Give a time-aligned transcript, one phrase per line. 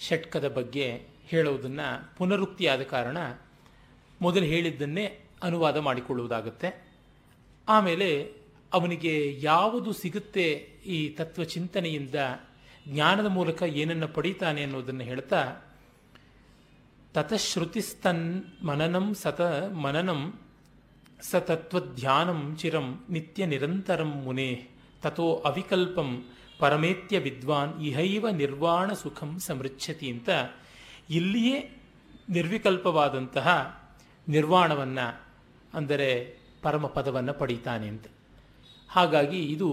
[0.00, 0.86] ಷಟ್ಕದ ಬಗ್ಗೆ
[1.26, 3.18] ಹೇಳುವುದನ್ನು ಪುನರುಕ್ತಿಯಾದ ಕಾರಣ
[4.20, 6.68] ಮೊದಲು ಹೇಳಿದ್ದನ್ನೇ ಅನುವಾದ ಮಾಡಿಕೊಳ್ಳುವುದಾಗುತ್ತೆ.
[7.68, 8.32] ಆಮೇಲೆ
[8.72, 10.46] ಅವನಿಗೆ ಯಾವುದು ಸಿಗುತ್ತೆ
[10.86, 12.14] ಈ ತತ್ವ ಚಿಂತನೆಯಿಂದ
[12.88, 15.40] ಜ್ಞಾನದ ಮೂಲಕ ಏನನ್ನು ಪಡೀತಾನೆ ಅನ್ನೋದನ್ನು ಹೇಳ್ತಾ,
[17.14, 19.40] ತತಶ್ರುತಿಸ್ತನ್ ಮನನಂ ಸತ
[19.84, 20.20] ಮನನಂ
[21.22, 24.68] ಸ ತತ್ವಧ್ಯಾನಂ ಚಿರಂ ನಿತ್ಯ ನಿರಂತರಂ ಮುನೇ
[25.02, 26.10] ತಥೋ ಅವಿಕಲ್ಪಂ
[26.58, 30.28] ಪರಮೇತ್ಯ ವಿದ್ವಾನ್ ಇಹೈವ ನಿರ್ವಾಣ ಸುಖಂ ಸಮೃಚ್ಛತಿ ಅಂತ
[31.10, 31.58] ಇಲ್ಲಿಯೇ
[32.30, 33.48] ನಿರ್ವಿಕಲ್ಪವಾದಂತಹ
[34.28, 35.06] ನಿರ್ವಾಣವನ್ನು,
[35.74, 36.08] ಅಂದರೆ
[36.62, 38.06] ಪರಮಪದವನ್ನು ಪಡೀತಾನೆ ಅಂತ.
[38.90, 39.68] ಹಾಗಾಗಿ ಇದು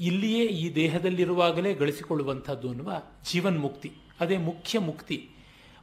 [0.00, 2.92] ಇಲ್ಲಿಯೇ ಈ ದೇಹದಲ್ಲಿರುವಾಗಲೇ ಗಳಿಸಿಕೊಳ್ಳುವಂಥದ್ದು ಅನ್ನುವ
[3.30, 5.18] ಜೀವನ್ಮುಕ್ತಿ, ಅದೇ ಮುಖ್ಯ ಮುಕ್ತಿ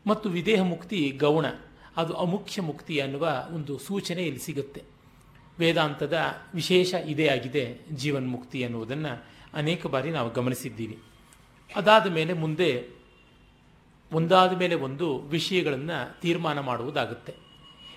[0.08, 1.45] ಮತ್ತು ವಿದೇಹ ಮುಕ್ತಿ ಗೌಣ,
[1.97, 4.81] ಅದು ಅಮುಖ್ಯ ಮುಕ್ತಿ ಅನ್ನುವ ಒಂದು ಸೂಚನೆ ಇಲ್ಲಿ ಸಿಗುತ್ತೆ.
[5.59, 6.17] ವೇದಾಂತದ
[6.53, 9.13] ವಿಶೇಷ ಇದೇ ಆಗಿದೆ ಜೀವನ್ಮುಕ್ತಿ ಅನ್ನುವುದನ್ನು.
[9.55, 11.00] ಅನೇಕ ಬಾರಿ ನಾವು ಗಮನಿಸಿದ್ದೀವಿ.
[11.76, 12.88] ಅದಾದ ಮೇಲೆ ಮುಂದೆ
[14.12, 17.34] ಒಂದಾದ ಮೇಲೆ ಒಂದು ವಿಷಯಗಳನ್ನು ತೀರ್ಮಾನ ಮಾಡುವುದಾಗುತ್ತೆ.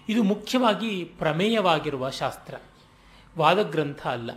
[0.09, 2.55] ಇದು ಮುಖ್ಯವಾಗಿ ಪ್ರಮೇಯವಾಗಿರುವ ಶಾಸ್ತ್ರ.
[3.39, 4.31] ವಾದಗ್ರಂಥ ಅಲ್ಲ.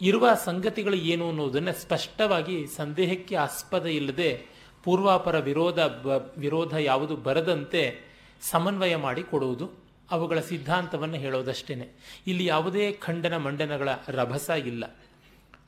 [0.00, 4.46] ಇರುವ ಸಂಗತಿಗಳು ಏನು ಅನ್ನೋದನ್ನು ಸ್ಪಷ್ಟವಾಗಿ ಸಂದೇಹಕ್ಕೆ ಆಸ್ಪದ ಇಲ್ಲದೆ
[4.84, 5.78] ಪೂರ್ವಾಪರ ವಿರೋಧ
[6.38, 7.98] ವಿರೋಧ ಯಾವುದು ಬರದಂತೆ
[8.40, 9.70] ಸಮನ್ವಯ ಮಾಡಿ ಕೊಡುವುದು
[10.10, 14.84] ಅವುಗಳ ಸಿದ್ಧಾಂತವನ್ನು ಹೇಳೋದಷ್ಟೇ ಇಲ್ಲಿ ಯಾವುದೇ ಖಂಡನ ಮಂಡನಗಳ ರಭಸ ಇಲ್ಲ.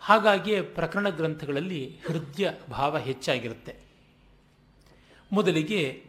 [0.00, 3.76] ಹಾಗಾಗಿಯೇ ಪ್ರಕರಣ ಗ್ರಂಥಗಳಲ್ಲಿ ಹೃದಯ ಭಾವ ಹೆಚ್ಚಾಗಿರುತ್ತೆ.
[5.32, 6.04] ಮೊದಲಿಗೆ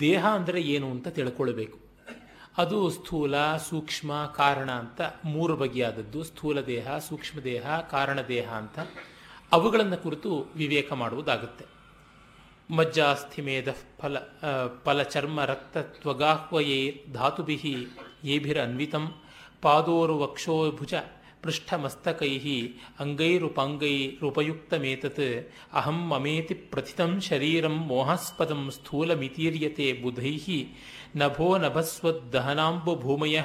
[0.00, 1.78] ದೇಹ ಅಂದರೆ ಏನು ಅಂತ ತಿಳ್ಕೊಳ್ಬೇಕು.
[2.58, 6.24] ಅದು ಸ್ಥೂಲ, ಸೂಕ್ಷ್ಮ, ಕಾರಣ ಅಂತ ಮೂರು ಬಗೆಯಾದದ್ದು.
[6.24, 8.78] ಸ್ಥೂಲ ದೇಹ, ಸೂಕ್ಷ್ಮ ದೇಹ, ಕಾರಣ ದೇಹ ಅಂತ.
[9.52, 11.64] ಅವುಗಳನ್ನು ಕುರಿತು ವಿವೇಕ ಮಾಡುವುದಾಗುತ್ತೆ.
[12.70, 13.68] ಮಜ್ಜಾಸ್ಥಿಮೇಧ
[14.00, 14.16] ಫಲ
[14.84, 17.86] ಫಲ ಚರ್ಮ ರಕ್ತ ತ್ವಗಾಹ್ವಯೇ ಧಾತುಭಿ
[18.24, 19.14] ಏಭಿರನ್ವಿತಂ
[19.62, 20.94] ಪಾದೋರು ವಕ್ಷೋಭುಜ
[21.42, 22.68] ಪೃಷ್ಠಮಸ್ತಕೈ
[23.00, 30.66] ಅಂಗೈರುಪಾಂಗೈರುಪಯುಕ್ತಮೇತತ್ ಅಹಂ ಮಮೇತಿ ಪ್ರಥಿತಂ ಶರೀರಂ ಮೋಹಾಸ್ಪದಂ ಸ್ಥೂಲಮಿತೀರ್ಯತೆ ಬುಧೈ
[31.16, 33.42] ನಭೋ ನಭಸ್ವದ್ದಹನಾಂಬುಭೂಮಯ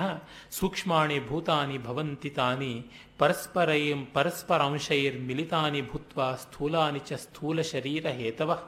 [0.51, 2.85] ಸೂಕ್ಷ್ಮಾಣಿ ಭೂತಾನಿ ಭವಂತಿ ತಾನಿ.
[3.17, 8.59] ಪರಸ್ಪರೈಂ ಪರಸ್ಪರಾಂಶೈರ್ಮಿಲಿತಾನಿ ಭೂತ್ವಾ ಸ್ಥೂಲಾನಿ ಚ ಸ್ಥೂಲ ಶರೀರ ಹೇತವ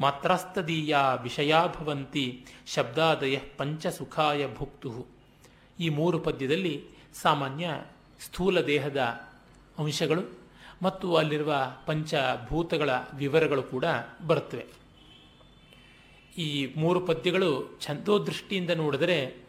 [0.00, 5.06] ಮಾತ್ರಾಸ್ತದೀಯ ವಿಷಯಾ ಭವಂತಿ ಶಬ್ದಾದಯ ಪಂಚಸುಖಾಯ ಭುಕ್ತು.
[5.80, 6.84] ಈ ಮೂರು ಪದ್ಯದಲ್ಲಿ
[7.22, 7.70] ಸಾಮಾನ್ಯ
[8.20, 9.00] ಸ್ಥೂಲ ದೇಹದ
[9.78, 10.38] ಅಂಶಗಳು
[10.82, 11.54] ಮತ್ತು ಅಲ್ಲಿರುವ
[11.86, 13.84] ಪಂಚಭೂತಗಳ ವಿವರಗಳು ಕೂಡ
[14.26, 14.66] ಬರುತ್ತವೆ.
[16.38, 19.48] ಈ ಮೂರು ಪದ್ಯಗಳು ಛಂದೋದೃಷ್ಟಿಯಿಂದ ನೋಡಿದರೆ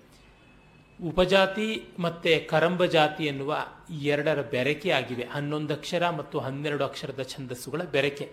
[1.03, 3.57] ಉಪಜಾತಿ ಮತ್ತು ಕರಂಬ ಜಾತಿ ಎನ್ನುವ
[4.01, 5.23] ಎರಡರ ಬೆರಕೆ ಆಗಿವೆ.
[5.23, 8.31] ಹನ್ನೊಂದು ಅಕ್ಷರ ಮತ್ತು ಹನ್ನೆರಡು ಅಕ್ಷರದ ಛಂದಸ್ಸುಗಳ ಬೆರಕೆ.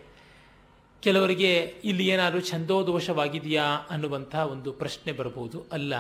[1.03, 1.53] ಕೆಲವರಿಗೆ
[1.85, 5.67] ಇಲ್ಲಿ ಏನಾದರೂ ಛಂದೋದೋಷವಾಗಿದೆಯಾ ಅನ್ನುವಂಥ ಒಂದು ಪ್ರಶ್ನೆ ಬರಬಹುದು.
[5.73, 5.95] ಅಲ್ಲ,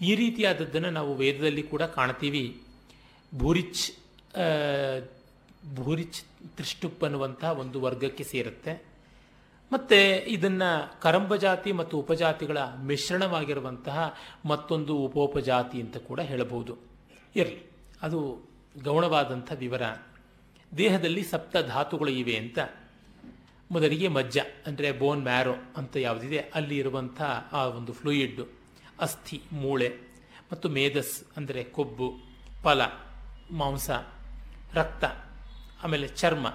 [0.00, 2.62] ಈ ರೀತಿಯಾದದ್ದನ್ನು ನಾವು ವೇದದಲ್ಲಿ ಕೂಡ ಕಾಣ್ತೀವಿ.
[3.36, 3.84] ಭೂರಿಚ್
[5.74, 6.20] ಭೂರಿಚ್
[6.56, 8.94] ತ್ರಿಷ್ಟುಪ್ ಅನ್ನುವಂತಹ ಒಂದು ವರ್ಗಕ್ಕೆ ಸೇರುತ್ತೆ.
[9.72, 14.14] ಮತ್ತು ಇದನ್ನು ಕರಂಬ ಜಾತಿ ಮತ್ತು ಉಪಜಾತಿಗಳ ಮಿಶ್ರಣವಾಗಿರುವಂತಹ
[14.44, 16.78] ಮತ್ತೊಂದು ಉಪೋಪಜಾತಿ ಅಂತ ಕೂಡ ಹೇಳಬಹುದು.
[17.36, 17.70] ಇರಲಿ,
[18.02, 18.48] ಅದು
[18.82, 19.82] ಗೌಣವಾದಂಥ ವಿವರ.
[20.78, 22.58] ದೇಹದಲ್ಲಿ ಸಪ್ತ ಧಾತುಗಳು ಇವೆ ಅಂತ.
[23.70, 27.22] ಮೊದಲಿಗೆ ಮಜ್ಜ, ಅಂದರೆ ಬೋನ್ ಮ್ಯಾರೋ ಅಂತ ಯಾವುದಿದೆ, ಅಲ್ಲಿ ಇರುವಂಥ
[27.52, 28.44] ಆ ಒಂದು ಫ್ಲೂಯಿಡ್ಡು
[29.00, 29.88] ಅಸ್ಥಿ, ಮೂಳೆ,
[30.52, 32.08] ಮತ್ತು ಮೇಧಸ್, ಅಂದರೆ ಕೊಬ್ಬು,
[32.62, 32.82] ಫಲ.
[33.50, 33.90] ಮಾಂಸ,
[34.74, 35.04] ರಕ್ತ,
[35.84, 36.46] ಆಮೇಲೆ ಚರ್ಮ.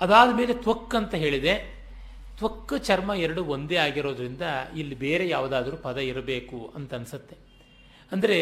[0.00, 1.54] ಅದಾದ ಮೇಲೆ ತ್ವಕ್ ಅಂತ ಹೇಳಿದೆ.
[2.38, 4.44] ತ್ವಕ್, ಚರ್ಮ ಎರಡು ಒಂದೇ ಆಗಿರೋದ್ರಿಂದ
[4.76, 7.36] ಇಲ್ಲಿ ಬೇರೆ ಯಾವುದಾದ್ರೂ ಪದ ಇರಬೇಕು ಅಂತ ಅನ್ಸುತ್ತೆ.
[8.12, 8.38] ಅಂದರೆ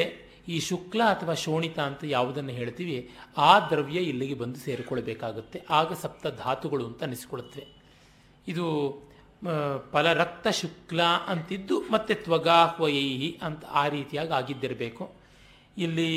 [0.49, 2.97] ಈ ಶುಕ್ಲ ಅಥವಾ ಶೋಣಿತ ಅಂತ ಯಾವುದನ್ನು ಹೇಳ್ತೀವಿ,
[3.37, 7.67] ಆ ದ್ರವ್ಯ ಇಲ್ಲಿಗೆ ಬಂದು ಸೇರಿಕೊಳ್ಬೇಕಾಗುತ್ತೆ ಆಗ ಸಪ್ತ ಧಾತುಗಳು ಅಂತ ಅನಿಸಿಕೊಳ್ಳುತ್ತವೆ.
[8.49, 8.67] ಇದು
[9.93, 15.05] ಫಲ ರಕ್ತ ಶುಕ್ಲ ಅಂತಿದ್ದು ಮತ್ತೆ ತ್ವಗಾಹ್ವಯೈಹಿ ಅಂತ ಆ ರೀತಿಯಾಗಿ ಆಗಿದ್ದಿರಬೇಕು.
[15.79, 16.11] ಇಲ್ಲಿ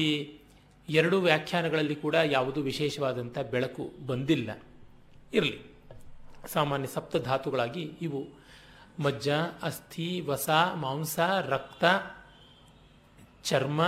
[0.89, 4.61] ಎರಡು ವ್ಯಾಖ್ಯಾನಗಳಲ್ಲಿ ಕೂಡ ಯಾವುದು ವಿಶೇಷವಾದಂಥ ಬೆಳಕು ಬಂದಿಲ್ಲ.
[5.33, 5.73] ಇರಲಿ.
[6.47, 8.27] ಸಾಮಾನ್ಯ ಸಪ್ತಧಾತುಗಳಾಗಿ ಇವು
[8.99, 9.29] ಮಜ್ಜ,
[9.63, 11.83] ಅಸ್ಥಿ, ವಸ, ಮಾಂಸ, ರಕ್ತ,
[13.43, 13.81] ಚರ್ಮ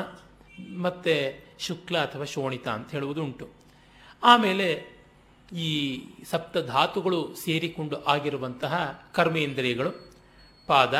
[0.82, 3.50] ಮತ್ತು ಶುಕ್ಲ ಅಥವಾ ಶೋಣಿತ ಅಂತ ಹೇಳುವುದು ಉಂಟು
[4.24, 4.96] ಆಮೇಲೆ
[5.56, 6.02] ಈ
[6.32, 10.14] ಸಪ್ತ ಧಾತುಗಳು ಸೇರಿಕೊಂಡು ಆಗಿರುವಂತಹ ಕರ್ಮೇಂದ್ರಿಯಗಳು,
[10.68, 10.94] ಪಾದ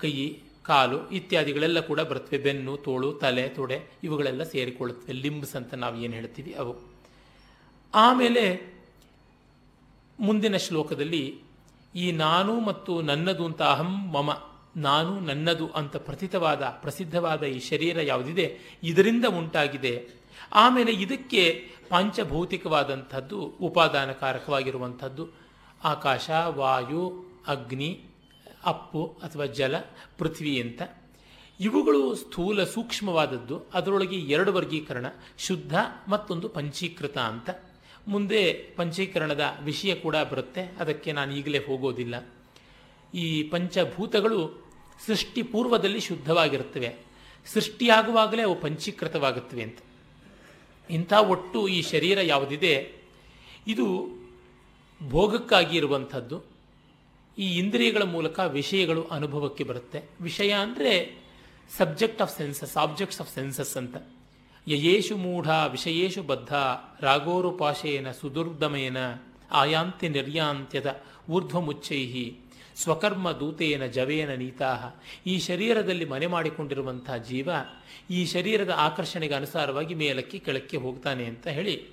[0.00, 5.12] ಕೈ ಕಾಲು ಇತ್ಯಾದಿಗಳೆಲ್ಲ ಕೂಡ ಬರ್ತವೆ ಬೆನ್ನು, ತೋಳು, ತಲೆ, ತೊಡೆ ಇವುಗಳೆಲ್ಲ ಸೇರಿಕೊಳ್ಳುತ್ತವೆ.
[5.12, 6.76] ಲಿಂಬ್ಸ್ ಅಂತ ನಾವು ಏನು ಹೇಳ್ತೀವಿ ಅವು.
[7.94, 8.74] ಆಮೇಲೆ
[10.20, 11.40] ಮುಂದಿನ ಶ್ಲೋಕದಲ್ಲಿ
[11.94, 14.30] ಈ ನಾನು ಮತ್ತು ನನ್ನದು ಅಂತ ಅಹಂ ಮಮ,
[14.76, 18.58] ನಾನು ನನ್ನದು ಅಂತ ಪ್ರಥಿತವಾದ, ಪ್ರಸಿದ್ಧವಾದ ಈ ಶರೀರ ಯಾವುದಿದೆ?
[18.82, 20.08] ಇದರಿಂದ ಉಂಟಾಗಿದೆ.
[20.52, 25.28] ಆಮೇಲೆ ಇದಕ್ಕೆ ಪಂಚಭೌತಿಕವಾದಂಥದ್ದು ಉಪಾದಾನಕಾರಕವಾಗಿರುವಂಥದ್ದು.
[25.84, 28.04] ಆಕಾಶ, ವಾಯು, ಅಗ್ನಿ
[28.64, 29.74] ಅಪ್ಪು ಅಥವಾ ಜಲ,
[30.18, 30.82] ಪೃಥ್ವಿ ಅಂತ
[31.60, 33.62] ಇವುಗಳು ಸ್ಥೂಲ ಸೂಕ್ಷ್ಮವಾದದ್ದು.
[33.74, 35.06] ಅದರೊಳಗೆ ಎರಡು ವರ್ಗೀಕರಣ,
[35.38, 35.74] ಶುದ್ಧ
[36.08, 37.50] ಮತ್ತೊಂದು ಪಂಚೀಕೃತ ಅಂತ.
[38.08, 40.62] ಮುಂದೆ ಪಂಚೀಕರಣದ ವಿಷಯ ಕೂಡ ಬರುತ್ತೆ.
[40.62, 42.28] ಅದಕ್ಕೆ ನಾನು ಈಗಲೇ ಹೋಗೋದಿಲ್ಲ.
[43.14, 44.66] ಈ ಪಂಚಭೂತಗಳು
[45.06, 46.96] ಸೃಷ್ಟಿ ಪೂರ್ವದಲ್ಲಿ ಶುದ್ಧವಾಗಿರುತ್ತವೆ.
[47.46, 49.78] ಸೃಷ್ಟಿಯಾಗುವಾಗಲೇ ಅವು ಪಂಚೀಕೃತವಾಗುತ್ತವೆ ಅಂತ.
[50.90, 52.92] ಇಂಥ ಒಟ್ಟು ಈ ಶರೀರ ಯಾವುದಿದೆ?
[53.66, 54.08] ಇದು
[55.08, 56.51] ಭೋಗಕ್ಕಾಗಿ ಇರುವಂಥದ್ದು.
[57.38, 60.02] ಈ ಇಂದ್ರಿಯಗಳ ಮೂಲಕ ವಿಷಯಗಳು ಅನುಭವಕ್ಕೆ ಬರುತ್ತೆ.
[60.20, 61.22] ವಿಷಯ ಅಂದರೆ
[61.78, 63.96] subject of senses objects of senses ಅಂತ.
[64.68, 66.54] ಯಯೇಶು ಮೂಢ, ವಿಷಯೇಷು ಬದ್ಧ
[67.00, 68.96] ರಾಗೋರುಪಾಶೇನ ಸುದುರ್ದಮೇನ
[69.50, 71.00] ಆಯಾಂತ್ಯ ನಿರ್ಯಾಂತ್ಯದ
[71.30, 72.32] ಊರ್ಧ್ವಮುಚ್ಚೈ
[72.76, 74.94] ಸ್ವಕರ್ಮ ದೂತೇನ, ಜವೇನ ನೀತಾಹ.
[75.26, 77.48] ಈ ಶರೀರದಲ್ಲಿ ಮನೆ ಮಾಡಿಕೊಂಡಿರುವಂತಹ ಜೀವ
[78.10, 81.88] ಈ ಶರೀರದ ಆಕರ್ಷಣೆಗೆ ಅನುಸಾರವಾಗಿ ಮೇಲಕ್ಕೆ ಕೆಳಕ್ಕೆ ಹೋಗ್ತಾನೆ ಅಂತ ಹೇಳಿ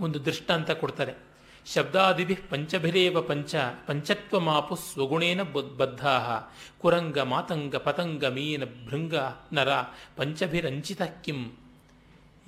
[0.00, 1.25] ಒಂದು ದೃಷ್ಟಾಂತ ಕೊಡ್ತಾರೆ.
[1.74, 3.54] ಶಬ್ದಾದಿಭಿ ಪಂಚಭಿರೇವ ಪಂಚ
[3.86, 6.40] ಪಂಚತ್ವಮಾಪು ಸ್ವಗುಣೇನ ಬದ್ಧಾ
[6.78, 9.14] ಕುರಂಗ ಮಾತಂಗ ಪತಂಗ ಮೀನ ಭೃಂಗ
[9.52, 9.68] ನರ
[10.16, 11.58] ಪಂಚಭಿರಂಚಿತ ಕಿಂ.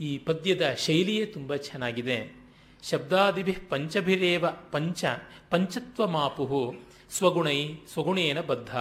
[0.00, 2.49] ಈ ಪದ್ಯದ ಶೈಲಿಯೇ ತುಂಬ ಚೆನ್ನಾಗಿದೆ.
[2.91, 5.05] ಶಬ್ದಾದಿಭಿ ಪಂಚಭಿರೇವ ಪಂಚ
[5.50, 6.75] ಪಂಚತ್ವಮಾಪು
[7.11, 8.76] ಸ್ವಗುಣೈ ಸ್ವಗುಣೇನ ಬದ್ಧ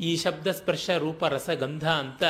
[0.00, 2.22] ಈ ಶಬ್ದ ಸ್ಪರ್ಶ ರೂಪ ರಸ ಗಂಧ ಅಂತ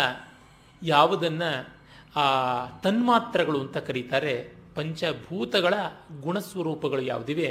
[0.83, 1.69] ಯಾವುದನ್ನು
[2.17, 4.60] ಆ ತನ್ಮಾತ್ರಗಳು ಅಂತ ಕರೀತಾರೆ.
[4.75, 5.75] ಪಂಚಭೂತಗಳ
[6.21, 7.49] ಗುಣಸ್ವರೂಪಗಳು ಯಾವುದಿವೆ?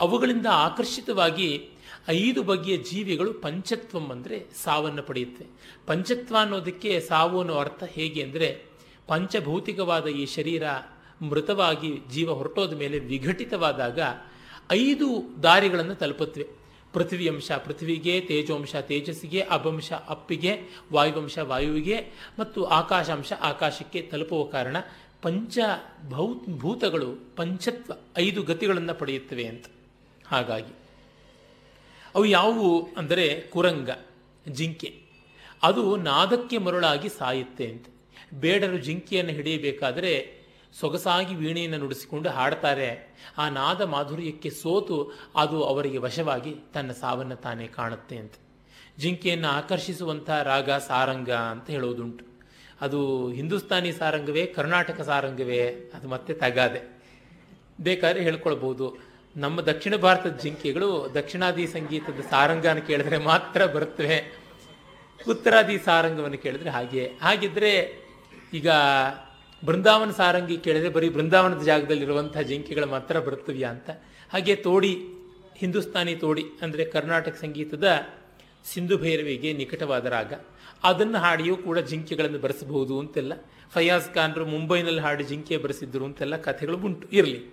[0.00, 1.68] ಅವುಗಳಿಂದ ಆಕರ್ಷಿತವಾಗಿ
[2.08, 5.46] ಐದು ಬಗೆಯ ಜೀವಿಗಳು ಪಂಚತ್ವಂ ಅಂದರೆ ಸಾವನ್ನು ಪಡೆಯುತ್ತೆ.
[5.86, 8.48] ಪಂಚತ್ವ ಅನ್ನೋದಕ್ಕೆ ಸಾವು ಅನ್ನೋ ಅರ್ಥ ಹೇಗೆ ಅಂದರೆ,
[9.06, 10.62] ಪಂಚಭೌತಿಕವಾದ ಈ ಶರೀರ
[11.22, 14.00] ಮೃತವಾಗಿ ಜೀವ ಹೊರಟೋದ ಮೇಲೆ ವಿಘಟಿತವಾದಾಗ
[14.70, 15.08] ಐದು
[15.42, 16.46] ದಾರಿಗಳನ್ನು ತಲುಪುತ್ತವೆ.
[16.92, 20.52] ಪೃಥ್ವಿ ಅಂಶ ಪೃಥ್ವಿಗೆ, ತೇಜೋಂಶ ತೇಜಸ್ಸಿಗೆ, ಅಭಂಶ ಅಪ್ಪಿಗೆ,
[20.92, 21.96] ವಾಯುವಂಶ ವಾಯುವಿಗೆ
[22.38, 24.76] ಮತ್ತು ಆಕಾಶಾಂಶ ಆಕಾಶಕ್ಕೆ ತಲುಪುವ ಕಾರಣ
[25.22, 25.58] ಪಂಚ
[26.08, 29.66] ಭೌ ಭೂತಗಳು ಪಂಚತ್ವ ಐದು ಗತಿಗಳನ್ನು ಪಡೆಯುತ್ತವೆ ಅಂತ.
[30.26, 30.72] ಹಾಗಾಗಿ
[32.14, 33.90] ಅವು ಯಾವುವು ಅಂದರೆ ಕುರಂಗ,
[34.48, 35.02] ಜಿಂಕೆ.
[35.62, 37.86] ಅದು ನಾದಕ್ಕೆ ಮರುಳಾಗಿ ಸಾಯುತ್ತೆ ಅಂತ.
[38.34, 40.40] ಬೇಡರು ಜಿಂಕೆಯನ್ನು ಹಿಡಿಯಬೇಕಾದರೆ
[40.80, 43.16] ಸೊಗಸಾಗಿ ವೀಣೆಯನ್ನು ನುಡಿಸಿಕೊಂಡು ಹಾಡ್ತಾರೆ.
[43.38, 48.32] ಆ ನಾದ ಮಾಧುರ್ಯಕ್ಕೆ ಸೋತು ಅದು ಅವರಿಗೆ ವಶವಾಗಿ ತನ್ನ ಸಾವನ್ನು ತಾನೇ ಕಾಣುತ್ತೆ ಅಂತ.
[48.98, 52.29] ಜಿಂಕೆಯನ್ನು ಆಕರ್ಷಿಸುವಂಥ ರಾಗ ಸಾರಂಗ ಅಂತ ಹೇಳೋದುಂಟು
[52.80, 57.00] ಅದು ಹಿಂದೂಸ್ತಾನಿ ಸಾರಂಗವೇ, ಕರ್ನಾಟಕ ಸಾರಂಗವೇ, ಅದು ಮತ್ತೆ ತಗಾದೆ.
[57.80, 59.10] ಬೇಕಾದ್ರೆ ಹೇಳ್ಕೊಳ್ಬೋದು.
[59.36, 64.40] ನಮ್ಮ ದಕ್ಷಿಣ ಭಾರತದ ಜಿಂಕೆಗಳು ದಕ್ಷಿಣಾದಿ ಸಂಗೀತದ ಸಾರಂಗನ ಕೇಳಿದ್ರೆ ಮಾತ್ರ ಬರುತ್ತವೆ.
[65.28, 67.06] ಉತ್ತರಾದಿ ಸಾರಂಗವನ್ನು ಕೇಳಿದ್ರೆ ಹಾಗೆ.
[67.22, 67.72] ಹಾಗಿದ್ರೆ
[68.54, 68.68] ಈಗ
[69.64, 73.90] ಬೃಂದಾವನ ಸಾರಂಗಿ ಕೇಳಿದ್ರೆ ಬರೀ ಬೃಂದಾವನದ ಜಾಗದಲ್ಲಿರುವಂತಹ ಜಿಂಕೆಗಳು ಮಾತ್ರ ಬರುತ್ತವೆ ಅಂತ.
[74.32, 75.06] ಹಾಗೆ ತೋಡಿ,
[75.56, 77.88] ಹಿಂದೂಸ್ತಾನಿ ತೋಡಿ ಅಂದರೆ ಕರ್ನಾಟಕ ಸಂಗೀತದ
[78.64, 80.32] ಸಿಂಧು ಭೈರವಿಗೆ ನಿಕಟವಾದ ರಾಗ.
[80.84, 83.32] ಅದನ್ನು ಹಾಡಿಯೂ ಕೂಡ ಜಿಂಕೆಗಳನ್ನು ಬರೆಸಬಹುದು ಅಂತೆಲ್ಲ.
[83.70, 87.44] ಫಯಾಜ್ ಖಾನ್ರು ಮುಂಬೈನಲ್ಲಿ ಹಾಡಿ ಜಿಂಕೆ ಬರೆಸಿದ್ರು ಅಂತೆಲ್ಲ ಕಥೆಗಳು ಉಂಟು, ಇರಲಿ.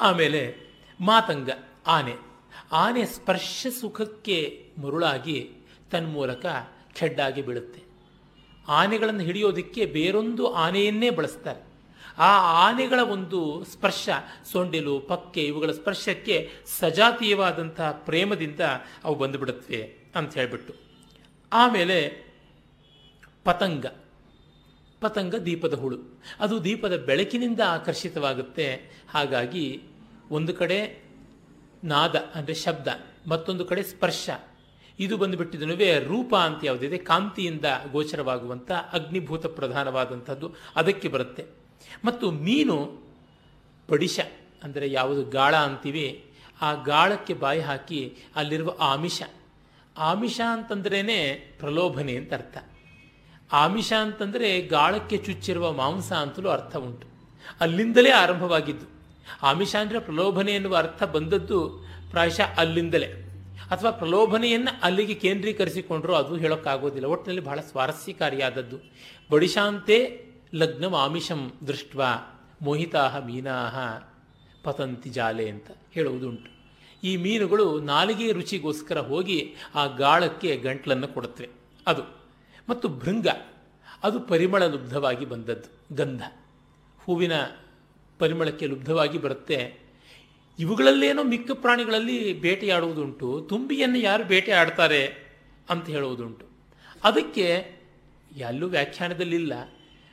[0.00, 0.56] ಆಮೇಲೆ
[1.00, 1.50] ಮಾತಂಗ,
[1.86, 2.16] ಆನೆ.
[2.72, 5.50] ಆನೆ ಸ್ಪರ್ಶ ಸುಖಕ್ಕೆ ಮರುಳಾಗಿ
[5.90, 6.46] ತನ್ಮೂಲಕ
[6.94, 7.82] ಖೆಡ್ಡಾಗಿ ಬೀಳುತ್ತೆ.
[8.68, 11.74] ಆನೆಗಳನ್ನು ಹಿಡಿಯೋದಕ್ಕೆ ಬೇರೊಂದು ಆನೆಯನ್ನೇ ಬಳಸ್ತಾರೆ.
[12.18, 14.08] ಆ ಆನೆಗಳ ಒಂದು ಸ್ಪರ್ಶ,
[14.52, 18.60] ಸೊಂಡಿಲು, ಪಕ್ಕೆ ಇವುಗಳ ಸ್ಪರ್ಶಕ್ಕೆ ಸಜಾತೀಯವಾದಂತಹ ಪ್ರೇಮದಿಂದ
[19.04, 20.83] ಅವು ಬಂದುಬಿಡುತ್ತವೆ ಅಂತ ಹೇಳಿಬಿಟ್ಟು.
[21.54, 21.98] ಆಮೇಲೆ
[23.44, 23.86] ಪತಂಗ.
[25.00, 25.98] ಪತಂಗ ದೀಪದ ಹುಳು.
[26.40, 28.66] ಅದು ದೀಪದ ಬೆಳಕಿನಿಂದ ಆಕರ್ಷಿತವಾಗುತ್ತೆ.
[29.10, 29.66] ಹಾಗಾಗಿ
[30.30, 30.78] ಒಂದು ಕಡೆ
[31.84, 32.88] ನಾದ ಅಂದರೆ ಶಬ್ದ,
[33.28, 34.30] ಮತ್ತೊಂದು ಕಡೆ ಸ್ಪರ್ಶ.
[34.98, 41.44] ಇದು ಬಂದುಬಿಟ್ಟಿದನುವೇ ರೂಪ ಅಂತ ಯಾವುದಿದೆ, ಕಾಂತಿಯಿಂದ ಗೋಚರವಾಗುವಂಥ ಅಗ್ನಿಭೂತ ಪ್ರಧಾನವಾದಂಥದ್ದು ಅದಕ್ಕೆ ಬರುತ್ತೆ.
[42.04, 42.78] ಮತ್ತು ಮೀನು
[43.88, 44.20] ಪಡಿಶ
[44.62, 46.06] ಅಂದರೆ ಯಾವುದು ಗಾಳ ಅಂತೀವಿ,
[46.62, 48.00] ಆ ಗಾಳಕ್ಕೆ ಬಾಯಿ ಹಾಕಿ
[48.36, 49.22] ಅಲ್ಲಿರುವ ಆಮಿಷ.
[49.98, 52.58] ಆಮಿಷ ಅಂತಂದ್ರೇ ಪ್ರಲೋಭನೆ ಅಂತ ಅರ್ಥ.
[53.52, 57.06] ಆಮಿಷ ಅಂತಂದರೆ ಗಾಳಕ್ಕೆ ಚುಚ್ಚಿರುವ ಮಾಂಸ ಅಂತಲೂ ಅರ್ಥ ಉಂಟು.
[57.60, 58.86] ಅಲ್ಲಿಂದಲೇ ಆರಂಭವಾಗಿದ್ದು.
[59.42, 63.06] ಆಮಿಷ ಅಂದರೆ ಪ್ರಲೋಭನೆ ಎನ್ನುವ ಅರ್ಥ ಬಂದದ್ದು ಪ್ರಾಯಶಃ ಅಲ್ಲಿಂದಲೇ.
[63.70, 67.06] ಅಥವಾ ಪ್ರಲೋಭನೆಯನ್ನು ಅಲ್ಲಿಗೆ ಕೇಂದ್ರೀಕರಿಸಿಕೊಂಡ್ರು ಅದು ಹೇಳೋಕ್ಕಾಗೋದಿಲ್ಲ.
[67.06, 68.76] ಒಟ್ಟಿನಲ್ಲಿ ಬಹಳ ಸ್ವಾರಸ್ಯಕಾರಿಯಾದದ್ದು.
[69.30, 70.24] ಬಡಿಶಾಂತೆ
[70.54, 71.96] ಲಗ್ನವ ಆಮಿಷಂ ದೃಷ್ಟ
[72.62, 74.04] ಮೋಹಿತಾಹ ಮೀನಾಹ
[74.64, 76.53] ಪತಂತಿ ಜಾಲೆ ಅಂತ ಹೇಳುವುದುಂಟು.
[77.04, 81.48] ಈ ಮೀನುಗಳು ನಾಲಿಗೆ ರುಚಿಗೋಸ್ಕರ ಹೋಗಿ ಆ ಗಾಳಕ್ಕೆ ಗಂಟ್ಲನ್ನು ಕೊಡುತ್ತವೆ.
[81.86, 82.02] ಅದು.
[82.68, 83.26] ಮತ್ತು ಭೃಂಗ.
[84.02, 85.96] ಅದು ಪರಿಮಳ ಲುಬ್ಧವಾಗಿ ಬಂದದ್ದು.
[85.96, 86.22] ಗಂಧ.
[87.04, 87.32] ಹೂವಿನ
[88.18, 89.78] ಪರಿಮಳಕ್ಕೆ ಲುಬ್ಧವಾಗಿ ಬರುತ್ತೆ.
[90.58, 93.46] ಇವುಗಳಲ್ಲೇನೋ ಮಿಕ್ಕ ಪ್ರಾಣಿಗಳಲ್ಲಿ ಬೇಟೆಯಾಡುವುದುಂಟು.
[93.48, 95.32] ತುಂಬಿಯನ್ನು ಯಾರು ಬೇಟೆ ಆಡ್ತಾರೆ
[95.70, 96.46] ಅಂತ ಹೇಳುವುದುಂಟು.
[97.04, 97.74] ಅದಕ್ಕೆ
[98.36, 99.52] ಎಲ್ಲೂ ವ್ಯಾಖ್ಯಾನದಲ್ಲಿಲ್ಲ.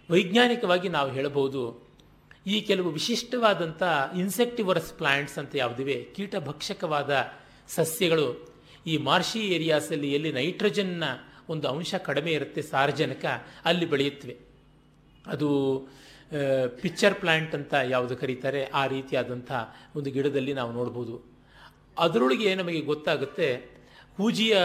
[0.09, 1.90] ವೈಜ್ಞಾನಿಕವಾಗಿ ನಾವು ಹೇಳಬಹುದು
[2.45, 3.81] ಈ ಕೆಲವು ವಿಶಿಷ್ಟವಾದಂಥ
[4.21, 7.11] ಇನ್ಸೆಕ್ಟಿವರ್ಸ್ ಪ್ಲಾಂಟ್ಸ್ ಅಂತ ಯಾವುದಿವೆ, ಕೀಟಭಕ್ಷಕವಾದ
[7.75, 8.27] ಸಸ್ಯಗಳು.
[8.91, 11.03] ಈ ಮಾರ್ಷಿ ಏರಿಯಾಸಲ್ಲಿ ಎಲ್ಲಿ ನೈಟ್ರೋಜನ್ನ
[11.49, 13.25] ಒಂದು ಅಂಶ ಕಡಿಮೆ ಇರುತ್ತೆ ಸಾರ್ವಜನಿಕ
[13.65, 14.35] ಅಲ್ಲಿ ಬೆಳೆಯುತ್ತವೆ.
[15.25, 15.49] ಅದು
[16.81, 19.51] ಪಿಚ್ಚರ್ ಪ್ಲಾಂಟ್ ಅಂತ ಯಾವುದು ಕರೀತಾರೆ, ಆ ರೀತಿಯಾದಂಥ
[19.95, 21.15] ಒಂದು ಗಿಡದಲ್ಲಿ ನಾವು ನೋಡ್ಬೋದು.
[21.97, 23.49] ಅದರೊಳಗೆ ನಮಗೆ ಗೊತ್ತಾಗುತ್ತೆ,
[24.17, 24.55] ಹೂಜಿಯ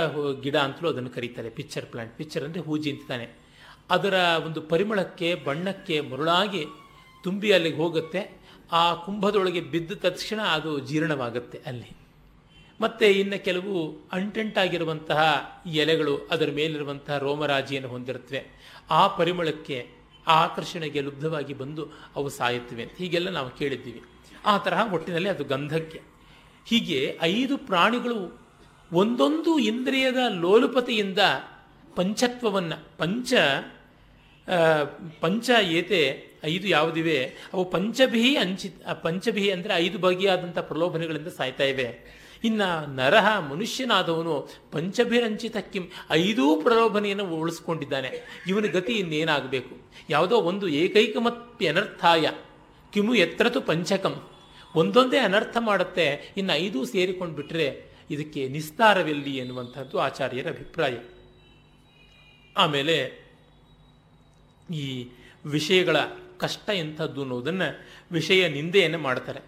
[0.44, 2.14] ಗಿಡ ಅಂತಲೂ ಅದನ್ನು ಕರೀತಾರೆ, ಪಿಚ್ಚರ್ ಪ್ಲಾಂಟ್.
[2.20, 3.26] ಪಿಚ್ಚರ್ ಅಂದರೆ ಹೂಜಿ ಅಂತಾನೆ
[3.90, 4.14] ಅದರ
[4.46, 6.62] ಒಂದು ಪರಿಮಳಕ್ಕೆ, ಬಣ್ಣಕ್ಕೆ ಮರುಳಾಗಿ
[7.26, 8.40] ತುಂಬಿ ಅಲ್ಲಿಗೆ ಹೋಗುತ್ತೆ.
[8.72, 11.96] ಆ ಕುಂಭದೊಳಗೆ ಬಿದ್ದ ತಕ್ಷಣ ಅದು ಜೀರ್ಣವಾಗುತ್ತೆ ಅಲ್ಲಿ.
[12.80, 18.70] ಮತ್ತು ಇನ್ನು ಕೆಲವು ಅಂಟಂಟಾಗಿರುವಂತಹ ಎಲೆಗಳು ಅದರ ಮೇಲಿರುವಂತಹ ರೋಮರಾಜಿಯನ್ನು ಹೊಂದಿರುತ್ತವೆ.
[18.90, 19.86] ಆ ಪರಿಮಳಕ್ಕೆ,
[20.26, 24.02] ಆ ಆಕರ್ಷಣೆಗೆ ಲುಬ್ಧವಾಗಿ ಬಂದು ಅವು ಸಾಯುತ್ತವೆ ಹೀಗೆಲ್ಲ ನಾವು ಕೇಳಿದ್ದೀವಿ.
[24.46, 26.00] ಆ ತರಹ ಒಟ್ಟಿನಲ್ಲಿ ಅದು ಗಂಧಕ್ಕೆ.
[26.66, 28.48] ಹೀಗೆ ಐದು ಪ್ರಾಣಿಗಳು
[28.92, 31.18] ಒಂದೊಂದು ಇಂದ್ರಿಯದ ಲೋಲುಪತೆಯಿಂದ
[31.96, 33.32] ಪಂಚತ್ವವನ್ನು, ಪಂಚ
[35.20, 36.00] ಪಂಚ ಏತೆ
[36.44, 37.18] ಐದು ಯಾವುದಿವೆ?
[37.52, 38.68] ಅವು ಪಂಚಭಿ ಅಂಚಿ
[39.02, 42.16] ಪಂಚಭಿ ಅಂದರೆ ಐದು ಬಗೆಯಾದಂಥ ಪ್ರಲೋಭನೆಗಳಿಂದ ಸಾಯ್ತಾ ಇವೆ.
[42.44, 48.10] ಇನ್ನು ನರಹ ಮನುಷ್ಯನಾದವನು ಪಂಚಭಿರಂಚಿತ ಕಿಂ ಐದೂ ಪ್ರಲೋಭನೆಯನ್ನು ಉಳಿಸ್ಕೊಂಡಿದ್ದಾನೆ.
[48.48, 49.74] ಇವನ ಗತಿ ಇನ್ನೇನಾಗಬೇಕು?
[50.10, 51.16] ಯಾವುದೋ ಒಂದು ಏಕೈಕ
[51.68, 52.26] ಅನರ್ಥಾಯ
[52.92, 54.16] ಕಿಮು ಎತ್ರತು ಪಂಚಕಂ.
[54.74, 57.66] ಒಂದೊಂದೇ ಅನರ್ಥ ಮಾಡುತ್ತೆ, ಇನ್ನು ಐದೂ ಸೇರಿಕೊಂಡು ಬಿಟ್ಟರೆ
[58.10, 60.96] ಇದಕ್ಕೆ ನಿಸ್ತಾರವೆಲ್ಲಿ ಎನ್ನುವಂಥದ್ದು ಆಚಾರ್ಯರ ಅಭಿಪ್ರಾಯ.
[62.56, 63.25] ಆಮೇಲೆ
[64.72, 65.08] ಈ
[65.44, 65.96] ವಿಷಯಗಳ
[66.38, 67.78] ಕಷ್ಟ ಎಂಥದ್ದು ಅನ್ನೋದನ್ನು
[68.12, 69.40] ವಿಷಯ ನಿಂದೆಯನ್ನು ಮಾಡ್ತಾರೆ.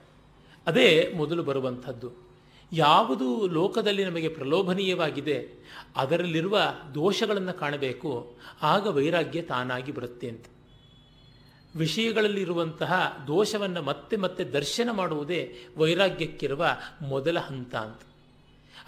[0.67, 2.29] ಅದೇ ಮೊದಲು ಬರುವಂಥದ್ದು.
[2.73, 5.49] ಯಾವುದು ಲೋಕದಲ್ಲಿ ನಮಗೆ ಪ್ರಲೋಭನೀಯವಾಗಿದೆ,
[5.97, 6.61] ಅದರಲ್ಲಿರುವ
[6.95, 10.45] ದೋಷಗಳನ್ನು ಕಾಣಬೇಕು, ಆಗ ವೈರಾಗ್ಯ ತಾನಾಗಿ ಬರುತ್ತೆ ಅಂತ.
[11.77, 16.67] ವಿಷಯಗಳಲ್ಲಿರುವಂತಹ ದೋಷವನ್ನು ಮತ್ತೆ ಮತ್ತೆ ದರ್ಶನ ಮಾಡುವುದೇ ವೈರಾಗ್ಯಕ್ಕಿರುವ
[17.03, 18.01] ಮೊದಲ ಹಂತ ಅಂತ.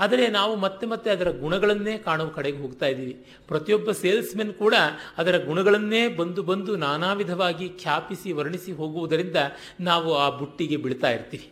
[0.00, 3.26] ಆದರೆ ನಾವು ಮತ್ತೆ ಮತ್ತೆ ಅದರ ಗುಣಗಳನ್ನೇ ಕಾಣುವ ಕಡೆಗೆ ಹೋಗ್ತಾ ಇದ್ದೀವಿ.
[3.48, 4.74] ಪ್ರತಿಯೊಬ್ಬ ಸೇಲ್ಸ್ಮೆನ್ ಕೂಡ
[5.18, 9.36] ಅದರ ಗುಣಗಳನ್ನೇ ಬಂದು ಬಂದು ನಾನಾ ವಿಧವಾಗಿ ಖ್ಯಾಪಿಸಿ ವರ್ಣಿಸಿ ಹೋಗುವುದರಿಂದ
[9.80, 11.50] ನಾವು ಆ ಬುಟ್ಟಿಗೆ ಬೀಳ್ತಾ ಇರ್ತೀವಿ.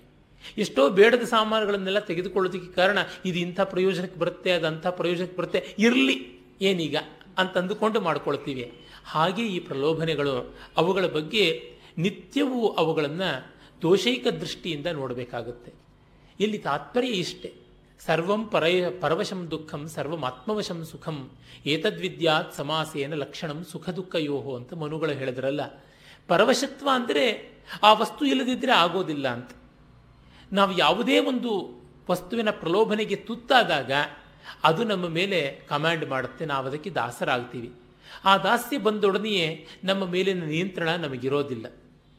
[0.59, 6.17] ಎಷ್ಟೋ ಬೇಡದ ಸಾಮಾನುಗಳನ್ನೆಲ್ಲ ತೆಗೆದುಕೊಳ್ಳೋದಕ್ಕೆ ಕಾರಣ ಇದು ಇಂಥ ಪ್ರಯೋಜನಕ್ಕೆ ಬರುತ್ತೆ, ಅದು ಪ್ರಯೋಜನಕ್ಕೆ ಬರುತ್ತೆ, ಇರಲಿ
[6.61, 6.97] ಏನೀಗ
[7.39, 8.73] ಅಂತಂದುಕೊಂಡು ಮಾಡ್ಕೊಳ್ತೀವಿ.
[9.05, 13.53] ಹಾಗೆ ಈ ಪ್ರಲೋಭನೆಗಳು ಅವುಗಳ ಬಗ್ಗೆ ನಿತ್ಯವೂ ಅವುಗಳನ್ನು
[13.83, 15.73] ದೋಷೈಕ ದೃಷ್ಟಿಯಿಂದ ನೋಡಬೇಕಾಗುತ್ತೆ.
[16.41, 17.53] ಇಲ್ಲಿ ತಾತ್ಪರ್ಯ ಇಷ್ಟೇ.
[18.01, 21.17] ಸರ್ವಂ ಪರಯ ಪರವಶಂ ದುಃಖಂ ಸರ್ವಮಾತ್ಮವಶಂ ಸುಖಂ,
[21.67, 25.63] ಏತದ್ವಿದ್ಯಾತ್ ಸಮಾಸೇನ ಲಕ್ಷಣಂ ಸುಖ ದುಃಖ ಯೋಹೋ ಅಂತ ಮನುಗಳು ಹೇಳಿದ್ರಲ್ಲ.
[26.29, 27.25] ಪರವಶತ್ವ ಅಂದರೆ
[27.83, 29.51] ಆ ವಸ್ತು ಇಲ್ಲದಿದ್ದರೆ ಆಗೋದಿಲ್ಲ ಅಂತ.
[30.53, 31.51] ನಾವು ಯಾವುದೇ ಒಂದು
[32.11, 33.93] ವಸ್ತುವಿನ ಪ್ರಲೋಭನೆಗೆ ತುತ್ತಾದಾಗ
[34.65, 37.71] ಅದು ನಮ್ಮ ಮೇಲೆ ಕಮಾಂಡ್ ಮಾಡುತ್ತೆ, ನಾವು ಅದಕ್ಕೆ ದಾಸರಾಗ್ತೀವಿ.
[38.25, 39.49] ಆ ದಾಸ್ಯ ಬಂದೊಡನೆಯೇ
[39.85, 41.67] ನಮ್ಮ ಮೇಲಿನ ನಿಯಂತ್ರಣ ನಮಗಿರೋದಿಲ್ಲ.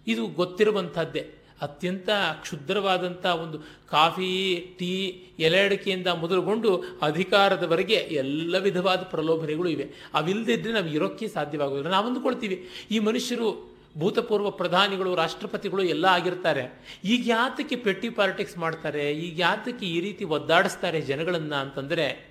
[0.08, 1.24] ಇದು ಗೊತ್ತಿರುವಂಥದ್ದೇ.
[1.62, 2.10] ಅತ್ಯಂತ
[2.42, 4.92] ಕ್ಷುದ್ರವಾದಂಥ ಒಂದು ಕಾಫಿ, ಟೀ
[5.40, 9.90] ಎಲೆ ಅಡಿಕೆಯಿಂದ ಮೊದಲುಗೊಂಡು ಅಧಿಕಾರದವರೆಗೆ ಎಲ್ಲ ವಿಧವಾದ ಪ್ರಲೋಭನೆಗಳು ಇವೆ.
[10.14, 16.84] ಅವಿಲ್ಲದಿದ್ದರೆ ನಾವು ಇರೋಕ್ಕೆ ಸಾಧ್ಯವಾಗೋದಿಲ್ಲ ನಾವು ಅಂದುಕೊಳ್ತೀವಿ, ಈ ಮನುಷ್ಯರು ಭೂತಪೂರ್ವ ಪ್ರಧಾನಿಗಳು, ರಾಷ್ಟ್ರಪತಿಗಳು ಎಲ್ಲ ಆಗಿರ್ತಾರೆ.
[17.06, 19.12] ಈಗ ಯಾತಕ್ಕೆ ಪೆಟ್ಟಿ ಪಾಲಿಟಿಕ್ಸ್ ಮಾಡ್ತಾರೆ?
[19.12, 22.30] ಈಗ ಯಾತಕ್ಕೆ ಈ ರೀತಿ ಒದ್ದಾಡಿಸ್ತಾರೆ ಜನಗಳನ್ನು ಅಂತಂದರೆ,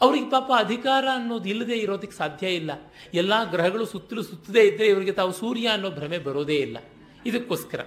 [0.00, 2.70] ಅವ್ರಿಗೆ ಪಾಪ ಅಧಿಕಾರ ಅನ್ನೋದು ಇಲ್ಲದೆ ಇರೋದಕ್ಕೆ ಸಾಧ್ಯ ಇಲ್ಲ.
[3.14, 6.78] ಎಲ್ಲ ಗ್ರಹಗಳು ಸುತ್ತಲೂ ಸುತ್ತದೇ ಇದ್ದರೆ ಇವರಿಗೆ ತಾವು ಸೂರ್ಯ ಅನ್ನೋ ಭ್ರಮೆ ಬರೋದೇ ಇಲ್ಲ.
[7.26, 7.80] ಇದಕ್ಕೋಸ್ಕರ.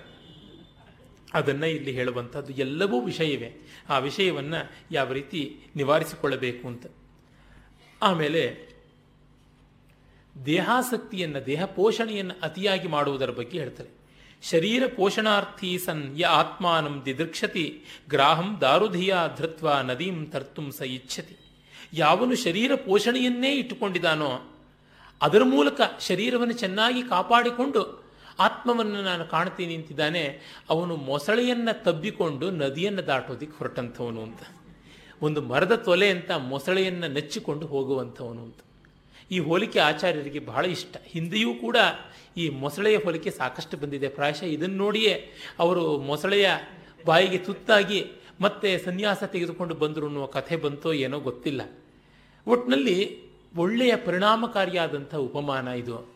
[1.34, 3.68] ಅದನ್ನು ಇಲ್ಲಿ ಹೇಳುವಂಥದ್ದು ಎಲ್ಲವೂ ವಿಷಯವೇ.
[3.90, 6.86] ಆ ವಿಷಯವನ್ನು ಯಾವ ರೀತಿ ನಿವಾರಿಸಿಕೊಳ್ಳಬೇಕು ಅಂತ.
[8.02, 8.74] ಆಮೇಲೆ
[10.46, 13.90] ದೇಹಾಸಕ್ತಿಯನ್ನು ದೇಹ ಪೋಷಣೆಯನ್ನು ಅತಿಯಾಗಿ ಮಾಡುವುದರ ಬಗ್ಗೆ ಹೇಳ್ತಾರೆ.
[14.50, 21.36] ಶರೀರ ಪೋಷಣಾರ್ಥಿ ಸನ್ ಯ ಆತ್ಮಾನಂ ದಿದೃಕ್ಷತಿ, ಗ್ರಾಹಂ ದಾರುಧಿಯ ಧೃತ್ವ ನದೀಂ ತರ್ತುಂ ಸ ಇಚ್ಛತಿ.
[21.94, 24.60] ಯಾವನು ಶರೀರ ಪೋಷಣೆಯನ್ನೇ ಇಟ್ಟುಕೊಂಡಿದ್ದಾನೋ
[25.22, 28.02] ಅದರ ಮೂಲಕ ಶರೀರವನ್ನು ಚೆನ್ನಾಗಿ ಕಾಪಾಡಿಕೊಂಡು
[28.40, 34.40] ಆತ್ಮವನ್ನು ನಾನು ಕಾಣ್ತೀನಿ ಅಂತಿದ್ದಾನೆ, ಅವನು ಮೊಸಳೆಯನ್ನು ತಬ್ಬಿಕೊಂಡು ನದಿಯನ್ನು ದಾಟೋದಿಕ್ಕೆ ಹೊರಟಂಥವನು ಅಂತ.
[35.22, 38.58] ಒಂದು ಮರದ ತೊಲೆ ಅಂತ ಮೊಸಳೆಯನ್ನು ನೆಚ್ಚಿಕೊಂಡು ಹೋಗುವಂಥವನು ಅಂತ.
[39.32, 40.98] ಈ ಹೋಲಿಕೆ ಆಚಾರ್ಯರಿಗೆ ಬಹಳ ಇಷ್ಟ.
[41.06, 41.78] ಹಿಂದೆಯೂ ಕೂಡ
[42.38, 44.08] ಈ ಮೊಸಳೆಯ ಹೋಲಿಕೆ ಸಾಕಷ್ಟು ಬಂದಿದೆ.
[44.08, 46.50] ಪ್ರಾಯಶಃ ಇದನ್ನು ನೋಡಿಯೇ ಅವರು ಮೊಸಳೆಯ
[47.06, 48.06] ಬಾಯಿಗೆ ತುತ್ತಾಗಿ
[48.42, 51.62] ಮತ್ತೆ ಸನ್ಯಾಸ ತೆಗೆದುಕೊಂಡು ಬಂದರು ಅನ್ನುವ ಕಥೆ ಬಂತೋ ಏನೋ ಗೊತ್ತಿಲ್ಲ.
[52.48, 53.22] ಒಟ್ಟಿನಲ್ಲಿ
[53.56, 56.13] ಒಳ್ಳೆಯ ಪರಿಣಾಮಕಾರಿಯಾದಂಥ ಉಪಮಾನ ಇದು.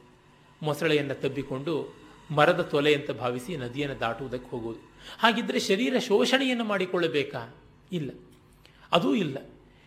[0.63, 1.96] ಮೊಸಳೆಯನ್ನು ತಬ್ಬಿಕೊಂಡು
[2.31, 4.91] ಮರದ ತೊಲೆ ಅಂತ ಭಾವಿಸಿ ನದಿಯನ್ನು ದಾಟುವುದಕ್ಕೆ ಹೋಗುವುದು.
[5.19, 7.55] ಹಾಗಿದ್ದರೆ ಶರೀರ ಶೋಷಣೆಯನ್ನು ಮಾಡಿಕೊಳ್ಳಬೇಕಾ?
[7.91, 8.11] ಇಲ್ಲ.
[8.91, 9.37] ಅದೂ ಇಲ್ಲ.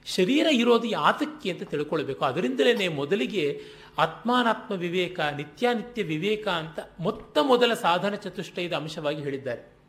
[0.07, 2.25] ಶರೀರ ಇರೋದು ಯಾತಕ್ಕೆ ಅಂತ ತಿಳ್ಕೊಳ್ಬೇಕು.
[2.25, 3.63] ಅದರಿಂದಲೇ ಮೊದಲಿಗೆ
[3.99, 9.81] ಆತ್ಮಾನಾತ್ಮ ವಿವೇಕ, ನಿತ್ಯಾನಿತ್ಯ ವಿವೇಕ ಅಂತ ಮೊತ್ತ ಮೊದಲ ಸಾಧನ ಚತುಷ್ಟಯದ ಅಂಶವಾಗಿ ಹೇಳಿದ್ದಾರೆ.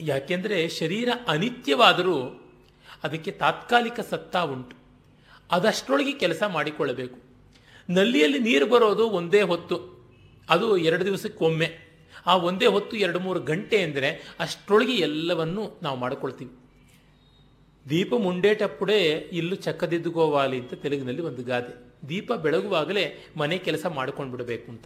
[0.00, 2.40] ಯಾಕೆಂದರೆ ಶರೀರ ಅನಿತ್ಯವಾದರೂ
[3.04, 4.76] ಅದಕ್ಕೆ ತಾತ್ಕಾಲಿಕ ಸತ್ತಾ ಉಂಟು.
[5.50, 7.33] ಅದಷ್ಟರೊಳಗೆ ಕೆಲಸ ಮಾಡಿಕೊಳ್ಳಬೇಕು.
[7.90, 9.94] ನಲ್ಲಿಯಲ್ಲಿ ನೀರು ಬರೋದು ಒಂದೇ ಹೊತ್ತು.
[10.48, 11.84] ಅದು ಎರಡು ದಿವಸಕ್ಕೊಮ್ಮೆ.
[12.26, 16.50] ಆ ಒಂದೇ ಹೊತ್ತು ಎರಡು ಮೂರು ಗಂಟೆ ಅಂದರೆ ಅಷ್ಟರೊಳಗೆ ಎಲ್ಲವನ್ನೂ ನಾವು ಮಾಡಿಕೊಳ್ತೀವಿ.
[17.88, 21.94] ದೀಪ ಮುಂಡೇಟಪ್ಪುಡೆ ಇಲ್ಲು ಚಕ್ಕದಿದ್ದುಗೋವಾಲಿ ಅಂತ ತೆಲುಗಿನಲ್ಲಿ ಒಂದು ಗಾದೆ.
[22.08, 24.84] ದೀಪ ಬೆಳಗುವಾಗಲೇ ಮನೆ ಕೆಲಸ ಮಾಡ್ಕೊಂಡು ಬಿಡಬೇಕು ಅಂತ.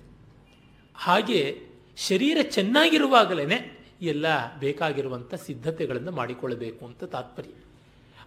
[0.94, 1.60] ಹಾಗೆ
[1.96, 7.50] ಶರೀರ ಚೆನ್ನಾಗಿರುವಾಗಲೇ ಎಲ್ಲ ಬೇಕಾಗಿರುವಂಥ ಸಿದ್ಧತೆಗಳನ್ನು ಮಾಡಿಕೊಳ್ಳಬೇಕು ಅಂತ ತಾತ್ಪರ್ಯ.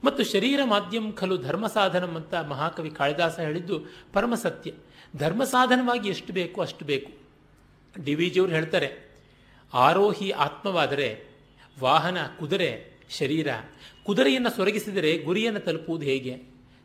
[0.04, 3.78] ಮತ್ತು ಶರೀರ ಮಾಧ್ಯಮ ಖಲು ಧರ್ಮ ಸಾಧನಂ ಅಂತ ಮಹಾಕವಿ ಕಾಳಿದಾಸ ಹೇಳಿದ್ದು
[4.14, 4.72] ಪರಮ ಸತ್ಯ.
[5.14, 7.12] ಧರ್ಮ ಸಾಧನವಾಗಿ ಎಷ್ಟು ಬೇಕು ಅಷ್ಟು ಬೇಕು.
[7.96, 8.90] ಡಿ ವಿ ಜಿಯವರು ಹೇಳ್ತಾರೆ,
[9.74, 11.10] ಆರೋಹಿ ಆತ್ಮವಾದರೆ
[11.78, 12.72] ವಾಹನ ಕುದುರೆ
[13.20, 13.48] ಶರೀರ.
[14.06, 16.34] ಕುದುರೆಯನ್ನು ಸೊರಗಿಸಿದರೆ ಗುರಿಯನ್ನು ತಲುಪುವುದು ಹೇಗೆ?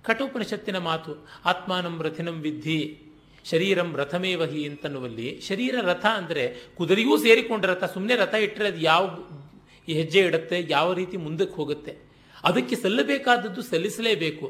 [0.04, 1.12] ಕಠೋಪನಿಷತ್ತಿನ ಮಾತು,
[1.50, 2.80] ಆತ್ಮಾನಂ ರಥಿನಂ ವಿದ್ಧಿ,
[3.44, 6.44] ಶರೀರಂ ರಥಮೇವಹಿ ಅಂತನ್ನುವಲ್ಲಿ ಶರೀರ ರಥ ಅಂದರೆ
[6.78, 9.02] ಕುದುರೆಯೂ ಸೇರಿಕೊಂಡ ರಥ ಸುಮ್ಮನೆ ರಥ ಇಟ್ಟರೆ ಅದು ಯಾವ
[9.88, 11.92] ಹೆಜ್ಜೆ ಇಡುತ್ತೆ, ಯಾವ ರೀತಿ ಮುಂದಕ್ಕೆ ಹೋಗುತ್ತೆ?
[12.46, 14.46] ಅದಕ್ಕೆ ಸಲ್ಲಬೇಕಾದದ್ದು ಸಲ್ಲಿಸಲೇಬೇಕು.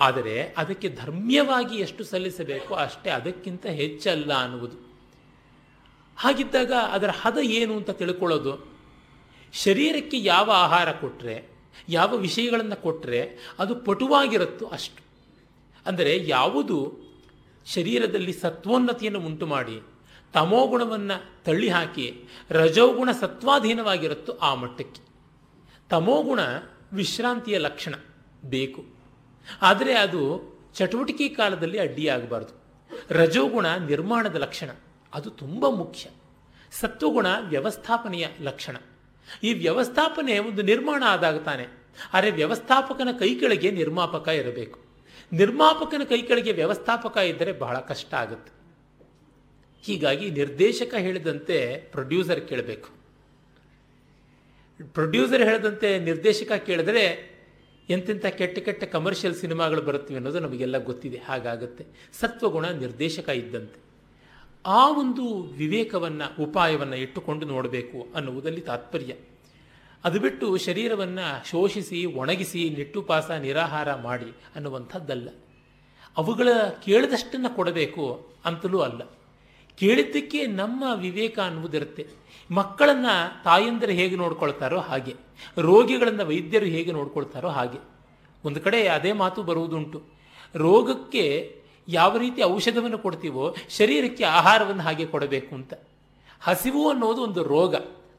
[0.00, 4.76] ಆದರೆ ಅದಕ್ಕೆ ಧರ್ಮ್ಯವಾಗಿ ಎಷ್ಟು ಸಲ್ಲಿಸಬೇಕು ಅಷ್ಟೇ ಅದಕ್ಕಿಂತ ಹೆಚ್ಚಲ್ಲ ಅನ್ನುವುದು.
[6.16, 8.52] ಹಾಗಿದ್ದಾಗ ಅದರ ಹದ ಏನು ಅಂತ ತಿಳ್ಕೊಳ್ಳೋದು.
[9.52, 11.34] ಶರೀರಕ್ಕೆ ಯಾವ ಆಹಾರ ಕೊಟ್ಟರೆ
[11.88, 13.20] ಯಾವ ವಿಷಯಗಳನ್ನು ಕೊಟ್ಟರೆ
[13.58, 15.02] ಅದು ಪಟುವಾಗಿರುತ್ತೋ ಅಷ್ಟು.
[15.86, 16.76] ಅಂದರೆ ಯಾವುದು
[17.66, 19.76] ಶರೀರದಲ್ಲಿ ಸತ್ವೋನ್ನತಿಯನ್ನು ಉಂಟು ಮಾಡಿ
[20.32, 22.06] ತಮೋಗುಣವನ್ನು ತಳ್ಳಿ ಹಾಕಿ
[22.50, 25.00] ರಜೋಗುಣ ಸತ್ವಾಧೀನವಾಗಿರುತ್ತೋ ಆ ಮಟ್ಟಕ್ಕೆ.
[25.90, 26.40] ತಮೋಗುಣ
[26.94, 27.94] ವಿಶ್ರಾಂತಿಯ ಲಕ್ಷಣ
[28.44, 28.84] ಬೇಕು.
[29.62, 32.64] ಆದರೆ ಅದು ಚಟುವಟಿಕೆ ಕಾಲದಲ್ಲಿ ಅಡ್ಡಿಯಾಗಬಾರ್ದು.
[33.10, 34.70] ರಜೋಗುಣ ನಿರ್ಮಾಣದ ಲಕ್ಷಣ
[35.14, 36.10] ಅದು ತುಂಬ ಮುಖ್ಯ.
[36.72, 38.76] ಸತ್ವಗುಣ ವ್ಯವಸ್ಥಾಪನೆಯ ಲಕ್ಷಣ.
[39.42, 41.66] ಈ ವ್ಯವಸ್ಥಾಪನೆ ಒಂದು ನಿರ್ಮಾಣ ಆದಾಗ ತಾನೆ.
[42.12, 44.80] ಆದರೆ ವ್ಯವಸ್ಥಾಪಕನ ಕೈ ಕೆಳಗೆ ನಿರ್ಮಾಪಕ ಇರಬೇಕು.
[45.32, 48.52] ನಿರ್ಮಾಪಕನ ಕೈ ಕೆಳಗೆ ವ್ಯವಸ್ಥಾಪಕ ಇದ್ದರೆ ಬಹಳ ಕಷ್ಟ ಆಗುತ್ತೆ.
[49.82, 53.03] ಹೀಗಾಗಿ ನಿರ್ದೇಶಕ ಹೇಳಿದಂತೆ ಪ್ರೊಡ್ಯೂಸರ್ ಕೇಳಬೇಕು.
[54.82, 57.34] ಪ್ರೊಡ್ಯೂಸರ್ ಹೇಳಿದಂತೆ ನಿರ್ದೇಶಕ ಕೇಳಿದ್ರೆ
[57.90, 61.18] ಎಂತೆಂಥ ಕೆಟ್ಟ ಕೆಟ್ಟ ಕಮರ್ಷಿಯಲ್ ಸಿನಿಮಾಗಳು ಬರುತ್ತವೆ ಅನ್ನೋದು ನಮಗೆಲ್ಲ ಗೊತ್ತಿದೆ.
[61.18, 61.86] ಹಾಗಾಗುತ್ತೆ.
[62.12, 63.84] ಸತ್ವಗುಣ ನಿರ್ದೇಶಕ ಇದ್ದಂತೆ.
[64.66, 69.14] ಆ ಒಂದು ವಿವೇಕವನ್ನು, ಉಪಾಯವನ್ನು ಇಟ್ಟುಕೊಂಡು ನೋಡಬೇಕು ಅನ್ನುವುದಲ್ಲಿ ತಾತ್ಪರ್ಯ.
[70.04, 75.28] ಅದು ಬಿಟ್ಟು ಶರೀರವನ್ನು ಶೋಷಿಸಿ, ಒಣಗಿಸಿ, ನಿಟ್ಟುಪಾಸ, ನಿರಾಹಾರ ಮಾಡಿ ಅನ್ನುವಂಥದ್ದಲ್ಲ.
[76.16, 76.48] ಅವುಗಳ
[76.84, 79.02] ಕೇಳಿದಷ್ಟನ್ನು ಕೊಡಬೇಕು ಅಂತಲೂ ಅಲ್ಲ.
[79.78, 82.06] ಕೇಳಿದ್ದಕ್ಕೆ ನಮ್ಮ ವಿವೇಕ ಅನ್ನುವುದಿರುತ್ತೆ.
[82.50, 85.14] ಮಕ್ಕಳನ್ನು ತಾಯಂದಿರು ಹೇಗೆ ನೋಡ್ಕೊಳ್ತಾರೋ ಹಾಗೆ,
[85.58, 87.78] ರೋಗಿಗಳನ್ನು ವೈದ್ಯರು ಹೇಗೆ ನೋಡ್ಕೊಳ್ತಾರೋ ಹಾಗೆ.
[88.44, 90.02] ಒಂದು ಕಡೆ ಅದೇ ಮಾತು ಬರುವುದುಂಟು.
[90.54, 91.56] ರೋಗಕ್ಕೆ
[91.88, 95.74] ಯಾವ ರೀತಿ ಔಷಧವನ್ನು ಕೊಡ್ತೀವೋ, ಶರೀರಕ್ಕೆ ಆಹಾರವನ್ನು ಹಾಗೆ ಕೊಡಬೇಕು ಅಂತ.
[96.40, 97.74] ಹಸಿವು ಅನ್ನೋದು ಒಂದು ರೋಗ,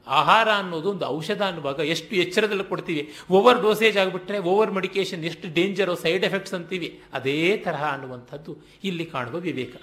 [0.06, 3.14] ಆಹಾರ ಅನ್ನೋದು ಒಂದು ಔಷಧ ಅನ್ನುವಾಗ ಎಷ್ಟು ಎಚ್ಚರದಲ್ಲಿ ಕೊಡ್ತೀವಿ.
[3.30, 7.02] ಓವರ್ ಡೋಸೇಜ್ ಆಗಿಬಿಟ್ರೆ ಓವರ್ ಮೆಡಿಕೇಶನ್ ಎಷ್ಟು ಡೇಂಜರು ಸೈಡ್ ಎಫೆಕ್ಟ್ಸ್ ಅಂತೀವಿ.
[7.12, 9.76] ಅದೇ ತರಹ ಅನ್ನುವಂಥದ್ದು ಇಲ್ಲಿ ಕಾಣುವ ವಿವೇಕ.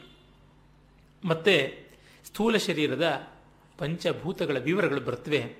[1.25, 1.83] ಮತ್ತೆ
[2.25, 3.27] ಸ್ಥೂಲ ಶರೀರದ
[3.77, 5.55] ಪಂಚಭೂತಗಳ ವಿವರಗಳು ಬರ್ತವೆ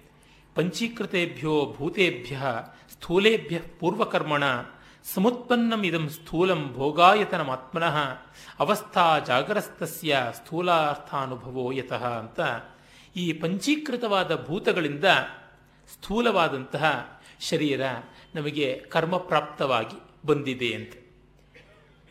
[0.56, 2.42] ಪಂಚೀಕೃತೇಭ್ಯೋ ಭೂತೇಭ್ಯ
[2.92, 4.44] ಸ್ಥೂಲೇಭ್ಯ ಪೂರ್ವಕರ್ಮಣ
[5.14, 7.98] ಸಮುತ್ಪನ್ನಮಿದಂ ಸ್ಥೂಲಂ ಭೋಗಾಯತನಮಾತ್ಮನಃ
[8.60, 12.40] ಅವಸ್ಥಾ ಜಾಗರಸ್ತಸ್ಯ ಸ್ಥೂಲಾರ್ಥಾನುಭವೋ ಯತಃ ಅಂತ
[13.16, 15.06] ಈ ಪಂಚೀಕೃತವಾದ ಭೂತಗಳಿಂದ
[15.94, 17.82] ಸ್ಥೂಲವಾದಂತಹ ಶರೀರ
[18.36, 20.94] ನಮಗೆ ಕರ್ಮಪ್ರಾಪ್ತವಾಗಿ ಬಂದಿದೆ ಅಂತ.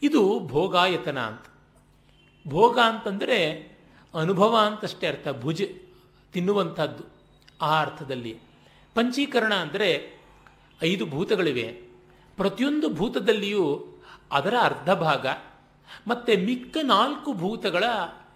[0.02, 1.51] ಇದು ಭೋಗಾಯತನ ಅಂತ.
[2.48, 3.38] ಭೋಗ ಅಂತಂದರೆ
[4.14, 5.62] ಅನುಭವ ಅಂತಷ್ಟೇ ಅರ್ಥ, ಭುಜ,
[6.32, 7.04] ತಿನ್ನುವಂಥದ್ದು.
[7.60, 8.38] ಆ ಅರ್ಥದಲ್ಲಿ
[8.94, 10.18] ಪಂಚೀಕರಣ ಅಂದರೆ
[10.82, 11.72] ಐದು ಭೂತಗಳಿವೆ.
[12.36, 13.86] ಪ್ರತಿಯೊಂದು ಭೂತದಲ್ಲಿಯೂ
[14.32, 15.26] ಅದರ ಅರ್ಧ ಭಾಗ
[16.06, 17.84] ಮತ್ತು ಮಿಕ್ಕ ನಾಲ್ಕು ಭೂತಗಳ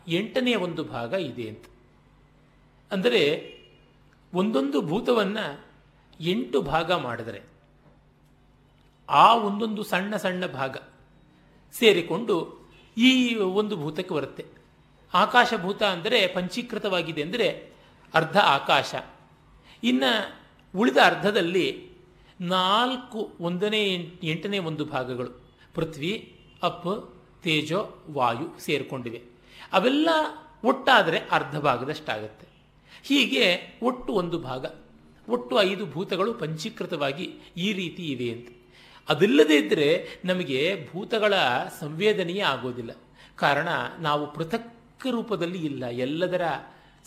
[0.09, 1.65] ಎಂಟನೇ ಒಂದು ಭಾಗ ಇದೆ ಅಂತ.
[2.93, 3.55] ಅಂದರೆ
[4.35, 5.65] ಒಂದೊಂದು ಭೂತವನ್ನು
[6.21, 7.43] ಎಂಟು ಭಾಗ ಮಾಡಿದರೆ,
[9.09, 10.77] ಆ ಒಂದೊಂದು ಸಣ್ಣ ಸಣ್ಣ ಭಾಗ
[11.73, 12.66] ಸೇರಿಕೊಂಡು
[12.97, 14.45] ಈ ಒಂದು ಭೂತಕ್ಕೆ ಬರುತ್ತೆ.
[15.15, 17.71] ಆಕಾಶ ಭೂತ ಅಂದರೆ ಪಂಚೀಕೃತವಾಗಿದೆ ಅಂದರೆ
[18.15, 18.95] ಅರ್ಧ ಆಕಾಶ.
[19.83, 20.11] ಇನ್ನು
[20.79, 21.89] ಉಳಿದ ಅರ್ಧದಲ್ಲಿ
[22.41, 25.31] ನಾಲ್ಕು ಒಂದನೇ ಎಂಟನೇ ಒಂದು ಭಾಗಗಳು.
[25.75, 29.23] ಪೃಥ್ವಿ ಅಪ್ ತೇಜೋ, ವಾಯು ಸೇರಿಕೊಂಡಿವೆ.
[29.73, 30.09] ಅವೆಲ್ಲ
[30.65, 32.47] ಒಟ್ಟಾದರೆ ಅರ್ಧ ಭಾಗದಷ್ಟಾಗುತ್ತೆ.
[33.03, 34.67] ಹೀಗೆ ಒಟ್ಟು ಒಂದು ಭಾಗ,
[35.29, 37.25] ಒಟ್ಟು ಐದು ಭೂತಗಳು ಪಂಚೀಕೃತವಾಗಿ
[37.57, 38.49] ಈ ರೀತಿ ಇವೆ ಅಂತ.
[39.09, 41.35] ಅದಿಲ್ಲದೇ ಇದ್ದರೆ ನಮಗೆ ಭೂತಗಳ
[41.81, 42.91] ಸಂವೇದನೆಯೇ ಆಗೋದಿಲ್ಲ.
[43.37, 45.87] ಕಾರಣ ನಾವು ಪೃಥಕ್ ರೂಪದಲ್ಲಿ ಇಲ್ಲ.
[45.87, 46.43] ಎಲ್ಲದರ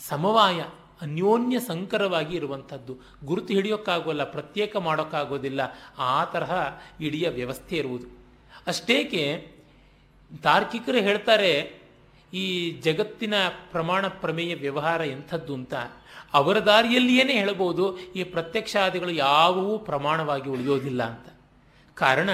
[0.08, 0.64] ಸಮವಾಯ,
[1.02, 2.96] ಅನ್ಯೋನ್ಯ ಸಂಕರವಾಗಿ ಇರುವಂಥದ್ದು.
[3.24, 5.60] ಗುರುತು ಹಿಡಿಯೋಕ್ಕಾಗೋಲ್ಲ, ಪ್ರತ್ಯೇಕ ಮಾಡೋಕ್ಕಾಗೋದಿಲ್ಲ.
[5.98, 8.06] ಆ ತರಹ ಇಡೀ ವ್ಯವಸ್ಥೆ ಇರುವುದು.
[8.66, 9.52] ಅಷ್ಟೇಕೆ,
[10.42, 11.80] ತಾರ್ಕಿಕರು ಹೇಳ್ತಾರೆ,
[12.34, 13.34] ಈ ಜಗತ್ತಿನ
[13.70, 15.74] ಪ್ರಮಾಣ ಪ್ರಮೇಯ ವ್ಯವಹಾರ ಎಂಥದ್ದು ಅಂತ.
[16.32, 21.29] ಅವರ ದಾರಿಯಲ್ಲಿಯೇ ಹೇಳಬಹುದು, ಈ ಪ್ರತ್ಯಕ್ಷಾದಿಗಳು ಯಾವುವೂ ಪ್ರಮಾಣವಾಗಿ ಉಳಿಯೋದಿಲ್ಲ ಅಂತ.
[22.00, 22.30] ಕಾರಣ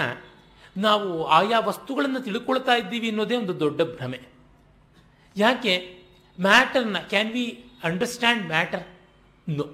[0.77, 4.21] ನಾವು ಆಯಾ ವಸ್ತುಗಳನ್ನು ತಿಳ್ಕೊಳ್ತಾ ಇದ್ದೀವಿ ಅನ್ನೋದೇ ಒಂದು ದೊಡ್ಡ ಭ್ರಮೆ.
[5.37, 6.05] ಯಾಕೆ?
[6.41, 7.45] ಮ್ಯಾಟರ್ನ can we
[7.85, 8.87] understand matter
[9.49, 9.65] no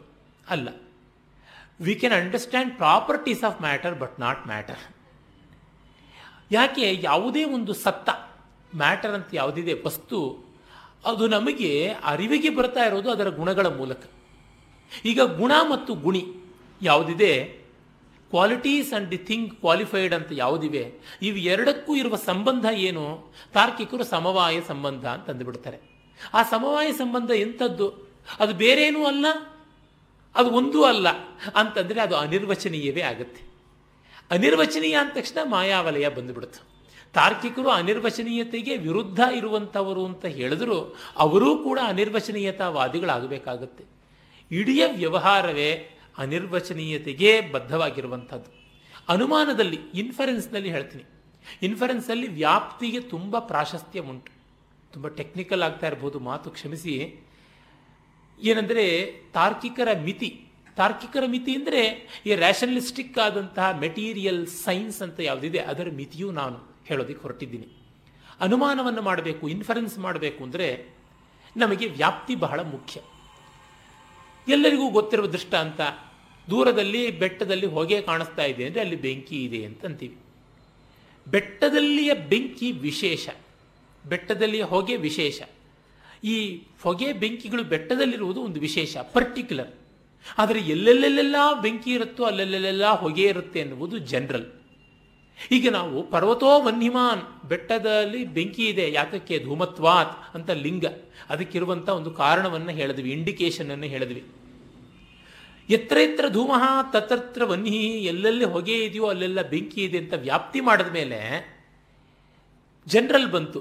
[0.48, 0.68] ಅಲ್ಲ.
[1.80, 4.82] We can understand properties of matter but not matter
[6.50, 6.86] ಯಾಕೆ?
[7.02, 8.10] ಯಾವುದೇ ಒಂದು ಸತ್ತ
[8.76, 10.18] ಮ್ಯಾಟರ್ ಅಂತ ಯಾವುದಿದೆ, ವಸ್ತು,
[11.04, 11.70] ಅದು ನಮಗೆ
[12.04, 14.02] ಅರಿವಿಗೆ ಬರ್ತಾ ಇರೋದು ಅದರ ಗುಣಗಳ ಮೂಲಕ.
[15.04, 16.24] ಈಗ ಗುಣ ಮತ್ತು ಗುಣಿ
[16.82, 17.61] ಯಾವುದಿದೆ?
[18.32, 20.92] Qualities and the thing qualified ಅಂತ ಯಾವುದಿವೆ?
[21.22, 23.34] ಇವು ಎರಡಕ್ಕೂ ಇರುವ ಸಂಬಂಧ ಏನು?
[23.52, 25.78] ತಾರ್ಕಿಕರು ಸಮವಾಯ ಸಂಬಂಧ ಅಂತ ಅಂದುಬಿಡ್ತಾರೆ.
[26.34, 28.12] ಆ ಸಮವಾಯ ಸಂಬಂಧ ಎಂಥದ್ದು?
[28.40, 29.26] ಅದು ಬೇರೇನೂ ಅಲ್ಲ?
[30.34, 31.06] ಅದು ಒಂದೂ ಅಲ್ಲ.
[31.56, 33.52] ಅಂತಂದರೆ ಅದು ಅನಿರ್ವಚನೀಯವೇ ಆಗುತ್ತೆ.
[34.30, 36.88] ಅನಿರ್ವಚನೀಯ ಅಂದ ತಕ್ಷಣ ಮಾಯಾವಲಯ ಬಂದುಬಿಡುತ್ತೆ.
[37.12, 43.84] ತಾರ್ಕಿಕರು ಅನಿರ್ವಚನೀಯತೆಗೆ ವಿರುದ್ಧ ಇರುವಂಥವರು ಅಂತ ಹೇಳಿದ್ರು, ಅವರೂ ಕೂಡ ಅನಿರ್ವಚನೀಯತಾವಾದಿಗಳಾಗಬೇಕಾಗುತ್ತೆ.
[44.50, 48.62] ಇಡೀ ವ್ಯವಹಾರವೇ ಅನಿರ್ವಚನೀಯತೆಗೆ ಬದ್ಧವಾಗಿರುವಂಥದ್ದು.
[49.08, 51.04] ಅನುಮಾನದಲ್ಲಿ ಇನ್ಫರೆನ್ಸ್ನಲ್ಲಿ ಹೇಳ್ತೀನಿ.
[51.62, 54.32] ಇನ್ಫರೆನ್ಸಲ್ಲಿ ವ್ಯಾಪ್ತಿಗೆ ತುಂಬ ಪ್ರಾಶಸ್ತ್ಯ ಉಂಟು
[54.92, 57.24] ತುಂಬ ಟೆಕ್ನಿಕಲ್ ಆಗ್ತಾ ಇರ್ಬೋದು, ಮಾತು ಕ್ಷಮಿಸಿ.
[58.42, 60.46] ಏನಂದರೆ, ತಾರ್ಕಿಕರ ಮಿತಿ.
[60.76, 67.68] ತಾರ್ಕಿಕರ ಮಿತಿ ಅಂದರೆ, ಈ ರ್ಯಾಷನಲಿಸ್ಟಿಕ್ ಆದಂತಹ ಮೆಟೀರಿಯಲ್ ಸೈನ್ಸ್ ಅಂತ ಯಾವುದಿದೆ, ಅದರ ಮಿತಿಯೂ ನಾನು ಹೇಳೋದಕ್ಕೆ ಹೊರಟಿದ್ದೀನಿ.
[68.40, 70.88] ಅನುಮಾನವನ್ನು ಮಾಡಬೇಕು ಇನ್ಫರೆನ್ಸ್ ಮಾಡಬೇಕು ಅಂದರೆ,
[71.56, 73.00] ನಮಗೆ ವ್ಯಾಪ್ತಿ ಬಹಳ ಮುಖ್ಯ.
[74.48, 75.80] ಎಲ್ಲರಿಗೂ ಗೊತ್ತಿರುವ ದೃಷ್ಟಾಂತ
[76.50, 80.16] ದೂರದಲ್ಲಿ, ಬೆಟ್ಟದಲ್ಲಿ ಹೊಗೆ ಕಾಣಿಸ್ತಾ ಇದೆ ಅಂದರೆ ಅಲ್ಲಿ ಬೆಂಕಿ ಇದೆ ಅಂತ ಅಂತೀವಿ
[81.28, 83.28] ಬೆಟ್ಟದಲ್ಲಿಯ ಬೆಂಕಿ ವಿಶೇಷ.
[84.08, 85.42] ಬೆಟ್ಟದಲ್ಲಿಯ ಹೊಗೆ ವಿಶೇಷ.
[86.24, 89.70] ಈ ಹೊಗೆ ಬೆಂಕಿಗಳು ಬೆಟ್ಟದಲ್ಲಿರುವುದು ಒಂದು ವಿಶೇಷ ಪರ್ಟಿಕ್ಯುಲರ್
[90.38, 94.61] ಆದರೆ ಎಲ್ಲೆಲ್ಲೆಲ್ಲೆಲ್ಲ ಬೆಂಕಿ ಇರುತ್ತೋ ಅಲ್ಲೆಲ್ಲೆಲ್ಲ ಹೊಗೆ ಇರುತ್ತೆ ಎನ್ನುವುದು ಜನರಲ್
[95.56, 100.86] ಈಗ ನಾವು ಪರ್ವತೋ ವನ್ಹಿಮಾನ್ ಬೆಟ್ಟದಲ್ಲಿ ಬೆಂಕಿ ಇದೆ, ಯಾತಕ್ಕೆ ಧೂಮತ್ವಾತ್ ಅಂತ ಲಿಂಗ.
[101.30, 104.22] ಅದಕ್ಕಿರುವಂಥ ಒಂದು ಕಾರಣವನ್ನು ಹೇಳಿದ್ವಿ ಇಂಡಿಕೇಶನ್ ಅನ್ನು ಹೇಳಿದ್ವಿ.
[105.68, 111.20] ಎತ್ರ ಎತ್ರ ಧೂಮಃ ತತ್ರತ್ರ ವನ್ಹಿ, ಎಲ್ಲೆಲ್ಲಿ ಹೊಗೆ ಇದೆಯೋ ಅಲ್ಲೆಲ್ಲ ಬೆಂಕಿ ಇದೆ ಅಂತ ವ್ಯಾಪ್ತಿ ಮಾಡಿದ ಮೇಲೆ
[112.86, 113.60] ಜನರಲ್ ಬಂತು.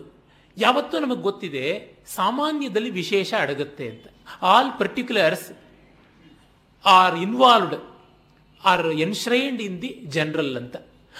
[0.57, 1.65] ಯಾವತ್ತೂ ನಮಗೆ ಗೊತ್ತಿದೆ,
[2.15, 4.05] ಸಾಮಾನ್ಯದಲ್ಲಿ ವಿಶೇಷ ಅಡಗುತ್ತೆ ಅಂತ.
[4.41, 5.47] All particulars
[6.85, 7.77] are involved
[8.63, 10.75] are enshrined in the general ಅಂತ.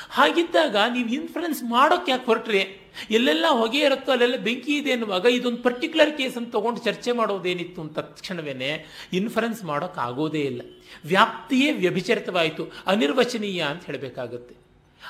[0.09, 2.91] ಹಾಗಿದ್ದಾಗ ನೀವು ಇನ್ಫ್ಲುಯೆನ್ಸ್ ಮಾಡೋಕೆ ಯಾಕೆ ಹೊರಟ್ರಿ?
[3.11, 7.99] ಎಲ್ಲೆಲ್ಲ ಹೊಗೆ ಇರುತ್ತೋ, ಅಲ್ಲೆಲ್ಲ ಬೆಂಕಿ ಇದೆ ಅನ್ನುವಾಗ ಇದೊಂದು ಪರ್ಟಿಕ್ಯುಲರ್ ಕೇಸ್ ಅಂತ ತಗೊಂಡು ಚರ್ಚೆ ಮಾಡೋದೇನಿತ್ತು ಅಂತ
[7.99, 9.63] ತಕ್ಷಣವೇ ಇನ್ಫರೆನ್ಸ್
[9.97, 10.61] ಆಗೋದೇ ಇಲ್ಲ.
[11.05, 12.71] ವ್ಯಾಪ್ತಿಯೇ ವ್ಯಭಿಚರಿತವಾಯಿತು.
[12.87, 14.55] ಅನಿರ್ವಚನೀಯ ಅಂತ ಹೇಳಬೇಕಾಗುತ್ತೆ.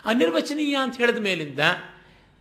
[0.06, 1.60] ಅನಿರ್ವಚನೀಯ ಅಂತ ಹೇಳಿದ ಮೇಲಿಂದ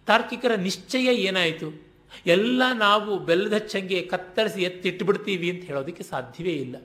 [0.07, 1.90] ತಾರ್ಕಿಕರ ನಿಶ್ಚಯ ಏನಾಯಿತು?
[2.27, 6.77] ಎಲ್ಲ ನಾವು ಬೆಲ್ಲದ ಹಚ್ಚಂಗೆ ಕತ್ತರಿಸಿ ಎತ್ತಿಟ್ಬಿಡ್ತೀವಿ ಅಂತ ಹೇಳೋದಕ್ಕೆ ಸಾಧ್ಯವೇ ಇಲ್ಲ.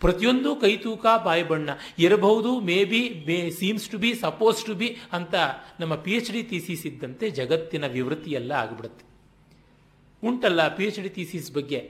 [0.00, 5.34] ಪ್ರತಿಯೊಂದು ಕೈತೂಕ ಬಾಯಿ ಬಣ್ಣ ಇರಬಹುದು, may be, may seems to be suppose to be ಅಂತ
[5.80, 9.04] ನಮ್ಮ ಪಿ ಎಚ್ ಡಿ ಥೀಸಿಸ್ ಇದ್ದಂತೆ ಜಗತ್ತಿನ ವಿವೃತ್ತಿ ಎಲ್ಲ ಆಗಿಬಿಡುತ್ತೆ.
[10.22, 11.80] ಉಂಟಲ್ಲ ಪಿ ಎಚ್ ಡಿ ಥೀಸಿಸ್ ಬಗ್ಗೆ?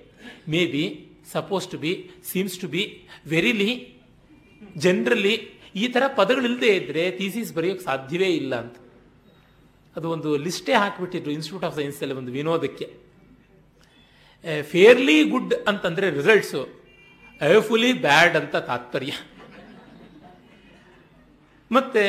[0.49, 0.85] May be
[1.33, 1.93] suppose to be
[2.31, 2.85] seems to be
[3.27, 3.71] verily
[4.77, 5.35] generally
[5.77, 8.77] ಈ ಥರ ಪದಗಳಿಲ್ಲದೆ ಇದ್ದರೆ ಥೀಸಿಸ್ ಬರೆಯೋಕ್ಕೆ ಸಾಧ್ಯವೇ ಇಲ್ಲ ಅಂತ.
[9.97, 12.87] ಅದು ಒಂದು ಲಿಸ್ಟೇ ಹಾಕಿಬಿಟ್ಟಿದ್ರು ಇನ್ಸ್ಟಿಟ್ಯೂಟ್ ಆಫ್ ಸೈನ್ಸಲ್ಲಿ ಒಂದು ವಿನೋದಕ್ಕೆ.
[14.63, 16.63] ಫೇರ್ಲಿ ಗುಡ್ ಅಂತಂದರೆ ರಿಸಲ್ಟ್ಸು
[17.41, 19.13] ಅಯಫುಲಿ ಬ್ಯಾಡ್ ಅಂತ ತಾತ್ಪರ್ಯ.
[21.71, 22.05] ಮತ್ತೆ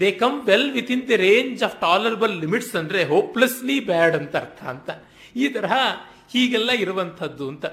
[0.00, 4.90] they come well within the range of tolerable limits ಅಂದರೆ ಹೋಪ್ಲೆಸ್ಲಿ ಬ್ಯಾಡ್ ಅಂತ ಅರ್ಥ ಅಂತ.
[5.36, 5.76] ಈ ತರಹ
[6.32, 7.66] ಹೀಗೆಲ್ಲ ಇರುವಂಥದ್ದು ಅಂತ.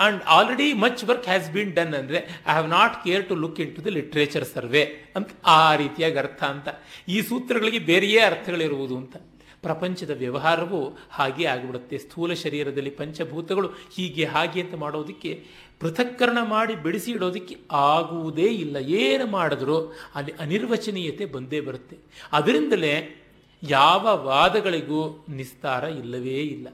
[0.00, 3.84] And already much work has been done ಅಂದರೆ I have not care to look into
[3.84, 4.84] the literature survey
[5.16, 6.68] ಅಂತ ಆ ರೀತಿಯಾಗಿ ಅರ್ಥ ಅಂತ.
[7.08, 9.16] ಈ ಸೂತ್ರಗಳಿಗೆ ಬೇರೆಯೇ ಅರ್ಥಗಳಿರುವುದು ಅಂತ.
[9.62, 11.98] ಪ್ರಪಂಚದ ವ್ಯವಹಾರವು ಹಾಗೆ ಆಗಿಬಿಡುತ್ತೆ.
[11.98, 15.44] ಸ್ಥೂಲ ಶರೀರದಲ್ಲಿ ಪಂಚಭೂತಗಳು ಹೀಗೆ ಹಾಗೆ ಅಂತ ಮಾಡೋದಕ್ಕೆ,
[15.80, 18.76] ಪೃಥಕ್ಕರಣ ಮಾಡಿ ಬಿಡಿಸಿ ಇಡೋದಕ್ಕೆ ಆಗುವುದೇ ಇಲ್ಲ.
[18.76, 21.98] ಏನು ಮಾಡಿದ್ರೂ ಅಲ್ಲಿ ಅನಿರ್ವಚನೀಯತೆ ಬಂದೇ ಬರುತ್ತೆ.
[22.32, 23.26] ಅದರಿಂದಲೇ
[23.62, 26.68] ಯಾವ ವಾದಗಳಿಗೂ ನಿಸ್ತಾರ ಇಲ್ಲವೇ ಇಲ್ಲ.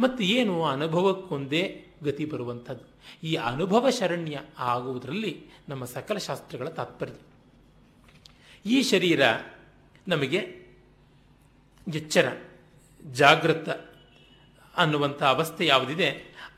[0.00, 2.86] ಮತ್ತು ಏನು ಅನುಭವಕ್ಕೊಂದೇ ಗತಿ ಬರುವಂಥದ್ದು.
[3.26, 5.32] ಈ ಅನುಭವ ಶರಣ್ಯ ಆಗುವುದರಲ್ಲಿ
[5.68, 7.18] ನಮ್ಮ ಸಕಲ ಶಾಸ್ತ್ರಗಳ ತಾತ್ಪರ್ಯ.
[8.66, 9.22] ಈ ಶರೀರ
[10.08, 10.40] ನಮಗೆ
[11.94, 12.26] ಎಚ್ಚರ,
[13.12, 13.68] ಜಾಗೃತ
[14.76, 16.08] ಅನ್ನುವಂಥ ಅವಸ್ಥೆ ಯಾವುದಿದೆ,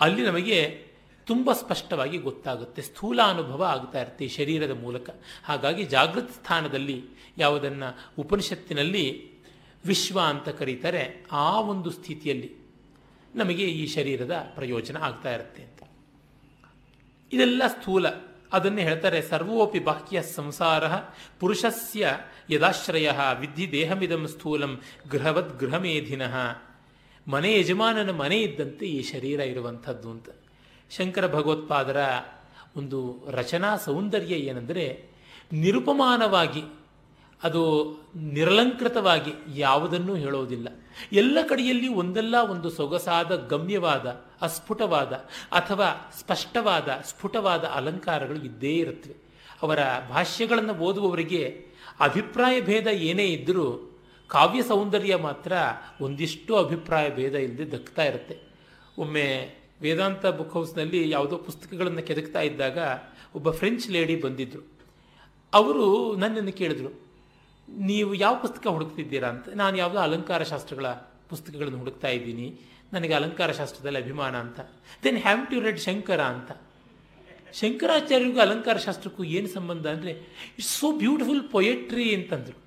[0.01, 0.89] ಅಲ್ಲಿ ನಮಗೆ
[1.27, 2.83] ತುಂಬ ಸ್ಪಷ್ಟವಾಗಿ ಗೊತ್ತಾಗುತ್ತೆ.
[2.83, 5.11] ಸ್ಥೂಲ ಅನುಭವ ಆಗ್ತಾ ಇರುತ್ತೆ ಈ ಶರೀರದ ಮೂಲಕ.
[5.45, 7.05] ಹಾಗಾಗಿ ಜಾಗೃತ ಸ್ಥಾನದಲ್ಲಿ
[7.39, 9.05] ಯಾವುದನ್ನು ಉಪನಿಷತ್ತಿನಲ್ಲಿ
[9.87, 12.51] ವಿಶ್ವ ಅಂತ ಕರೀತಾರೆ, ಆ ಒಂದು ಸ್ಥಿತಿಯಲ್ಲಿ
[13.39, 15.83] ನಮಗೆ ಈ ಶರೀರದ ಪ್ರಯೋಜನ ಆಗ್ತಾ ಇರುತ್ತೆ ಅಂತ.
[17.33, 18.07] ಇದೆಲ್ಲ ಸ್ಥೂಲ.
[18.53, 20.87] ಅದನ್ನೇ ಹೇಳ್ತಾರೆ, ಸರ್ವೋಪಿ ಬಾಹ್ಯ ಸಂಸಾರ
[21.41, 22.09] ಪುರುಷಸ್ಯ
[22.51, 26.37] ಯದಾಶ್ರಯ ವಿಧಿ ದೇಹಮಿದಂ ಸ್ಥೂಲಂ ಗೃಹವದ್ ಗೃಹಮೇಧಿನಃ.
[27.29, 30.29] ಮನೆ ಯಜಮಾನನ ಮನೆ ಇದ್ದಂತೆ ಈ ಶರೀರ ಇರುವಂಥದ್ದು ಅಂತ.
[30.91, 31.97] ಶಂಕರ ಭಗವತ್ಪಾದರ
[32.77, 35.05] ಒಂದು ರಚನಾ ಸೌಂದರ್ಯ ಏನೆಂದರೆ,
[35.53, 36.63] ನಿರುಪಮಾನವಾಗಿ
[37.43, 37.63] ಅದು
[38.17, 40.69] ನಿರಲಂಕೃತವಾಗಿ ಯಾವುದನ್ನೂ ಹೇಳೋದಿಲ್ಲ.
[41.13, 44.07] ಎಲ್ಲ ಕಡೆಯಲ್ಲಿ ಒಂದಲ್ಲ ಒಂದು ಸೊಗಸಾದ, ಗಮ್ಯವಾದ,
[44.43, 45.13] ಅಸ್ಫುಟವಾದ
[45.53, 49.15] ಅಥವಾ ಸ್ಪಷ್ಟವಾದ, ಸ್ಫುಟವಾದ ಅಲಂಕಾರಗಳು ಇದ್ದೇ ಇರುತ್ತವೆ.
[49.63, 49.79] ಅವರ
[50.11, 51.67] ಭಾಷ್ಯಗಳನ್ನು ಓದುವವರಿಗೆ
[52.01, 53.99] ಅಭಿಪ್ರಾಯ ಭೇದ ಏನೇ ಇದ್ದರೂ
[54.29, 55.53] ಕಾವ್ಯ ಸೌಂದರ್ಯ ಮಾತ್ರ
[56.01, 58.39] ಒಂದಿಷ್ಟು ಅಭಿಪ್ರಾಯ ಭೇದ ಇಲ್ಲದೆ ದಕ್ತಾ ಇರುತ್ತೆ.
[58.99, 62.79] ಒಮ್ಮೆ ವೇದಾಂತ ಬುಕ್ ಹೌಸ್ನಲ್ಲಿ ಯಾವುದೋ ಪುಸ್ತಕಗಳನ್ನು ಕೆದಕ್ತಾ ಇದ್ದಾಗ
[63.35, 64.69] ಒಬ್ಬ ಫ್ರೆಂಚ್ ಲೇಡಿ ಬಂದಿದ್ದರು
[65.53, 67.08] ಅವರು ನನ್ನನ್ನು ಕೇಳಿದ್ರು
[67.91, 70.87] ನೀವು ಯಾವ ಪುಸ್ತಕ ಹುಡುಕ್ತಿದ್ದೀರಾ ಅಂತ, ನಾನು ಯಾವುದೋ ಅಲಂಕಾರ ಶಾಸ್ತ್ರಗಳ
[71.33, 72.47] ಪುಸ್ತಕಗಳನ್ನು ಹುಡುಕ್ತಾ ಇದ್ದೀನಿ,
[72.95, 74.61] ನನಗೆ ಅಲಂಕಾರ ಶಾಸ್ತ್ರದಲ್ಲಿ ಅಭಿಮಾನ ಅಂತ.
[75.05, 76.51] Then have to read Shankara ಅಂತ?
[77.61, 80.13] ಶಂಕರಾಚಾರ್ಯರಿಗೂ ಅಲಂಕಾರ ಶಾಸ್ತ್ರಕ್ಕೂ ಏನು ಸಂಬಂಧ ಅಂದರೆ
[80.59, 82.59] ಇಟ್ಸ್ ಸೋ ಬ್ಯೂಟಿಫುಲ್ ಪೊಯೆಟ್ರಿ ಅಂತಂದರು.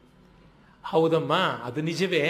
[0.83, 1.33] ಹೌದಮ್ಮ,
[1.67, 2.23] ಅದು ನಿಜವೇ.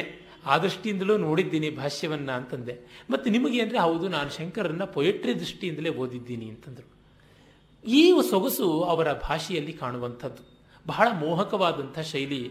[0.52, 2.74] ಆ ದೃಷ್ಟಿಯಿಂದಲೂ ನೋಡಿದ್ದೀನಿ ಭಾಷ್ಯವನ್ನ ಅಂತಂದೆ.
[3.12, 6.88] ಮತ್ತು ನಿಮಗೆ ಅಂದರೆ, ಹೌದು, ನಾನು ಶಂಕರನ್ನ ಪೊಯೆಟ್ರಿ ದೃಷ್ಟಿಯಿಂದಲೇ ಓದಿದ್ದೀನಿ ಅಂತಂದರು.
[7.84, 10.44] ಈ ಸೊಗಸು ಅವರ ಭಾಷೆಯಲ್ಲಿ ಕಾಣುವಂಥದ್ದು.
[10.86, 12.42] ಬಹಳ ಮೋಹಕವಾದಂಥ ಶೈಲಿ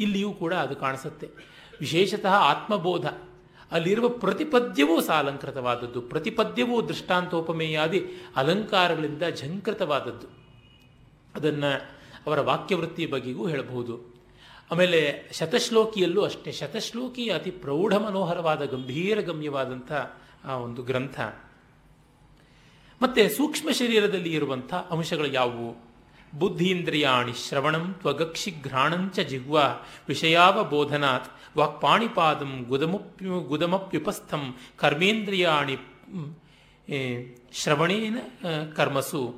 [0.00, 1.30] ಇಲ್ಲಿಯೂ ಕೂಡ ಅದು ಕಾಣಿಸುತ್ತೆ.
[1.80, 3.06] ವಿಶೇಷತಃ ಆತ್ಮಬೋಧ.
[3.72, 8.06] ಅಲ್ಲಿರುವ ಪ್ರತಿಪದ್ಯವೂ ಸಹ ಅಲಂಕೃತವಾದದ್ದು ಪ್ರತಿಪದ್ಯವೂ ದೃಷ್ಟಾಂತೋಪಮೇಯಾದಿ
[8.36, 10.26] ಅಲಂಕಾರಗಳಿಂದ ಝಂಕೃತವಾದದ್ದು.
[11.34, 14.18] ಅದನ್ನು ಅವರ ವಾಕ್ಯವೃತ್ತಿಯ ಬಗೆಗೂ ಹೇಳಬಹುದು.
[14.72, 16.52] ಆಮೇಲೆ ಶತಶ್ಲೋಕಿಯಲ್ಲೂ ಅಷ್ಟೇ.
[16.52, 19.92] ಶತಶ್ಲೋಕಿ ಅತಿ ಪ್ರೌಢ ಮನೋಹರವಾದ ಗಂಭೀರ ಗಮ್ಯವಾದಂಥ,
[20.44, 21.20] ಆ, ಒಂದು ಗ್ರಂಥ.
[23.02, 25.87] ಮತ್ತೆ ಸೂಕ್ಷ್ಮ ಶರೀರದಲ್ಲಿ ಇರುವಂಥ ಅಂಶಗಳು ಯಾವುವು?
[26.34, 29.56] ಬುದ್ಧೀಂದ್ರಿಯಾಣಿ ಶ್ರವಣಂ ತ್ವಗಕ್ಷಿ ಘ್ರಾಣಂಚ ಜಿಹ್ವ
[30.08, 35.78] ವಿಷಯಾವಬೋಧನಾತ್ ವಾಕ್ಪಾಣಿಪಾದಂ ಗುದಮಪ್ಯು ಗುದಮಪ್ಯುಪಸ್ಥಂ ಕರ್ಮೇಂದ್ರಿಯಾಣಿ
[37.52, 38.16] ಶ್ರವಣೇನ
[38.76, 39.34] ಕರ್ಮಸು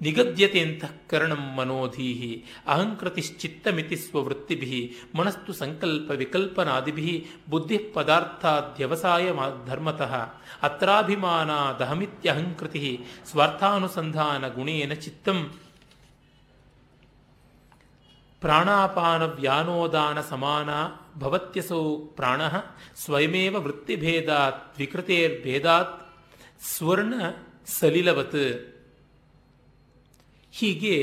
[0.00, 9.26] ನಿಗದ್ಯತೆ ಅಂತಃಕರಣಂ ಮನೋಧೀಹಿ ಅಹಂಕೃತಿಶ್ಚಿತ್ತಮಿತಿ ಸ್ವವೃತ್ತಿಭಿ ಮನಸ್ತು ಸಂಕಲ್ಪ ವಿಕಲ್ಪನಾದಿಭಿ ಬುದ್ಧಿ ಪದಾರ್ಥಾದ್ಯವಸಾಯ
[9.66, 10.12] ಧರ್ಮತಃ
[10.68, 12.98] ಅತ್ರಾಭಿಮಾನಾದಹಮಿತ್ಯಹಂಕೃತಿ
[13.30, 15.54] ಸ್ವಾರ್ಥಾನುಸಂಧಾನ ಗುಣೇನ ಚಿತ್ತಂ
[18.44, 20.68] ಪ್ರಾಣಾಪಾನ ವ್ಯಾನೋದಾನ ಸಮಾನ
[21.20, 22.40] ಭವತ್ಯಸೌ ಪ್ರಾಣ
[22.96, 26.14] ಸ್ವಯಮೇವ ವೃತ್ತಿಭೇದಾತ್ ವಿಕೃತೇರ್ಭೇದಾತ್
[26.60, 27.14] ಸ್ವರ್ಣ
[27.66, 28.76] ಸಲಿಲವತ್.
[30.52, 30.94] ಹೀಗೆ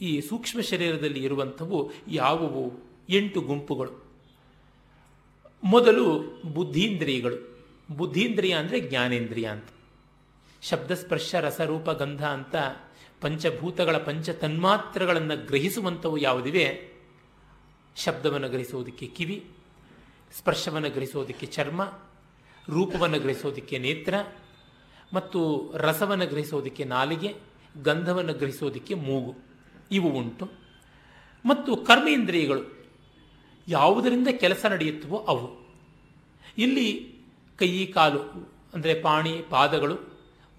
[0.00, 2.72] ಈ ಸೂಕ್ಷ್ಮ ಶರೀರದಲ್ಲಿ ಇರುವಂಥವು ಯಾವುವು?
[3.08, 4.04] ಎಂಟು ಗುಂಪುಗಳು.
[5.64, 6.18] ಮೊದಲು
[6.54, 7.66] ಬುದ್ಧೀಂದ್ರಿಯಗಳು.
[7.96, 9.68] ಬುದ್ಧೀಂದ್ರಿಯ ಅಂದರೆ ಜ್ಞಾನೇಂದ್ರಿಯ ಅಂತ.
[10.62, 12.54] ಶಬ್ದಸ್ಪರ್ಶ, ರಸರೂಪ, ಗಂಧ ಅಂತ
[13.22, 16.92] ಪಂಚಭೂತಗಳ ಪಂಚ ತನ್ಮಾತ್ರಗಳನ್ನು ಗ್ರಹಿಸುವಂಥವು ಯಾವುದಿವೆ?
[17.96, 19.46] ಶಬ್ದವನ್ನು ಗ್ರಹಿಸೋದಕ್ಕೆ ಕಿವಿ,
[20.38, 21.84] ಸ್ಪರ್ಶವನ್ನು ಗ್ರಹಿಸೋದಕ್ಕೆ ಚರ್ಮ,
[22.68, 24.14] ರೂಪವನ್ನು ಗ್ರಹಿಸೋದಕ್ಕೆ ನೇತ್ರ
[25.12, 27.34] ಮತ್ತು ರಸವನ್ನು ಗ್ರಹಿಸೋದಕ್ಕೆ ನಾಲಿಗೆ,
[27.82, 29.34] ಗಂಧವನ್ನು ಗ್ರಹಿಸೋದಕ್ಕೆ ಮೂಗು.
[29.92, 30.50] ಇವು ಉಂಟು.
[31.46, 32.86] ಮತ್ತು ಕರ್ಮೇಂದ್ರಿಯಗಳು
[33.68, 35.50] ಯಾವುದರಿಂದ ಕೆಲಸ ನಡೆಯುತ್ತವೋ ಅವು.
[36.58, 37.14] ಇಲ್ಲಿ
[37.58, 39.98] ಕೈ, ಕಾಲು, ಅಂದರೆ ಪಾಣಿ, ಪಾದಗಳು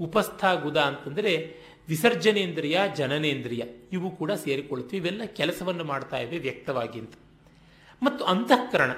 [0.01, 4.97] ಉಪಸ್ಥ ಗುದ ಅಂತಂದರೆ ವಿಸರ್ಜನೇಂದ್ರಿಯ, ಜನನೇಂದ್ರಿಯ ಇವು ಕೂಡ ಸೇರಿಕೊಳ್ಳುತ್ತವೆ.
[4.97, 7.13] ಇವೆಲ್ಲ ಕೆಲಸವನ್ನು ಮಾಡ್ತಾ ಇವೆ ವ್ಯಕ್ತವಾಗಿ ಅಂತ.
[8.03, 8.91] ಮತ್ತು ಅಂತಃಕರಣ,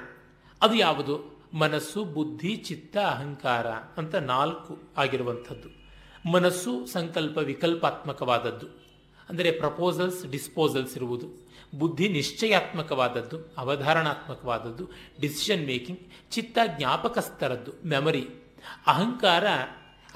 [0.62, 1.42] ಅದು ಯಾವುದು?
[1.54, 5.86] ಮನಸ್ಸು, ಬುದ್ಧಿ, ಚಿತ್ತ, ಅಹಂಕಾರ ಅಂತ ನಾಲ್ಕು ಆಗಿರುವಂಥದ್ದು.
[6.32, 8.68] ಮನಸ್ಸು ಸಂಕಲ್ಪ ವಿಕಲ್ಪಾತ್ಮಕವಾದದ್ದು.
[9.30, 11.50] ಅಂದರೆ ಪ್ರಪೋಸಲ್ಸ್ ಡಿಸ್ಪೋಸಲ್ಸ್ ಇರುವುದು.
[11.80, 14.90] ಬುದ್ಧಿ ನಿಶ್ಚಯಾತ್ಮಕವಾದದ್ದು, ಅವಧಾರಣಾತ್ಮಕವಾದದ್ದು
[15.22, 16.00] ಡಿಸಿಷನ್ ಮೇಕಿಂಗ್
[16.32, 18.28] ಚಿತ್ತ ಜ್ಞಾಪಕಸ್ಥರದ್ದು ಮೆಮರಿ
[18.88, 19.44] ಅಹಂಕಾರ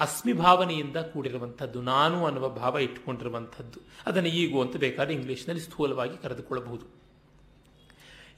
[0.00, 3.80] ಅಸ್ಮಿ ಭಾವನೆಯಿಂದ ಕೂಡಿರುವಂಥದ್ದು, ನಾನು ಅನ್ನುವ ಭಾವ ಇಟ್ಟುಕೊಂಡಿರುವಂಥದ್ದು.
[4.06, 7.00] ಅದನ್ನು ಈಗ ಅಂತ ಬೇಕಾದ್ರೆ ಇಂಗ್ಲೀಷ್ನಲ್ಲಿ ಸ್ಥೂಲವಾಗಿ ಕರೆದುಕೊಳ್ಳಬಹುದು.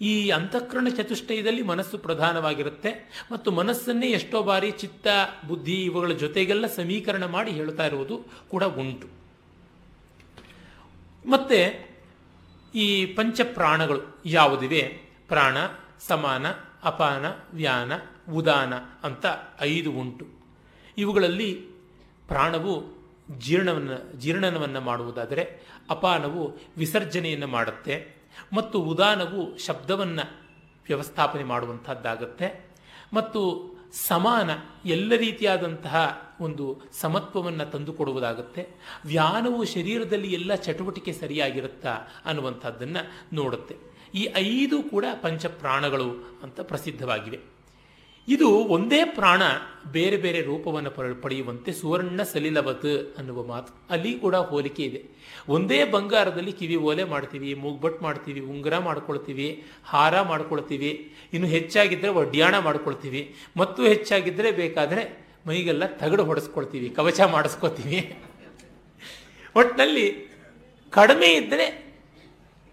[0.00, 3.24] ಈ ಅಂತಃಕರಣ ಚತುಷ್ಟಯದಲ್ಲಿ ಮನಸ್ಸು ಪ್ರಧಾನವಾಗಿರುತ್ತೆ.
[3.32, 5.06] ಮತ್ತು ಮನಸ್ಸನ್ನೇ ಎಷ್ಟೋ ಬಾರಿ ಚಿತ್ತ,
[5.48, 9.06] ಬುದ್ಧಿ ಇವುಗಳ ಜೊತೆಗೆಲ್ಲ ಸಮೀಕರಣ ಮಾಡಿ ಹೇಳ್ತಾ ಇರುವುದು ಕೂಡ ಉಂಟು.
[11.30, 11.92] ಮತ್ತೆ
[12.74, 14.82] ಈ ಪಂಚಪ್ರಾಣಗಳು ಯಾವುದಿವೆ?
[15.28, 15.56] ಪ್ರಾಣ,
[16.00, 16.46] ಸಮಾನ,
[16.82, 17.92] ಅಪಾನ, ವ್ಯಾನ,
[18.32, 19.26] ಉದಾನ ಅಂತ
[19.60, 20.41] ಐದು ಉಂಟು.
[20.98, 21.54] ಇವುಗಳಲ್ಲಿ
[22.28, 23.02] ಪ್ರಾಣವು
[23.38, 30.42] ಜೀರ್ಣವನ್ನು, ಜೀರ್ಣನವನ್ನು ಮಾಡುವುದಾದರೆ ಅಪಾನವು ವಿಸರ್ಜನೆಯನ್ನು ಮಾಡುತ್ತೆ ಮತ್ತು ಉದಾನವು ಶಬ್ದವನ್ನು
[30.86, 32.72] ವ್ಯವಸ್ಥಾಪನೆ ಮಾಡುವಂಥದ್ದಾಗತ್ತೆ.
[33.12, 34.50] ಮತ್ತು ಸಮಾನ
[34.88, 38.66] ಎಲ್ಲ ರೀತಿಯಾದಂತಹ ಒಂದು ಸಮತ್ವವನ್ನು ತಂದುಕೊಡುವುದಾಗುತ್ತೆ.
[39.04, 43.76] ವ್ಯಾನವು ಶರೀರದಲ್ಲಿ ಎಲ್ಲ ಚಟುವಟಿಕೆ ಸರಿಯಾಗಿರುತ್ತಾ ಅನ್ನುವಂಥದ್ದನ್ನು ನೋಡುತ್ತೆ.
[44.14, 47.51] ಈ ಐದು ಕೂಡ ಪಂಚಪ್ರಾಣಗಳು ಅಂತ ಪ್ರಸಿದ್ಧವಾಗಿವೆ.
[48.28, 49.42] ಇದು ಒಂದೇ ಪ್ರಾಣ
[49.92, 50.90] ಬೇರೆ ಬೇರೆ ರೂಪವನ್ನು
[51.22, 53.72] ಪಡೆಯುವಂತೆ ಸುವರ್ಣ ಸಲಿಲವತ್ ಅನ್ನುವ ಮಾತು.
[53.90, 55.00] ಅಲ್ಲಿ ಕೂಡ ಹೋಲಿಕೆ ಇದೆ.
[55.48, 63.34] ಒಂದೇ ಬಂಗಾರದಲ್ಲಿ ಕಿವಿ ಓಲೆ ಮಾಡ್ತೀವಿ, ಮೂಗ್ಬಟ್ ಮಾಡ್ತೀವಿ, ಉಂಗುರ ಮಾಡ್ಕೊಳ್ತೀವಿ, ಹಾರ ಮಾಡ್ಕೊಳ್ತೀವಿ, ಇನ್ನು ಹೆಚ್ಚಾಗಿದ್ದರೆ ಒಡ್ಯಾಣ ಮಾಡ್ಕೊಳ್ತೀವಿ,
[63.56, 68.16] ಮತ್ತು ಹೆಚ್ಚಾಗಿದ್ದರೆ ಬೇಕಾದರೆ ಮೈಗೆಲ್ಲ ತಗಡು ಹೊಡೆಸ್ಕೊಳ್ತೀವಿ, ಕವಚ ಮಾಡಿಸ್ಕೊತೀವಿ.
[69.56, 70.06] ಒಟ್ಟಿನಲ್ಲಿ
[70.90, 71.66] ಕಡಿಮೆ ಇದ್ದರೆ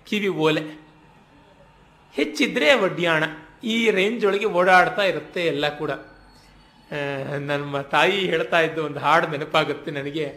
[0.06, 0.62] ಕಿವಿ ಓಲೆ,
[2.14, 3.24] ಹೆಚ್ಚಿದ್ರೆ ಒಡ್ಯಾಣ
[3.64, 5.92] ಈ ರೇಂಜ್ ಒಳಗೆ ಓಡಾಡ್ತಾ ಇರುತ್ತೆ ಎಲ್ಲ ಕೂಡ.
[7.50, 10.28] ನಮ್ಮ ತಾಯಿ ಹೇಳ್ತಾ ಇದ್ದ ಒಂದು ಹಾಡು ನೆನಪಾಗುತ್ತೆ ನನಗೆ.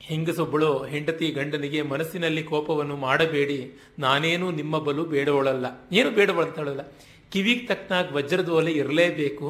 [0.00, 3.58] ಹೆಂಗಸೊಬ್ಬಳು ಹೆಂಡತಿ ಗಂಡನಿಗೆ ಮನಸ್ಸಿನಲ್ಲಿ ಕೋಪವನ್ನು ಮಾಡಬೇಡಿ,
[4.04, 5.66] ನಾನೇನು ನಿಮ್ಮ ಬಲು ಬೇಡವಳಲ್ಲ.
[5.98, 6.84] ಏನು ಬೇಡವಳಂತಳಲ್ಲ
[7.32, 9.48] ಕಿವಿಗೆ ತಕ್ಕನಾಗ ವಜ್ರದ ಒಲೆ ಇರಲೇಬೇಕು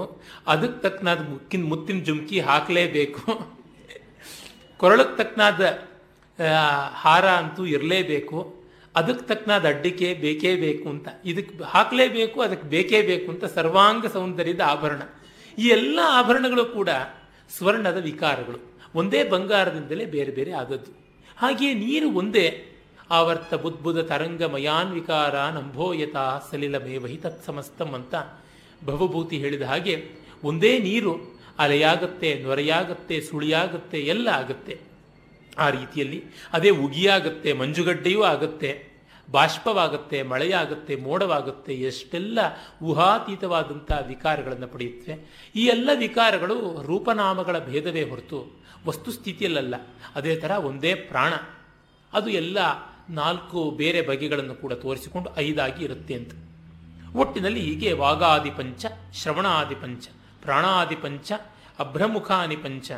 [0.53, 3.25] ಅದಕ್ಕೆ ತಕ್ಕನಾದ ಮುಕ್ಕಿನ ಮುತ್ತಿನ ಜುಮ್ಕಿ ಹಾಕಲೇಬೇಕು.
[4.81, 5.63] ಕೊರಳಕ್ಕೆ ತಕ್ಕನಾದ
[7.03, 8.39] ಹಾರ ಅಂತೂ ಇರಲೇಬೇಕು.
[8.97, 11.09] ಅದಕ್ಕೆ ತಕ್ಕನಾದ ಅಡ್ಡಿಕೆ ಬೇಕೇ ಬೇಕು ಅಂತ.
[11.25, 15.03] ಇದಕ್ಕೆ ಹಾಕಲೇಬೇಕು, ಅದಕ್ಕೆ ಬೇಕೇ ಬೇಕು ಅಂತ ಸರ್ವಾಂಗ ಸೌಂದರ್ಯದ ಆಭರಣ.
[15.59, 16.89] ಈ ಎಲ್ಲ ಆಭರಣಗಳು ಕೂಡ
[17.57, 18.59] ಸ್ವರ್ಣದ ವಿಕಾರಗಳು.
[18.95, 20.93] ಒಂದೇ ಬಂಗಾರದಿಂದಲೇ ಬೇರೆ ಬೇರೆ ಆದದ್ದು.
[21.37, 22.47] ಹಾಗೆಯೇ ನೀರು ಒಂದೇ
[23.11, 26.17] ಆವರ್ತ ಬುದ್ಬುದ ತರಂಗ ಮಯಾನ್ ವಿಕಾರ ಸಲಿಲ
[26.51, 28.15] ಸಲಿಲಮೇವಹಿ ತತ್ಸಮಸ್ತಂ ಅಂತ
[28.85, 29.95] ಭವಭೂತಿ ಹೇಳಿದ ಹಾಗೆ
[30.45, 31.13] ಒಂದೇ ನೀರು
[31.59, 34.92] ಅಲೆಯಾಗತ್ತೆ, ನೊರೆಯಾಗತ್ತೆ, ಸುಳಿಯಾಗತ್ತೆ, ಎಲ್ಲ ಆಗುತ್ತೆ.
[35.59, 36.25] ಆ ರೀತಿಯಲ್ಲಿ.
[36.53, 38.93] ಅದೇ ಉಗಿಯಾಗುತ್ತೆ, ಮಂಜುಗಡ್ಡೆಯೂ ಆಗುತ್ತೆ,
[39.31, 42.39] ಬಾಷ್ಪವಾಗುತ್ತೆ, ಮಳೆಯಾಗುತ್ತೆ, ಮೋಡವಾಗುತ್ತೆ, ಎಷ್ಟೆಲ್ಲ
[42.83, 45.43] ಊಹಾತೀತವಾದಂಥ ವಿಕಾರಗಳನ್ನು ಪಡೆಯುತ್ತೆ.
[45.57, 49.75] ಈ ಎಲ್ಲ ವಿಕಾರಗಳು ರೂಪನಾಮಗಳ ಭೇದವೇ ಹೊರತು ವಸ್ತುಸ್ಥಿತಿಯಲ್ಲ
[50.15, 51.33] ಅದೇ ಥರ ಒಂದೇ ಪ್ರಾಣ.
[52.13, 52.59] ಅದು ಎಲ್ಲ
[53.11, 56.33] ನಾಲ್ಕು ಬೇರೆ ಬಗೆಗಳನ್ನು ಕೂಡ ತೋರಿಸಿಕೊಂಡು ಐದಾಗಿ ಇರುತ್ತೆ ಅಂತ.
[57.17, 60.09] ಒಟ್ಟಿನಲ್ಲಿ ಹೀಗೆ ವಾಗಾದಿ ಪಂಚ ಶ್ರವಣಾದಿ ಪಂಚ
[60.43, 61.33] ಪ್ರಾಣಾದಿ ಪಂಚ
[61.79, 62.93] ಅಭ್ರಮುಖಾನಿ ಪಂಚ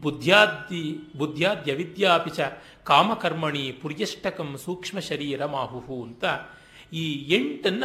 [0.00, 2.40] ಬುದ್ಧ್ಯಾದಿ ಬುದ್ಧ್ಯಾದ್ಯ ವಿದ್ಯಾಪಿಚ
[2.84, 6.24] ಕಾಮಕರ್ಮಣಿ ಪುರ್ಯಷ್ಟಕಂ ಸೂಕ್ಷ್ಮ ಶರೀರ ಮಾಹುಹು ಅಂತ
[6.92, 7.84] ಈ ಎಂಟನ್ನ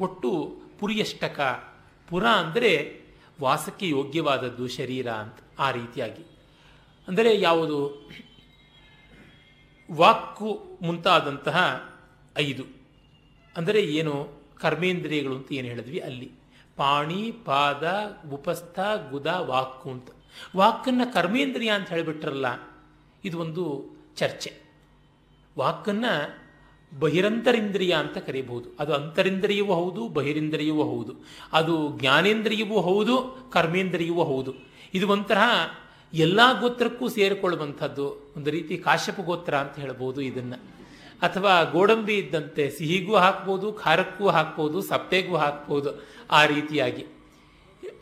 [0.00, 1.40] ಒಟ್ಟು ಪುರ್ಯಷ್ಟಕ,
[2.08, 3.00] ಪುರ ಅಂದರೆ
[3.40, 6.22] ವಾಸಕ್ಕೆ ಯೋಗ್ಯವಾದದ್ದು ಶರೀರ ಅಂತ ಆ ರೀತಿಯಾಗಿ.
[7.08, 8.08] ಅಂದರೆ ಯಾವುದು?
[9.92, 11.88] ವಾಕ್ಕು ಮುಂತಾದಂತಹ
[12.38, 12.64] ಐದು.
[13.56, 14.28] ಅಂದರೆ ಏನು?
[14.60, 16.30] ಕರ್ಮೇಂದ್ರಿಯಗಳು ಅಂತ ಏನು ಹೇಳಿದ್ವಿ ಅಲ್ಲಿ.
[16.76, 17.92] ಪಾಣಿ, ಪಾದ,
[18.32, 20.08] ಉಪಸ್ಥ, ಗುದ, ವಾಕ್ಕು ಅಂತ.
[20.56, 22.46] ವಾಕನ್ನು ಕರ್ಮೇಂದ್ರಿಯ ಅಂತ ಹೇಳಿಬಿಟ್ರಲ್ಲ,
[23.24, 23.64] ಇದು ಒಂದು
[24.16, 24.52] ಚರ್ಚೆ.
[25.58, 26.44] ವಾಕನ್ನು
[27.00, 28.68] ಬಹಿರಂತರಿಂದ್ರಿಯ ಅಂತ ಕರೀಬಹುದು.
[28.78, 31.12] ಅದು ಅಂತರಿಂದ್ರಿಯವೂ ಹೌದು, ಬಹಿರಿಂದ್ರಿಯವೂ ಹೌದು.
[31.52, 33.14] ಅದು ಜ್ಞಾನೇಂದ್ರಿಯವೂ ಹೌದು,
[33.52, 34.54] ಕರ್ಮೇಂದ್ರಿಯವೂ ಹೌದು.
[34.94, 35.38] ಇದು ಒಂಥರ
[36.14, 38.32] ಎಲ್ಲ ಗೋತ್ರಕ್ಕೂ ಸೇರಿಕೊಳ್ಳುವಂಥದ್ದು.
[38.36, 40.74] ಒಂದು ರೀತಿ ಕಾಶ್ಯಪ ಗೋತ್ರ ಅಂತ ಹೇಳ್ಬೋದು ಇದನ್ನು.
[41.22, 45.90] ಅಥವಾ ಗೋಡಂಬಿ ಇದ್ದಂತೆ ಸಿಹಿಗೂ ಹಾಕ್ಬೋದು, ಖಾರಕ್ಕೂ ಹಾಕ್ಬೋದು, ಸಪ್ಪೆಗೂ ಹಾಕ್ಬೋದು
[46.30, 47.06] ಆ ರೀತಿಯಾಗಿ.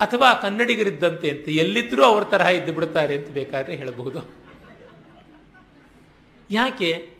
[0.02, 4.18] ಅಥವಾ ಕನ್ನಡಿಗರಿದ್ದಂತೆ ಅಂತ ಎಲ್ಲಿದ್ದರೂ ಅವ್ರ ತರಹ ಇದ್ದು ಬಿಡ್ತಾರೆ ಅಂತ ಬೇಕಾದ್ರೆ ಹೇಳಬಹುದು.
[6.50, 7.14] ಯಾಕೆ?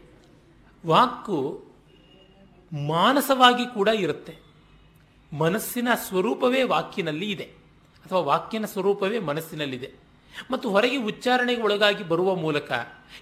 [0.87, 1.65] ವಾಕು
[2.87, 4.37] ಮಾನಸವಾಗಿ ಕೂಡ ಇರುತ್ತೆ.
[5.33, 7.45] ಮನಸ್ಸಿನ ಸ್ವರೂಪವೇ ವಾಕ್ಯನಲ್ಲಿ ಇದೆ.
[8.07, 9.93] ಅಥವಾ ವಾಕ್ಯನ ಸ್ವರೂಪವೇ ಮನಸ್ಸಿನಲ್ಲಿದೆ.
[10.51, 12.73] ಮತ್ತು ಹೊರಗೆ ಉಚ್ಚಾರಣೆಗೆ ಒಳಗಾಗಿ ಬರುವ ಮೂಲಕ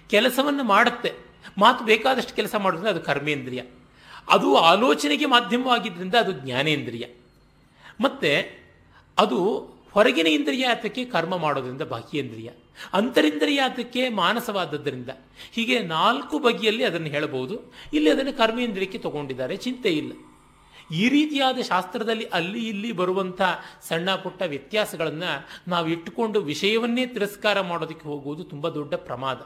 [0.09, 1.13] ಕೆಲಸವನ್ನು ಮಾಡುತ್ತೆ.
[1.57, 3.61] ಮಾತು ಬೇಕಾದಷ್ಟು ಕೆಲಸ ಮಾಡೋದ್ರಿಂದ ಅದು ಕರ್ಮೇಂದ್ರಿಯ.
[4.29, 7.05] ಅದು ಆಲೋಚನೆಗೆ ಮಾಧ್ಯಮವಾಗಿದ್ದರಿಂದ ಅದು ಜ್ಞಾನೇಂದ್ರಿಯ.
[8.01, 8.60] ಮತ್ತೆ
[9.21, 9.39] ಅದು
[9.91, 12.49] ಹೊರಗಿನ ಇಂದ್ರಿಯಾತಕ್ಕೆ ಕರ್ಮ ಮಾಡೋದ್ರಿಂದ ಬಾಹ್ಯೇಂದ್ರಿಯ
[12.93, 15.09] ಅಂತರಿಂದ್ರಿಯಾತಕ್ಕೆ ಮಾನಸವಾದದ್ದರಿಂದ
[15.51, 17.55] ಹೀಗೆ ನಾಲ್ಕು ಬಗೆಯಲ್ಲಿ ಅದನ್ನು ಹೇಳಬಹುದು.
[17.93, 20.11] ಇಲ್ಲಿ ಅದನ್ನು ಕರ್ಮೇಂದ್ರಿಯಕ್ಕೆ ತಗೊಂಡಿದ್ದಾರೆ, ಚಿಂತೆ ಇಲ್ಲ.
[20.91, 23.41] ಈ ರೀತಿಯಾದ ಶಾಸ್ತ್ರದಲ್ಲಿ ಅಲ್ಲಿ ಇಲ್ಲಿ ಬರುವಂಥ
[23.81, 25.31] ಸಣ್ಣ ಪುಟ್ಟ ವ್ಯತ್ಯಾಸಗಳನ್ನು
[25.67, 29.41] ನಾವು ಇಟ್ಟುಕೊಂಡು ವಿಷಯವನ್ನೇ ತಿರಸ್ಕಾರ ಮಾಡೋದಕ್ಕೆ ಹೋಗುವುದು ತುಂಬ ದೊಡ್ಡ ಪ್ರಮಾದ.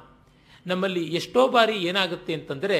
[0.67, 2.79] ನಮ್ಮಲ್ಲಿ ಎಷ್ಟೋ ಬಾರಿ ಏನಾಗುತ್ತೆ ಅಂತಂದರೆ,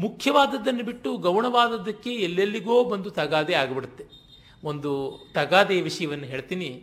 [0.00, 4.25] ಮುಖ್ಯವಾದದ್ದನ್ನು ಬಿಟ್ಟು ಗೌಣವಾದದ್ದಕ್ಕೆ ಎಲ್ಲೆಲ್ಲಿಗೋ ಬಂದು ತಗಾದೆ ಆಗಿಬಿಡುತ್ತೆ.
[4.64, 6.82] ಒಂದು ತಗಾದೆ ವಿಷಯವನ್ನು ಹೇಳ್ತೀನಿ.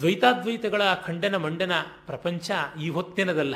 [0.00, 1.72] ದ್ವೈತಾದ್ವೈತಗಳ ಖಂಡನ ಮಂಡನ
[2.06, 2.50] ಪ್ರಪಂಚ
[2.82, 3.54] ಈ ಹೊತ್ತಿನದಲ್ಲ.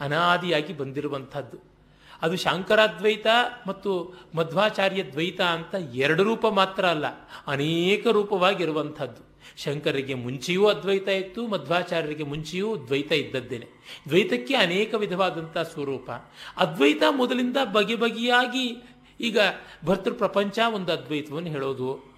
[0.00, 1.74] ಅನಾದಿಯಾಗಿ ಬಂದಿರುವಂಥದ್ದು.
[2.22, 3.26] ಅದು ಶಾಂಕರಾದ್ವೈತ
[3.66, 7.06] ಮತ್ತು ಮಧ್ವಾಚಾರ್ಯ ದ್ವೈತ ಅಂತ ಎರಡು ರೂಪ ಮಾತ್ರ ಅಲ್ಲ,
[7.46, 9.34] ಅನೇಕ ರೂಪವಾಗಿರುವಂಥದ್ದು.
[9.56, 13.66] ಶಂಕರಿಗೆ ಮುಂಚೆಯೂ ಅದ್ವೈತ ಇತ್ತು, ಮಧ್ವಾಚಾರ್ಯರಿಗೆ ಮುಂಚೆಯೂ ದ್ವೈತ ಇದ್ದದ್ದೇನೆ.
[14.08, 16.10] ದ್ವೈತಕ್ಕೆ ಅನೇಕ ವಿಧವಾದಂಥ ಸ್ವರೂಪ.
[16.56, 19.38] ಅದ್ವೈತ ಮೊದಲಿಂದ ಬಗೆ ಬಗೆಯಾಗಿ ಈಗ
[19.84, 22.13] ಭರ್ತೃ ಪ್ರಪಂಚ ಒಂದು ಅದ್ವೈತವನ್ನು ಹೇಳೋದು.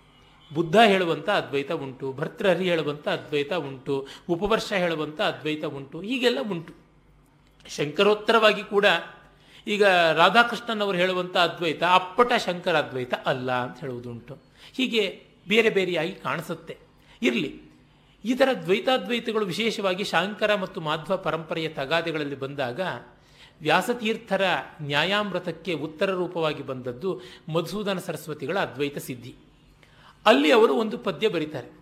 [0.55, 6.75] ಬುದ್ಧ ಹೇಳುವಂಥ ಅದ್ವೈತ ಉಂಟು, ಭರ್ತೃಹರಿ ಹೇಳುವಂಥ ಅದ್ವೈತ ಉಂಟು, ಉಪವರ್ಷ ಹೇಳುವಂಥ ಅದ್ವೈತ ಉಂಟು, ಹೀಗೆಲ್ಲ ಉಂಟು.
[7.69, 8.87] ಶಂಕರೋತ್ತರವಾಗಿ ಕೂಡ
[9.67, 14.35] ಈಗ ರಾಧಾಕೃಷ್ಣನ್ ಅವರು ಹೇಳುವಂಥ ಅದ್ವೈತ ಅಪ್ಪಟ ಶಂಕರ ಅದ್ವೈತ ಅಲ್ಲ ಅಂತ ಹೇಳುವುದುಂಟು.
[14.77, 16.77] ಹೀಗೆ ಬೇರೆ ಬೇರೆಯಾಗಿ ಕಾಣಿಸುತ್ತೆ.
[17.23, 17.61] ಇರಲಿ
[18.25, 22.81] ಈ ಥರ ದ್ವೈತಾದ್ವೈತಗಳು ವಿಶೇಷವಾಗಿ ಶಾಂಕರ ಮತ್ತು ಮಾಧ್ವ ಪರಂಪರೆಯ ತಗಾದೆಗಳಲ್ಲಿ ಬಂದಾಗ
[23.61, 24.45] ವ್ಯಾಸತೀರ್ಥರ
[24.83, 29.35] ನ್ಯಾಯಾಮೃತಕ್ಕೆ ಉತ್ತರ ರೂಪವಾಗಿ ಬಂದದ್ದು ಮಧುಸೂದನ ಸರಸ್ವತಿಗಳ ಅದ್ವೈತ ಸಿದ್ಧಿ.
[30.27, 31.77] ಅಲ್ಲಿ ಅವರು ಒಂದು ಪದ್ಯ ಬರೀತಾರೆ.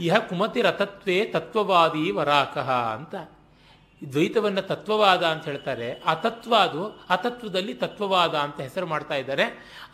[0.00, 3.14] ಇಹ ಕುಮತಿ ರಥತ್ವೇ ತತ್ವವಾದಿ ವರಾಕಃ ಅಂತ.
[4.12, 6.02] ದ್ವೈತವನ್ನು ತತ್ವವಾದ ಅಂತ ಹೇಳ್ತಾರೆ.
[6.06, 9.42] ಆ ತತ್ವ ಅದು, ಅತತ್ವದಲ್ಲಿ ತತ್ವವಾದ ಅಂತ ಹೆಸರು ಮಾಡ್ತಾ ಇದ್ದಾರೆ.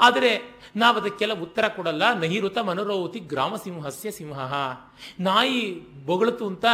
[0.00, 2.18] ಆದರೆ ನಾವು ಅದಕ್ಕೆಲ್ಲ ಉತ್ತರ ಕೊಡಲ್ಲ.
[2.18, 4.54] ನಹಿರುತ ಮನೋರೋತಿ ಗ್ರಾಮ ಸಿಂಹಸ್ಯ ಸಿಂಹ.
[5.20, 6.64] ನಾಯಿ ಬೊಗಳತು ಅಂತ,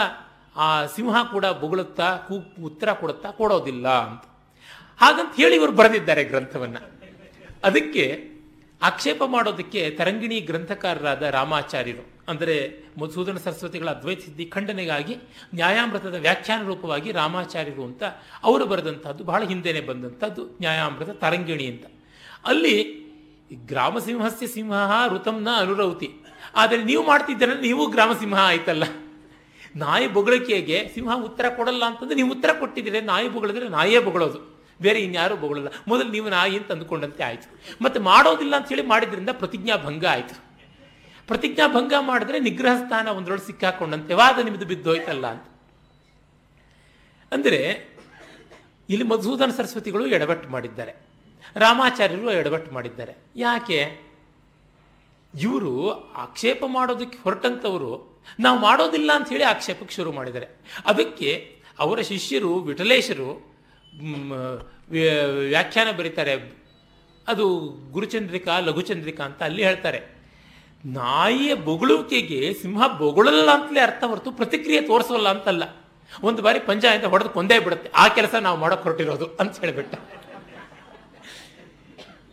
[0.56, 4.22] ಆ ಸಿಂಹ ಕೂಡ ಬೊಗಳುತ್ತಾ, ಕೂ ಉತ್ತರ ಕೊಡುತ್ತಾ ಕೊಡೋದಿಲ್ಲ ಅಂತ.
[4.98, 6.90] ಹಾಗಂತ ಹೇಳಿ ಇವರು ಬರೆದಿದ್ದಾರೆ ಗ್ರಂಥವನ್ನು.
[7.64, 8.31] ಅದಕ್ಕೆ
[8.88, 12.56] ಆಕ್ಷೇಪ ಮಾಡೋದಕ್ಕೆ ತರಂಗಿಣಿ ಗ್ರಂಥಕಾರರಾದ ರಾಮಾಚಾರ್ಯರು, ಅಂದರೆ
[13.00, 15.14] ಮಧುಸೂದನ ಸರಸ್ವತಿಗಳ ಅದ್ವೈತ ಸಿದ್ಧಿ ಖಂಡನೆಗಾಗಿ
[15.58, 18.02] ನ್ಯಾಯಾಮೃತದ ವ್ಯಾಖ್ಯಾನ ರೂಪವಾಗಿ ರಾಮಾಚಾರ್ಯರು ಅಂತ
[18.48, 21.84] ಅವರು ಬರೆದಂಥದ್ದು, ಬಹಳ ಹಿಂದೆನೆ ಬಂದಂಥದ್ದು ನ್ಯಾಯಾಮೃತ ತರಂಗಿಣಿ ಅಂತ.
[22.52, 22.76] ಅಲ್ಲಿ
[23.70, 24.74] ಗ್ರಾಮಸಿಂಹಸ್ಯ ಸಿಂಹ
[25.14, 26.08] ಋತಂನ ಅನುರೌತಿ.
[26.60, 28.84] ಆದರೆ ನೀವು ಮಾಡ್ತಿದ್ದೀರ, ನೀವು ಗ್ರಾಮಸಿಂಹ ಆಯ್ತಲ್ಲ.
[29.82, 34.40] ನಾಯಿ ಬೊಗಳಿಕೆಗೆ ಸಿಂಹ ಉತ್ತರ ಕೊಡಲ್ಲ ಅಂತಂದ್ರೆ ನೀವು ಉತ್ತರ ಕೊಟ್ಟಿದ್ದೀರಿ, ನಾಯಿ ಬೊಗಳಿದ್ರೆ ನಾಯೇ ಬೊಗಳೋದು.
[34.82, 35.68] ಬೇರೆ ಇನ್ಯಾರು ಬೊಗಳಲ್ಲ.
[35.88, 37.74] ಮೊದಲು ನೀವು ನಾಯಿ ಅಂತ ಅಂದುಕೊಂಡಂತೆ ಆಯಿತು.
[37.82, 40.52] ಮತ್ತು ಮಾಡೋದಿಲ್ಲ ಅಂತೇಳಿ ಮಾಡಿದ್ರಿಂದ ಪ್ರತಿಜ್ಞಾ ಭಂಗ ಆಯಿತು.
[41.26, 44.14] ಪ್ರತಿಜ್ಞಾ ಭಂಗ ಮಾಡಿದ್ರೆ ನಿಗ್ರಹ ಸ್ಥಾನ ಒಂದರೊಳಗೆ ಸಿಕ್ಕಾಕೊಂಡಂತೆ.
[44.14, 45.42] ವಾದ ನಿಮ್ದು ಬಿದ್ದೋಯ್ತಲ್ಲ ಅಂತ.
[47.32, 47.88] ಅಂದರೆ
[48.88, 50.94] ಇಲ್ಲಿ ಮಧುಸೂದನ ಸರಸ್ವತಿಗಳು ಎಡವಟ್ಟು ಮಾಡಿದ್ದಾರೆ.
[51.56, 53.12] ರಾಮಾಚಾರ್ಯರು ಎಡವಟ್ಟು ಮಾಡಿದ್ದಾರೆ.
[53.36, 54.12] ಯಾಕೆ?
[55.40, 60.46] ಇವರು ಆಕ್ಷೇಪ ಮಾಡೋದಕ್ಕೆ ಹೊರಟಂಥವರು ನಾವು ಮಾಡೋದಿಲ್ಲ ಅಂತ ಹೇಳಿ ಆಕ್ಷೇಪಕ್ಕೆ ಶುರು ಮಾಡಿದ್ದಾರೆ.
[60.86, 63.51] ಅದಕ್ಕೆ ಅವರ ಶಿಷ್ಯರು, ವಿಠಲೇಶರು
[64.90, 66.52] ವ್ಯಾಖ್ಯಾನ ಬರೀತಾರೆ.
[67.28, 67.58] ಅದು
[67.92, 70.00] ಗುರುಚಂದ್ರಿಕಾ, ಲಘುಚಂದ್ರಿಕಾ ಅಂತ ಅಲ್ಲಿ ಹೇಳ್ತಾರೆ.
[70.84, 75.62] ನಾಯಿಯ ಬೊಗಳುವಿಕೆಗೆ ಸಿಂಹ ಬೊಗಳಲ್ಲ ಅಂತಲೇ ಅರ್ಥ ಹೊರತು ಪ್ರತಿಕ್ರಿಯೆ ತೋರಿಸೋಲ್ಲ ಅಂತಲ್ಲ.
[76.22, 77.90] ಒಂದು ಬಾರಿ ಪಂಚಾಯತ್ ಹೊಡೆದು ಕೊಂದೇ ಬಿಡುತ್ತೆ.
[77.94, 79.94] ಆ ಕೆಲಸ ನಾವು ಮಾಡೋಕೆ ಹೊರಟಿರೋದು ಅಂತ ಹೇಳಿಬಿಟ್ಟ.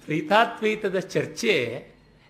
[0.06, 1.54] ದ್ವೈತಾದ್ವೈತದ ಚರ್ಚೆ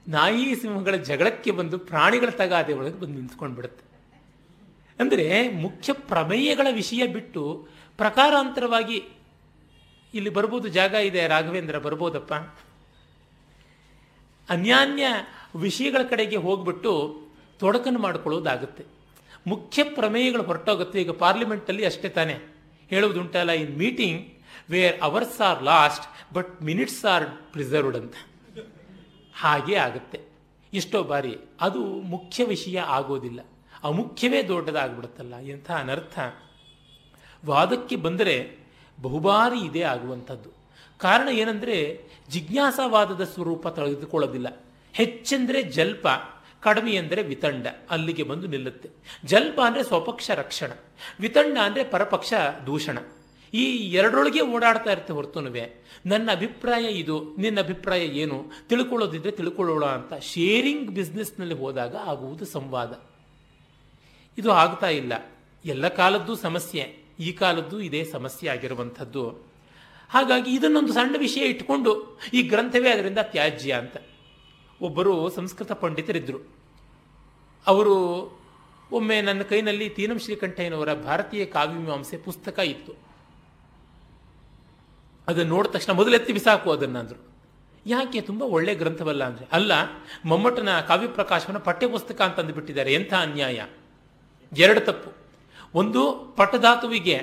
[0.07, 3.83] ನಾಯಿ ಸಿಂಹಗಳ ಜಗಳಕ್ಕೆ ಬಂದು ಪ್ರಾಣಿಗಳ ತಗಾದೆ ಒಳಗೆ ಬಂದು ನಿಂತ್ಕೊಂಡು ಬಿಡುತ್ತೆ
[4.99, 7.67] ಅಂದರೆ ಮುಖ್ಯ ಪ್ರಮೇಯಗಳ ವಿಷಯ ಬಿಟ್ಟು
[7.97, 9.03] ಪ್ರಕಾರಾಂತರವಾಗಿ
[10.13, 12.33] ಇಲ್ಲಿ ಬರ್ಬೋದು ಜಾಗ ಇದೆ, ರಾಘವೇಂದ್ರ, ಬರ್ಬೋದಪ್ಪ.
[14.49, 15.07] ಅನ್ಯಾನ್ಯ
[15.55, 16.91] ವಿಷಯಗಳ ಕಡೆಗೆ ಹೋಗ್ಬಿಟ್ಟು
[17.59, 18.83] ತೊಡಕನ್ನು ಮಾಡಿಕೊಳ್ಳೋದಾಗುತ್ತೆ.
[19.47, 22.35] ಮುಖ್ಯ ಪ್ರಮೇಯಗಳು ಹೊರಟೋಗುತ್ತೆ, ಈಗ ಪಾರ್ಲಿಮೆಂಟಲ್ಲಿ ಅಷ್ಟೇ ತಾನೆ.
[22.89, 24.19] ಹೇಳೋದುಂಟಲ್ಲ in meeting
[24.69, 28.15] where hours are lost but minutes are preserved ಅಂತ.
[29.35, 30.19] ಹಾಗೆ ಆಗುತ್ತೆ.
[30.73, 31.81] ಎಷ್ಟೋ ಬಾರಿ ಅದು
[32.13, 33.39] ಮುಖ್ಯ ವಿಷಯ ಆಗೋದಿಲ್ಲ.
[33.83, 36.19] ಅಮುಖ್ಯವೇ ದೊಡ್ಡದಾಗ್ಬಿಡುತ್ತಲ್ಲ, ಎಂಥ ಅನರ್ಥ.
[37.45, 38.35] ವಾದಕ್ಕೆ ಬಂದರೆ
[39.01, 40.49] ಬಹುಬಾರಿ ಇದೇ ಆಗುವಂಥದ್ದು.
[40.99, 41.77] ಕಾರಣ ಏನಂದರೆ
[42.29, 44.47] ಜಿಜ್ಞಾಸಾವಾದದ ಸ್ವರೂಪ ತೆಗೆದುಕೊಳ್ಳೋದಿಲ್ಲ
[44.93, 46.07] ಹೆಚ್ಚೆಂದರೆ ಜಲ್ಪ,
[46.59, 48.89] ಕಡಿಮೆ ಅಂದರೆ ವಿತಂಡ, ಅಲ್ಲಿಗೆ ಬಂದು ನಿಲ್ಲುತ್ತೆ.
[49.25, 50.71] ಜಲ್ಪ ಅಂದರೆ ಸ್ವಪಕ್ಷ ರಕ್ಷಣ,
[51.19, 52.33] ವಿತಂಡ ಅಂದರೆ ಪರಪಕ್ಷ
[52.65, 52.97] ದೂಷಣ.
[53.53, 55.63] ಈ ಎರಡರೊಳಗೆ ಓಡಾಡ್ತಾ ಇರುತ್ತೆ ಹೊರತುನುವೆ.
[56.05, 63.01] ನನ್ನ ಅಭಿಪ್ರಾಯ ಇದು, ನಿನ್ನ ಅಭಿಪ್ರಾಯ ಏನು, ತಿಳ್ಕೊಳ್ಳೋದಿದ್ರೆ ತಿಳ್ಕೊಳ್ಳೋಣ ಅಂತ ಶೇರಿಂಗ್ ಬಿಸ್ನೆಸ್ನಲ್ಲಿ ಹೋದಾಗ ಆಗುವುದು ಸಂವಾದ.
[64.37, 65.13] ಇದು ಆಗ್ತಾ ಇಲ್ಲ.
[65.65, 67.08] ಎಲ್ಲ ಕಾಲದ್ದು ಸಮಸ್ಯೆ.
[67.19, 69.29] ಈ ಕಾಲದ್ದು ಇದೇ ಸಮಸ್ಯೆ ಆಗಿರುವಂಥದ್ದು.
[70.09, 73.97] ಹಾಗಾಗಿ ಇದನ್ನೊಂದು ಸಣ್ಣ ವಿಷಯ ಇಟ್ಕೊಂಡು ಈ ಗ್ರಂಥವೇ ಅದರಿಂದ ತ್ಯಾಜ್ಯ ಅಂತ.
[74.81, 76.55] ಒಬ್ಬರು ಸಂಸ್ಕೃತ ಪಂಡಿತರಿದ್ದರು
[77.67, 77.95] ಅವರು
[78.91, 82.93] ಒಮ್ಮೆ ನನ್ನ ಕೈನಲ್ಲಿ ತೀನಂ ಶ್ರೀಕಂಠಯ್ಯನವರ ಭಾರತೀಯ ಕಾವ್ಯಮೀಮಾಂಸೆ ಪುಸ್ತಕ ಇತ್ತು.
[85.27, 87.29] ಅದನ್ನು ನೋಡಿದ ತಕ್ಷಣ ಮೊದಲೆತ್ತಿ ಬಿಸಾಕು ಅದನ್ನಂದ್ರು.
[87.85, 89.47] ಯಾಕೆ ತುಂಬ ಒಳ್ಳೆ ಗ್ರಂಥವಲ್ಲ ಅಂದರೆ?
[89.51, 89.71] ಅಲ್ಲ,
[90.25, 93.65] ಮಮ್ಮಟನ ಕಾವ್ಯ ಪ್ರಕಾಶವನ್ನು ಪಠ್ಯಪುಸ್ತಕ ಅಂತ ಅಂದುಬಿಟ್ಟಿದ್ದಾರೆ ಎಂಥ ಅನ್ಯಾಯ?
[94.57, 95.28] ಎರಡು ತಪ್ಪು.
[95.73, 97.17] ಒಂದು ಪಟಧಾತುವಿಗೆ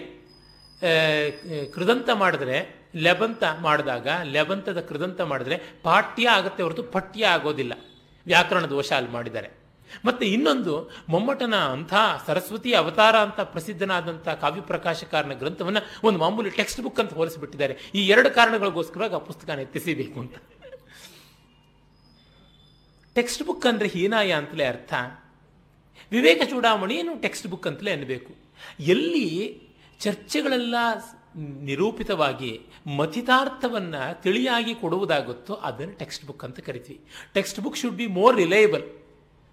[1.73, 7.73] ಕೃದಂತ ಮಾಡಿದ್ರೆ, ಲೆಬಂತ ಮಾಡಿದಾಗ, ಲೆಬಂತದ ಕೃದಂತ ಮಾಡಿದ್ರೆ ಪಾಠ್ಯ ಆಗುತ್ತೆ ಹೊರತು ಪಠ್ಯ ಆಗೋದಿಲ್ಲ.
[8.27, 9.51] ವ್ಯಾಕರಣ ದೋಷ ಅಲ್ಲಿ ಮಾಡಿದ್ದಾರೆ.
[10.05, 11.95] ಮತ್ತು ಇನ್ನೊಂದು, ಮೊಮ್ಮಟನ ಅಂಥ
[12.27, 17.77] ಸರಸ್ವತಿ ಅವತಾರ ಅಂತ ಪ್ರಸಿದ್ಧನಾದಂಥ ಕಾವ್ಯ ಪ್ರಕಾಶಕಾರನ ಗ್ರಂಥವನ್ನು ಒಂದು ಮಾಮೂಲಿ ಟೆಕ್ಸ್ಟ್ ಬುಕ್ ಅಂತ ಹೋಲಿಸಿಬಿಟ್ಟಿದ್ದಾರೆ.
[17.95, 20.35] ಈ ಎರಡು ಕಾರಣಗಳಿಗೋಸ್ಕರವಾಗಿ ಆ ಪುಸ್ತಕನ ಎತ್ತಿಸಬೇಕು ಅಂತ.
[23.15, 24.95] ಟೆಕ್ಸ್ಟ್ ಬುಕ್ ಅಂದರೆ ಹೀನಾಯ ಅಂತಲೇ ಅರ್ಥ.
[26.11, 28.35] ವಿವೇಕ ಚೂಡಾಮಣಿಯನ್ನು ಟೆಕ್ಸ್ಟ್ ಬುಕ್ ಅಂತಲೇ ಅನ್ನಬೇಕು.
[28.81, 29.61] ಎಲ್ಲಿ
[30.01, 30.75] ಚರ್ಚೆಗಳೆಲ್ಲ
[31.37, 32.61] ನಿರೂಪಿತವಾಗಿ
[32.97, 37.01] ಮಥಿತಾರ್ಥವನ್ನು ತಿಳಿಯಾಗಿ ಕೊಡುವುದಾಗುತ್ತೋ ಅದನ್ನು ಟೆಕ್ಸ್ಟ್ ಬುಕ್ ಅಂತ ಕರಿತೀವಿ.
[37.61, 38.83] Textbook should be more reliable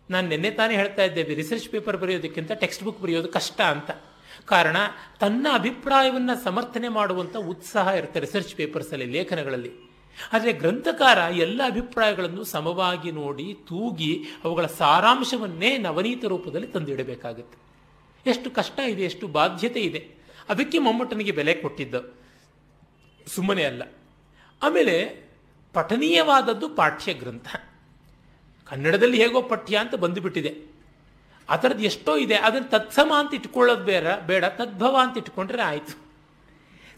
[0.09, 3.91] ನಾನು ನಿನ್ನೆ ತಾನೇ ಹೇಳ್ತಾ ಇದ್ದೇವೆ ರಿಸರ್ಚ್ ಪೇಪರ್ ಬರೆಯೋದಕ್ಕಿಂತ ಟೆಕ್ಸ್ಟ್ ಬುಕ್ ಬರೆಯೋದು ಕಷ್ಟ ಅಂತ.
[4.45, 4.77] ಕಾರಣ,
[5.19, 9.92] ತನ್ನ ಅಭಿಪ್ರಾಯವನ್ನು ಸಮರ್ಥನೆ ಮಾಡುವಂಥ ಉತ್ಸಾಹ ಇರುತ್ತೆ ರಿಸರ್ಚ್ ಪೇಪರ್ಸಲ್ಲಿ ಲೇಖನಗಳಲ್ಲಿ.
[10.33, 17.57] ಆದರೆ ಗ್ರಂಥಕಾರ ಎಲ್ಲ ಅಭಿಪ್ರಾಯಗಳನ್ನು ಸಮವಾಗಿ ನೋಡಿ ತೂಗಿ ಅವುಗಳ ಸಾರಾಂಶವನ್ನೇ ನವನೀತ ರೂಪದಲ್ಲಿ ತಂದಿಡಬೇಕಾಗುತ್ತೆ.
[18.29, 20.09] ಎಷ್ಟು ಕಷ್ಟ ಇದೆ, ಎಷ್ಟು ಬಾಧ್ಯತೆ ಇದೆ.
[20.49, 22.13] ಅದಕ್ಕೆ ಮೊಮ್ಮಟನಿಗೆ ಬೆಲೆ ಕೊಟ್ಟಿದ್ದ.
[23.27, 23.83] ಸುಮ್ಮನೆ ಅಲ್ಲ.
[24.63, 25.23] ಆಮೇಲೆ
[25.73, 27.55] ಪಠನೀಯವಾದದ್ದು ಪಾಠ್ಯ ಗ್ರಂಥ.
[28.65, 30.73] ಕನ್ನಡದಲ್ಲಿ ಹೇಗೋ ಪಠ್ಯ ಅಂತ ಬಂದುಬಿಟ್ಟಿದೆ.
[31.49, 36.02] ಆ ಥರದ್ದು ಎಷ್ಟೋ ಇದೆ ಅದನ್ನು ತತ್ಸಮ ಅಂತ ಇಟ್ಕೊಳ್ಳೋದು ಬೇಡ ಬೇಡ, ತದ್ಭವ ಅಂತ ಇಟ್ಕೊಂಡ್ರೆ ಆಯಿತು.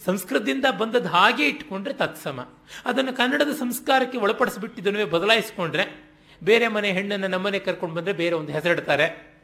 [0.06, 2.49] ಸಂಸ್ಕೃತದಿಂದ ಬಂದದ್ದು ಹಾಗೆ ಇಟ್ಕೊಂಡ್ರೆ ತತ್ಸಮ.
[2.86, 6.06] ಅದನ್ನು ಕನ್ನಡದ ಸಂಸ್ಕಾರಕ್ಕೆ ಒಳಪಡಿಸಿಬಿಟ್ಟಿದ್ದನ್ನೇ ಬದಲಾಯಿಸ್ಕೊಂಡ್ರೆ
[6.43, 9.36] ಬೇರೆ ಮನೆ ಹೆಣ್ಣನ್ನು ನಮ್ಮನೆ ಕರ್ಕೊಂಡು ಬಂದರೆ ಬೇರೆ ಒಂದು ಹೆಸರಿಡ್ತಾರೆ.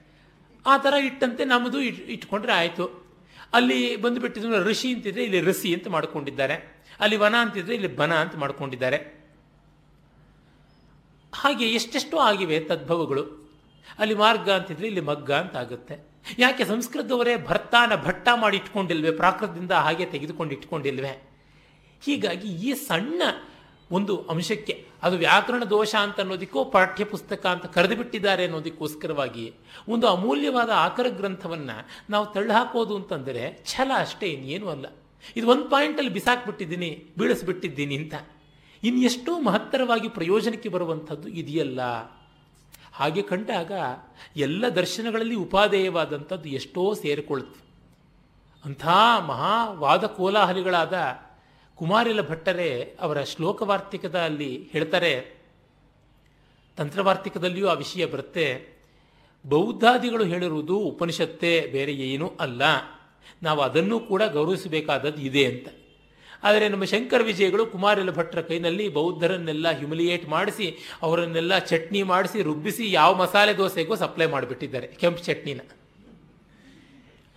[0.65, 3.11] ಆ ಥರ ಇಟ್ಟಂತೆ ನಮ್ಮದು ಇಟ್, ಇಟ್ಕೊಂಡ್ರೆ ಆಯಿತು.
[3.53, 6.85] ಅಲ್ಲಿ ಬಂದುಬಿಟ್ಟಿದ್ರು ಋಷಿ ಅಂತಿದ್ರೆ ಇಲ್ಲಿ ಋಷಿ ಅಂತ ಮಾಡ್ಕೊಂಡಿದ್ದಾರೆ.
[6.99, 8.97] ಅಲ್ಲಿ ವನ ಅಂತಿದ್ರೆ ಇಲ್ಲಿ ಬನ ಅಂತ ಮಾಡ್ಕೊಂಡಿದ್ದಾರೆ.
[11.33, 13.53] ಹಾಗೆ ಎಷ್ಟೆಷ್ಟೋ ಆಗಿವೆ ತದ್ಭವಗಳು.
[13.99, 16.10] ಅಲ್ಲಿ ಮಾರ್ಗ ಅಂತಿದ್ರೆ ಇಲ್ಲಿ ಮಗ್ಗ ಅಂತ ಆಗುತ್ತೆ.
[16.39, 19.11] ಯಾಕೆ ಸಂಸ್ಕೃತದವರೇ ಭರ್ತಾನ ಭಟ್ಟ ಮಾಡಿ ಇಟ್ಕೊಂಡಿಲ್ವೆ?
[19.11, 21.23] ಪ್ರಾಕೃತದಿಂದ ಹಾಗೆ ತೆಗೆದುಕೊಂಡು ಇಟ್ಕೊಂಡಿಲ್ವೆ?
[22.03, 23.21] ಹೀಗಾಗಿ ಈ ಸಣ್ಣ
[23.91, 29.53] ಒಂದು ಅಂಶಕ್ಕೆ ಅದು ವ್ಯಾಕರಣ ದೋಷ ಅಂತ ಅನ್ನೋದಕ್ಕೂ, ಪಾಠ್ಯ ಪುಸ್ತಕ ಅಂತ ಕರೆದು ಬಿಟ್ಟಿದ್ದಾರೆ ಅನ್ನೋದಕ್ಕೋಸ್ಕರವಾಗಿ
[29.87, 34.85] ಒಂದು ಅಮೂಲ್ಯವಾದ ಆಕರ ಗ್ರಂಥವನ್ನು ನಾವು ತಳ್ಳಿಹಾಕೋದು ಅಂತಂದರೆ ಛಲ ಅಷ್ಟೇ, ಇನ್ನೇನು ಅಲ್ಲ.
[35.35, 38.13] ಇದು ಒಂದು ಪಾಯಿಂಟಲ್ಲಿ ಬಿಸಾಕ್ಬಿಟ್ಟಿದ್ದೀನಿ, ಬೀಳಿಸ್ಬಿಟ್ಟಿದ್ದೀನಿ ಅಂತ.
[38.83, 41.79] ಇನ್ನೆಷ್ಟೋ ಮಹತ್ತರವಾಗಿ ಪ್ರಯೋಜನಕ್ಕೆ ಬರುವಂಥದ್ದು ಇದೆಯಲ್ಲ.
[42.91, 43.71] ಹಾಗೆ ಕಂಡಾಗ
[44.35, 47.59] ಎಲ್ಲ ದರ್ಶನಗಳಲ್ಲಿ ಉಪಾದೇಯವಾದಂಥದ್ದು ಎಷ್ಟೋ ಸೇರಿಕೊಳ್ಳುತ್ತೆ
[48.65, 48.87] ಅಂಥ
[49.27, 50.93] ಮಹಾವಾದ ಕೋಲಾಹಲಿಗಳಾದ
[51.75, 55.41] ಕುಮಾರಿಲ ಭಟ್ಟರೇ ಅವರ ಶ್ಲೋಕವಾರ್ತಿಕದ ಅಲ್ಲಿ ಹೇಳ್ತಾರೆ,
[56.77, 58.77] ತಂತ್ರವಾರ್ತಿಕದಲ್ಲಿಯೂ ಆ ವಿಷಯ ಬರುತ್ತೆ,
[59.45, 62.61] ಬೌದ್ಧಾದಿಗಳು ಹೇಳಿರುವುದು ಉಪನಿಷತ್ತೇ, ಬೇರೆ ಏನೂ ಅಲ್ಲ,
[63.43, 65.67] ನಾವು ಅದನ್ನು ಕೂಡ ಗೌರವಿಸಬೇಕಾದದ್ದು ಇದೆ ಅಂತ.
[66.43, 73.15] ಆದರೆ ನಮ್ಮ ಶಂಕರ ವಿಜಯಗಳು ಕುಮಾರಿಲ ಭಟ್ರ ಕೈನಲ್ಲಿ ಬೌದ್ಧರನ್ನೆಲ್ಲ ಹ್ಯುಮಿಲಿಯೇಟ್ ಮಾಡಿಸಿ, ಅವರನ್ನೆಲ್ಲ ಚಟ್ನಿ ಮಾಡಿಸಿ, ರುಬ್ಬಿಸಿ ಯಾವ
[73.15, 75.61] ಮಸಾಲೆ ದೋಸೆಗೂ ಸಪ್ಲೈ ಮಾಡಿಬಿಟ್ಟಿದ್ದಾರೆ ಕೆಂಪು ಚಟ್ನಿನ.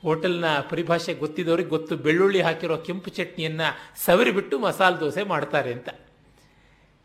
[0.02, 3.68] ಹೋಟೆಲ್ನ ಪರಿಭಾಷೆ ಗೊತ್ತಿದ್ದವ್ರಿಗೆ ಗೊತ್ತು, ಬೆಳ್ಳುಳ್ಳಿ ಹಾಕಿರೋ ಕೆಂಪು ಚಟ್ನಿಯನ್ನು
[4.04, 5.88] ಸವರಿಬಿಟ್ಟು ಮಸಾಲೆ ದೋಸೆ ಮಾಡ್ತಾರೆ ಅಂತ.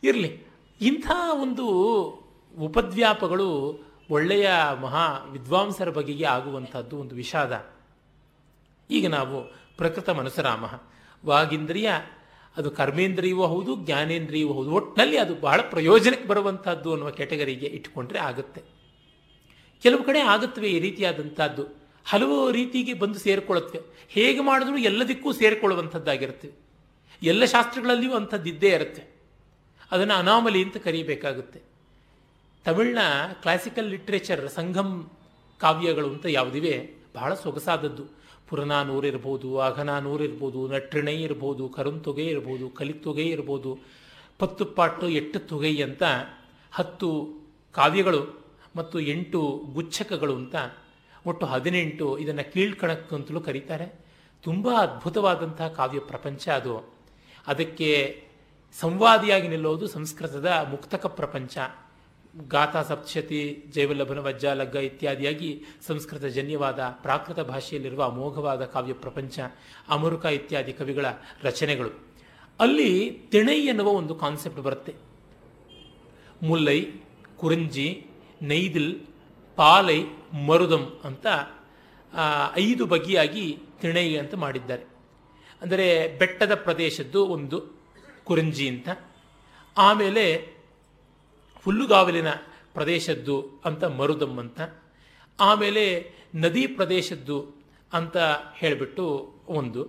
[0.04, 0.44] ಇರಲಿ,
[0.82, 1.66] ಇಂಥ ಒಂದು
[2.58, 3.50] ಉಪದ್ವ್ಯಾಪಗಳು
[4.10, 4.50] ಒಳ್ಳೆಯ
[4.82, 7.66] ಮಹಾ ವಿದ್ವಾಂಸರ ಬಗೆಗೆ ಆಗುವಂಥದ್ದು ಒಂದು ವಿಷಾದ.
[8.90, 9.38] ಈಗ ನಾವು
[9.78, 10.66] ಪ್ರಕೃತ ಮನಸರಾಮ
[11.26, 11.92] ವಾಗಿಂದ್ರಿಯ
[12.58, 18.62] ಅದು ಕರ್ಮೇಂದ್ರಿಯವೂ ಹೌದು ಜ್ಞಾನೇಂದ್ರಿಯವೂ ಹೌದು ಒಟ್ಟಿನಲ್ಲಿ ಅದು ಬಹಳ ಪ್ರಯೋಜನಕ್ಕೆ ಬರುವಂತಹದ್ದು ಅನ್ನುವ ಕೆಟಗರಿಗೆ ಇಟ್ಕೊಂಡ್ರೆ ಆಗುತ್ತೆ.
[19.82, 23.82] ಕೆಲವು ಕಡೆ ಆಗುತ್ತವೆ ಈ ರೀತಿಯಾದಂಥದ್ದು ಹಲವು ರೀತಿಗೆ ಬಂದು ಸೇರಿಕೊಳ್ಳುತ್ತವೆ.
[24.10, 26.52] ಹೇಗೆ ಮಾಡಿದ್ರೂ ಎಲ್ಲದಕ್ಕೂ ಸೇರಿಕೊಳ್ಳುವಂಥದ್ದಾಗಿರುತ್ತೆ
[27.24, 29.20] ಎಲ್ಲ ಶಾಸ್ತ್ರಗಳಲ್ಲಿಯೂ ಅಂಥದ್ದಿದ್ದೇ ಇರುತ್ತೆ.
[29.92, 31.62] ಅದನ್ನು ಅನಾಮಲಿ ಅಂತ ಕರೀಬೇಕಾಗುತ್ತೆ.
[32.66, 32.98] ತಮಿಳಿನ
[33.42, 35.12] ಕ್ಲಾಸಿಕಲ್ ಲಿಟ್ರೇಚರ್ ಸಂಘಂ
[35.60, 38.19] ಕಾವ್ಯಗಳು ಅಂತ ಯಾವುದಿವೆ, ಬಹಳ ಸೊಗಸಾದದ್ದು.
[38.50, 43.80] ಪುರನಾನೂರು ಇರ್ಬೋದು ಅಘನಾನೂರು ಇರ್ಬೋದು, ನಟ್ರಿಣೈ ಇರ್ಬೋದು ಕರುಂತೊಗೆ ಇರ್ಬೋದು ಕಲಿತೊಗೆ ಇರ್ಬೋದು,
[44.40, 46.04] ಪತ್ತು ಪಾಟು ಎಟ್ಟು ತೊಗೈ ಅಂತ
[46.72, 47.10] ಹತ್ತು
[47.74, 48.22] ಕಾವ್ಯಗಳು
[48.76, 50.56] ಮತ್ತು ಎಂಟು ಗುಚ್ಛಕಗಳು ಅಂತ
[51.26, 53.88] ಒಟ್ಟು ಹದಿನೆಂಟು ಇದನ್ನು ಕೀಳ್ಕಣಕ್ಕೆ ಅಂತಲೂ ಕರೀತಾರೆ.
[54.44, 56.76] ತುಂಬ ಅದ್ಭುತವಾದಂತಹ ಕಾವ್ಯ ಪ್ರಪಂಚ ಅದು.
[57.48, 57.90] ಅದಕ್ಕೆ
[58.80, 61.58] ಸಂವಾದಿಯಾಗಿ ನಿಲ್ಲೋದು ಸಂಸ್ಕೃತದ ಮುಕ್ತಕ ಪ್ರಪಂಚ.
[62.36, 69.40] ಗಾಥಾ ಸಪ್ತಶತಿ ಜೈವಲ್ಲಭನ ವಜ್ಜ ಲಗ್ಗ ಇತ್ಯಾದಿಯಾಗಿ ಸಂಸ್ಕೃತ ಜನ್ಯವಾದ ಪ್ರಾಕೃತ ಭಾಷೆಯಲ್ಲಿರುವ ಅಮೋಘವಾದ ಕಾವ್ಯ ಪ್ರಪಂಚ,
[69.88, 71.06] ಅಮರುಕ ಇತ್ಯಾದಿ ಕವಿಗಳ
[71.44, 71.90] ರಚನೆಗಳು.
[72.60, 74.94] ಅಲ್ಲಿ ತಿಣೈ ಎನ್ನುವ ಒಂದು ಕಾನ್ಸೆಪ್ಟ್ ಬರುತ್ತೆ.
[76.44, 76.86] ಮುಲ್ಲೈ,
[77.38, 78.06] ಕುರಂಜಿ,
[78.42, 79.00] ನೈದಿಲ್,
[79.56, 80.04] ಪಾಲೈ,
[80.48, 81.28] ಮರುದಂ ಅಂತ
[82.54, 84.84] ಐದು ಬಗೆಯಾಗಿ ತಿಣೈ ಅಂತ ಮಾಡಿದ್ದಾರೆ.
[85.62, 87.58] ಅಂದರೆ ಬೆಟ್ಟದ ಪ್ರದೇಶದ್ದು ಒಂದು
[88.24, 88.90] ಕುರಂಜಿ ಅಂತ.
[89.78, 90.59] ಆಮೇಲೆ
[91.66, 92.32] ಹುಲ್ಲುಗಾವಲಿನ
[92.74, 93.36] ಪ್ರದೇಶದ್ದು
[93.66, 94.60] ಅಂತ ಮರುದಮ್ಮಂತ,
[95.40, 95.84] ಆಮೇಲೆ
[96.36, 97.38] ನದಿ ಪ್ರದೇಶದ್ದು
[97.92, 98.18] ಅಂತ
[98.54, 99.06] ಹೇಳಿಬಿಟ್ಟು
[99.60, 99.82] ಒಂದು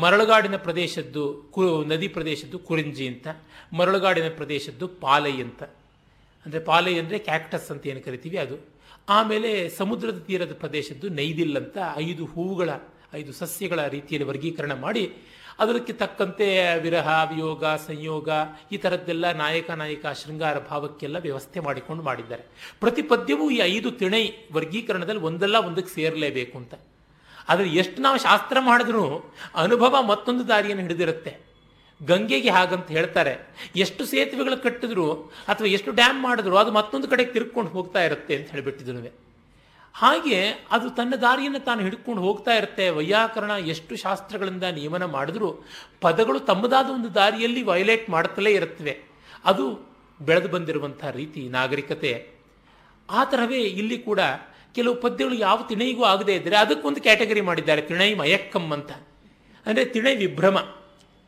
[0.00, 1.22] ಮರಳುಗಾಡಿನ ಪ್ರದೇಶದ್ದು
[1.54, 3.26] ಕು, ನದಿ ಪ್ರದೇಶದ್ದು ಕುರಿಂಜಿ ಅಂತ,
[3.72, 5.62] ಮರಳುಗಾಡಿನ ಪ್ರದೇಶದ್ದು ಪಾಲೈ ಅಂತ.
[6.46, 8.56] ಅಂದರೆ ಪಾಲೈ ಅಂದರೆ ಕ್ಯಾಕ್ಟಸ್ ಅಂತ ಏನು ಕರಿತೀವಿ ಅದು.
[9.08, 12.70] ಆಮೇಲೆ ಸಮುದ್ರದ ತೀರದ ಪ್ರದೇಶದ್ದು ನೈದಿಲ್ ಅಂತ ಐದು ಹೂವುಗಳ,
[13.14, 15.04] ಐದು ಸಸ್ಯಗಳ ರೀತಿಯಲ್ಲಿ ವರ್ಗೀಕರಣ ಮಾಡಿ
[15.62, 16.46] ಅದಕ್ಕೆ ತಕ್ಕಂತೆ
[16.84, 18.28] ವಿರಹ, ವಿಯೋಗ, ಸಂಯೋಗ
[18.72, 22.44] ಈ ಥರದ್ದೆಲ್ಲ ನಾಯಕ ನಾಯಕ ಶೃಂಗಾರ ಭಾವಕ್ಕೆಲ್ಲ ವ್ಯವಸ್ಥೆ ಮಾಡಿಕೊಂಡು ಮಾಡಿದ್ದಾರೆ.
[22.80, 26.74] ಪ್ರತಿ ಪದ್ಯವೂ ಈ ಐದು ತಿಣೈ ವರ್ಗೀಕರಣದಲ್ಲಿ ಒಂದಲ್ಲ ಒಂದಕ್ಕೆ ಸೇರಲೇಬೇಕು ಅಂತ.
[27.48, 29.04] ಆದರೆ ಎಷ್ಟು ನಾವು ಶಾಸ್ತ್ರ ಮಾಡಿದ್ರೂ
[29.64, 31.32] ಅನುಭವ ಮತ್ತೊಂದು ದಾರಿಯನ್ನು ಹಿಡಿದಿರುತ್ತೆ.
[32.00, 33.34] ಗಂಗೆಗೆ ಹಾಗಂತ ಹೇಳ್ತಾರೆ,
[33.84, 35.06] ಎಷ್ಟು ಸೇತುವೆಗಳು ಕಟ್ಟಿದ್ರು
[35.52, 39.12] ಅಥವಾ ಎಷ್ಟು ಡ್ಯಾಮ್ ಮಾಡಿದ್ರು ಅದು ಮತ್ತೊಂದು ಕಡೆಗೆ ತಿರ್ಕೊಂಡು ಹೋಗ್ತಾ ಇರುತ್ತೆ ಅಂತ ಹೇಳಿಬಿಟ್ಟಿದ್ರು
[39.94, 42.88] ಹಾಗೆ ಅದು ತನ್ನ ದಾರಿಯನ್ನು ತಾನು ಹಿಡ್ಕೊಂಡು ಹೋಗ್ತಾ ಇರುತ್ತೆ.
[42.88, 45.64] ವೈಯಾಕರಣ ಎಷ್ಟು ಶಾಸ್ತ್ರಗಳಿಂದ ನಿಯಮನ ಮಾಡಿದ್ರೂ
[46.00, 49.04] ಪದಗಳು ತಮ್ಮದಾದ ಒಂದು ದಾರಿಯಲ್ಲಿ ವೈಲೇಟ್ ಮಾಡುತ್ತಲೇ ಇರುತ್ತವೆ.
[49.44, 49.66] ಅದು
[50.22, 52.28] ಬೆಳೆದು ಬಂದಿರುವಂಥ ರೀತಿ, ನಾಗರಿಕತೆ.
[53.10, 54.20] ಆ ಥರವೇ ಇಲ್ಲಿ ಕೂಡ
[54.74, 57.82] ಕೆಲವು ಪದ್ಯಗಳು ಯಾವ ತಿಣೈಗೂ ಆಗದೇ ಇದ್ದರೆ ಅದಕ್ಕೊಂದು ಕ್ಯಾಟಗರಿ ಮಾಡಿದ್ದಾರೆ.
[57.82, 58.92] ತಿಣೈ ಮಯಕ್ಕಂ ಅಂತ.
[59.66, 60.58] ಅಂದರೆ ತಿಣೈ ವಿಭ್ರಮ.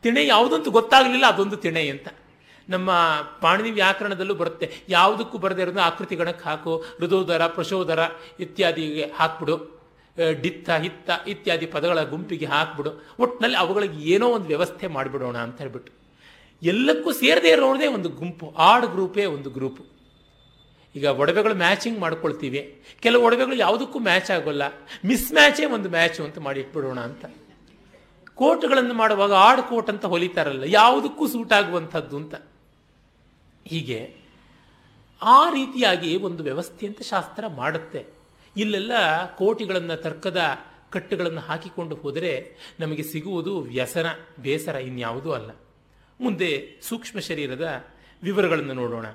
[0.01, 2.07] ತಿಣೈ ಯಾವುದಂತೂ ಗೊತ್ತಾಗಲಿಲ್ಲ, ಅದೊಂದು ತಿಣೆ ಅಂತ.
[2.69, 2.91] ನಮ್ಮ
[3.41, 4.67] ಪಾಣಿನಿ ವ್ಯಾಕರಣದಲ್ಲೂ ಬರುತ್ತೆ.
[4.89, 7.99] ಯಾವುದಕ್ಕೂ ಬರದೇ ಇರೋದು ಆಕೃತಿ ಗಣಕ್ಕೆ ಹಾಕು, ಹೃದೋದರ ಪ್ರಶೋದರ
[8.39, 9.55] ಇತ್ಯಾದಿಗೆ ಹಾಕ್ಬಿಡು.
[10.41, 12.91] ಡಿತ್ತ, ಹಿತ್ತ ಇತ್ಯಾದಿ ಪದಗಳ ಗುಂಪಿಗೆ ಹಾಕ್ಬಿಡು.
[13.19, 15.91] ಒಟ್ಟಿನಲ್ಲಿ ಅವುಗಳಿಗೆ ಏನೋ ಒಂದು ವ್ಯವಸ್ಥೆ ಮಾಡಿಬಿಡೋಣ ಅಂತ ಹೇಳ್ಬಿಟ್ಟು.
[16.63, 18.45] ಎಲ್ಲಕ್ಕೂ ಸೇರದೇ ಇರೋದೇ ಒಂದು ಗುಂಪು.
[18.57, 19.83] ಆಡ್ ಗ್ರೂಪೇ ಒಂದು ಗ್ರೂಪು.
[20.95, 22.61] ಈಗ ಒಡವೆಗಳು ಮ್ಯಾಚಿಂಗ್ ಮಾಡ್ಕೊಳ್ತೀವಿ.
[22.99, 24.63] ಕೆಲವು ಒಡವೆಗಳು ಯಾವುದಕ್ಕೂ ಮ್ಯಾಚ್ ಆಗೋಲ್ಲ.
[25.05, 27.25] ಮಿಸ್ ಮ್ಯಾಚೇ ಒಂದು ಮ್ಯಾಚು ಅಂತ ಮಾಡಿ ಇಟ್ಬಿಡೋಣ ಅಂತ.
[28.35, 32.35] ಕೋಟ್ಗಳನ್ನು ಮಾಡುವಾಗ ಆಡ್ ಕೋಟ್ ಅಂತ ಹೊಲಿತಾರಲ್ಲ, ಯಾವುದಕ್ಕೂ ಸೂಟ್ ಆಗುವಂಥದ್ದು ಅಂತ.
[33.67, 34.15] ಹೀಗೆ
[35.21, 38.05] ಆ ರೀತಿಯಾಗಿ ಒಂದು ವ್ಯವಸ್ಥೆ ಅಂತ ಶಾಸ್ತ್ರ ಮಾಡುತ್ತೆ.
[38.57, 38.91] ಇಲ್ಲೆಲ್ಲ
[39.35, 40.41] ಕೋಟಿಗಳನ್ನು ತರ್ಕದ
[40.89, 44.05] ಕಟ್ಟುಗಳನ್ನು ಹಾಕಿಕೊಂಡು ಹೋದರೆ ನಮಗೆ ಸಿಗುವುದು ವ್ಯಸನ,
[44.39, 45.51] ಬೇಸರ ಇನ್ಯಾವುದೂ ಅಲ್ಲ.
[46.21, 47.87] ಮುಂದೆ ಸೂಕ್ಷ್ಮ ಶರೀರದ
[48.23, 49.05] ವಿವರಗಳನ್ನು ನೋಡೋಣ.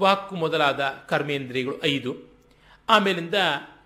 [0.00, 2.16] ವಾಕು ಮೊದಲಾದ ಕರ್ಮೇಂದ್ರಿಯಗಳು ಐದು.
[2.88, 3.34] ಆಮೇಲಿಂದ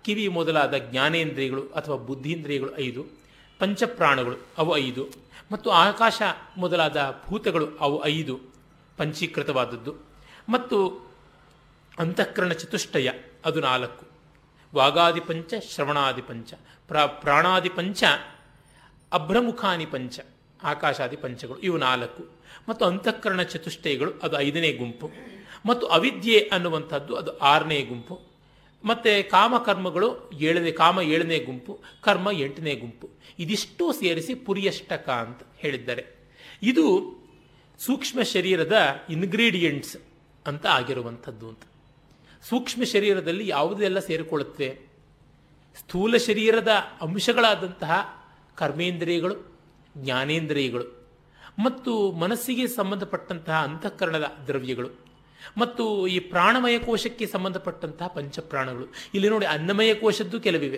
[0.03, 3.05] ಕಿವಿ ಮೊದಲಾದ ಜ್ಞಾನೇಂದ್ರಿಯಗಳು ಅಥವಾ ಬುದ್ಧೀಂದ್ರಿಯಗಳು ಐದು.
[3.59, 5.07] ಪಂಚಪ್ರಾಣಗಳು ಅವು ಐದು.
[5.51, 6.21] ಮತ್ತು ಆಕಾಶ
[6.57, 8.54] ಮೊದಲಾದ ಭೂತಗಳು ಅವು ಐದು.
[8.97, 9.95] ಪಂಚೀಕೃತವಾದದ್ದು.
[10.49, 11.05] ಮತ್ತು
[11.99, 13.09] ಅಂತಃಕರಣ ಚತುಷ್ಟಯ,
[13.45, 14.15] ಅದು ನಾಲ್ಕು.
[14.75, 16.53] ವಾಗಾದಿ ಪಂಚ ಶ್ರವಣಾದಿ ಪಂಚ
[16.87, 18.03] ಪ್ರಾ ಪ್ರಾಣಾದಿ ಪಂಚ
[19.13, 20.19] ಅಭ್ರಮುಖಾನಿ ಪಂಚ,
[20.63, 22.29] ಆಕಾಶಾದಿ ಪಂಚಗಳು, ಇವು ನಾಲ್ಕು.
[22.69, 25.11] ಮತ್ತು ಅಂತಃಕರಣ ಚತುಷ್ಟಯಗಳು, ಅದು ಐದನೇ ಗುಂಪು.
[25.65, 28.21] ಮತ್ತು ಅವಿದ್ಯೆ ಅನ್ನುವಂಥದ್ದು, ಅದು ಆರನೇ ಗುಂಪು.
[28.83, 33.09] ಮತ್ತು ಕಾಮಕರ್ಮಗಳು, ಏಳನೇ, ಕಾಮ ಏಳನೇ ಗುಂಪು, ಕರ್ಮ ಎಂಟನೇ ಗುಂಪು.
[33.39, 36.05] ಇದಿಷ್ಟು ಸೇರಿಸಿ ಪುರಿಯಷ್ಟಕ ಅಂತ ಹೇಳಿದ್ದಾರೆ.
[36.63, 37.15] ಇದು
[37.79, 38.75] ಸೂಕ್ಷ್ಮ ಶರೀರದ
[39.09, 39.97] ಇನ್ಗ್ರೀಡಿಯೆಂಟ್ಸ್
[40.47, 41.59] ಅಂತ ಆಗಿರುವಂಥದ್ದು ಅಂತ.
[42.49, 44.79] ಸೂಕ್ಷ್ಮ ಶರೀರದಲ್ಲಿ ಯಾವುದೆಲ್ಲ ಸೇರಿಕೊಳ್ಳುತ್ತೆ
[45.79, 46.67] ಸ್ಥೂಲ ಶರೀರದ
[47.01, 48.23] ಅಂಶಗಳಾದಂತಹ
[48.57, 49.57] ಕರ್ಮೇಂದ್ರಿಯಗಳು,
[49.97, 51.09] ಜ್ಞಾನೇಂದ್ರಿಯಗಳು,
[51.63, 54.89] ಮತ್ತು ಮನಸ್ಸಿಗೆ ಸಂಬಂಧಪಟ್ಟಂತಹ ಅಂತಃಕರಣದ ದ್ರವ್ಯಗಳು,
[55.57, 58.85] ಮತ್ತು ಈ ಪ್ರಾಣಮಯ ಕೋಶಕ್ಕೆ ಸಂಬಂಧಪಟ್ಟಂತಹ ಪಂಚಪ್ರಾಣಗಳು.
[59.13, 60.77] ಇಲ್ಲಿ ನೋಡಿ ಅನ್ನಮಯ ಕೋಶದ್ದು ಕೆಲವಿವೆ,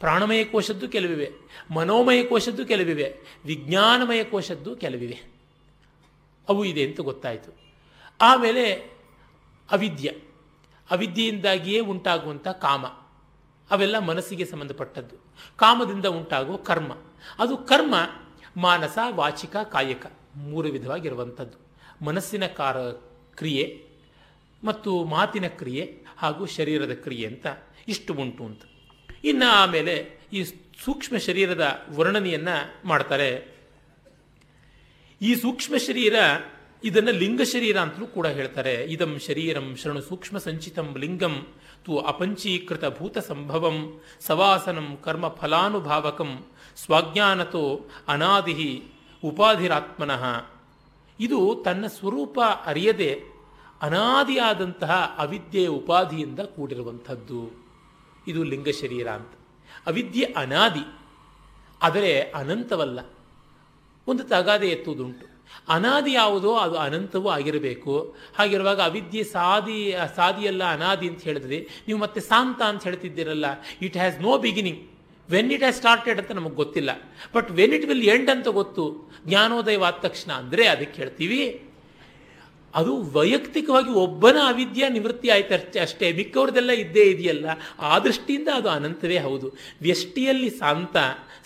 [0.00, 1.30] ಪ್ರಾಣಮಯ ಕೋಶದ್ದು ಕೆಲವಿವೆ,
[1.70, 5.33] ಮನೋಮಯ ಕೋಶದ್ದು ಕೆಲವಿವೆ, ವಿಜ್ಞಾನಮಯ ಕೋಶದ್ದು ಕೆಲವಿವೆ.
[6.48, 7.56] ಅವು ಇದೆ ಅಂತ ಗೊತ್ತಾಯಿತು.
[8.20, 8.72] ಆಮೇಲೆ
[9.70, 10.12] ಅವಿದ್ಯ.
[10.90, 12.86] ಅವಿದ್ಯೆಯಿಂದಾಗಿಯೇ ಉಂಟಾಗುವಂಥ ಕಾಮ.
[13.70, 15.16] ಅವೆಲ್ಲ ಮನಸ್ಸಿಗೆ ಸಂಬಂಧಪಟ್ಟದ್ದು.
[15.56, 16.92] ಕಾಮದಿಂದ ಉಂಟಾಗುವ ಕರ್ಮ.
[17.38, 17.94] ಅದು ಕರ್ಮ
[18.56, 21.64] ಮಾನಸ, ವಾಚಿಕ, ಕಾಯಕ ಮೂರು ವಿಧವಾಗಿರುವಂಥದ್ದು.
[22.04, 22.76] ಮನಸ್ಸಿನ ಕಾರ
[23.34, 23.86] ಕ್ರಿಯೆ
[24.64, 27.46] ಮತ್ತು ಮಾತಿನ ಕ್ರಿಯೆ ಹಾಗೂ ಶರೀರದ ಕ್ರಿಯೆ ಅಂತ
[27.88, 28.62] ಇಷ್ಟು ಉಂಟು ಅಂತ.
[29.24, 30.44] ಇನ್ನು ಆಮೇಲೆ ಈ
[30.84, 33.53] ಸೂಕ್ಷ್ಮ ಶರೀರದ ವರ್ಣನೆಯನ್ನು ಮಾಡ್ತಾರೆ
[35.24, 36.16] ಈ ಸೂಕ್ಷ್ಮ ಶರೀರ
[36.84, 38.74] ಇದನ್ನು ಲಿಂಗ ಶರೀರ ಅಂತಲೂ ಕೂಡ ಹೇಳ್ತಾರೆ.
[38.94, 41.34] ಇದಂ ಶರೀರಂ ಶರಣು ಸೂಕ್ಷ್ಮ ಸಂಚಿತಂ ಲಿಂಗಂ
[41.84, 43.78] ತು ಅಪಂಚೀಕೃತ ಭೂತ ಸಂಭವಂ
[44.20, 46.32] ಸವಾಸನಂ ಕರ್ಮ ಫಲಾನುಭಾವಕಂ
[46.76, 47.62] ಸ್ವಾಜ್ಞಾನತೋ
[48.08, 48.66] ಅನಾದಿ
[49.22, 50.24] ಉಪಾಧಿರಾತ್ಮನಃ.
[51.20, 53.10] ಇದು ತನ್ನ ಸ್ವರೂಪ ಅರಿಯದೆ
[53.82, 57.40] ಅನಾದಿಯಾದಂತಹ ಅವಿದ್ಯೆಯ ಉಪಾಧಿಯಿಂದ ಕೂಡಿರುವಂಥದ್ದು.
[58.28, 59.32] ಇದು ಲಿಂಗ ಶರೀರ ಅಂತ.
[59.86, 60.84] ಅವಿದ್ಯೆ ಅನಾದಿ,
[61.82, 63.00] ಆದರೆ ಅನಂತವಲ್ಲ.
[64.06, 65.26] ಒಂದು ತಗಾದೆ ಎತ್ತುವುದುಂಟು.
[65.68, 67.92] ಅನಾದಿ ಯಾವುದೋ ಅದು ಅನಂತವೂ ಆಗಿರಬೇಕು.
[68.38, 69.80] ಹಾಗಿರುವಾಗ ಅವಿದ್ಯೆ ಸಾದಿ,
[70.16, 73.46] ಸಾದಿಯಲ್ಲ ಅನಾದಿ ಅಂತ ಹೇಳಿದ್ರೆ ನೀವು ಮತ್ತೆ ಸಾಂತ ಅಂತ ಹೇಳ್ತಿದ್ದೀರಲ್ಲ
[73.82, 74.80] it has no beginning
[75.28, 76.90] when it has started ಅಂತ ನಮಗೆ ಗೊತ್ತಿಲ್ಲ.
[77.34, 78.84] But when it will end ಅಂತ ಗೊತ್ತು.
[79.26, 81.40] ಜ್ಞಾನೋದಯವಾದ ತಕ್ಷಣ ಅಂದರೆ ಅದಕ್ಕೆ ಹೇಳ್ತೀವಿ.
[82.74, 86.06] ಅದು ವೈಯಕ್ತಿಕವಾಗಿ ಒಬ್ಬನ ಅವಿದ್ಯ ನಿವೃತ್ತಿ ಆಯ್ತು ಅಷ್ಟೇ.
[86.12, 87.46] ಮಿಕ್ಕವ್ರದೆಲ್ಲ ಇದ್ದೇ ಇದೆಯಲ್ಲ,
[87.80, 89.48] ಆ ದೃಷ್ಟಿಯಿಂದ ಅದು ಅನಂತವೇ ಹೌದು.
[89.82, 90.96] ವ್ಯಷ್ಟಿಯಲ್ಲಿ ಸಾಂತ,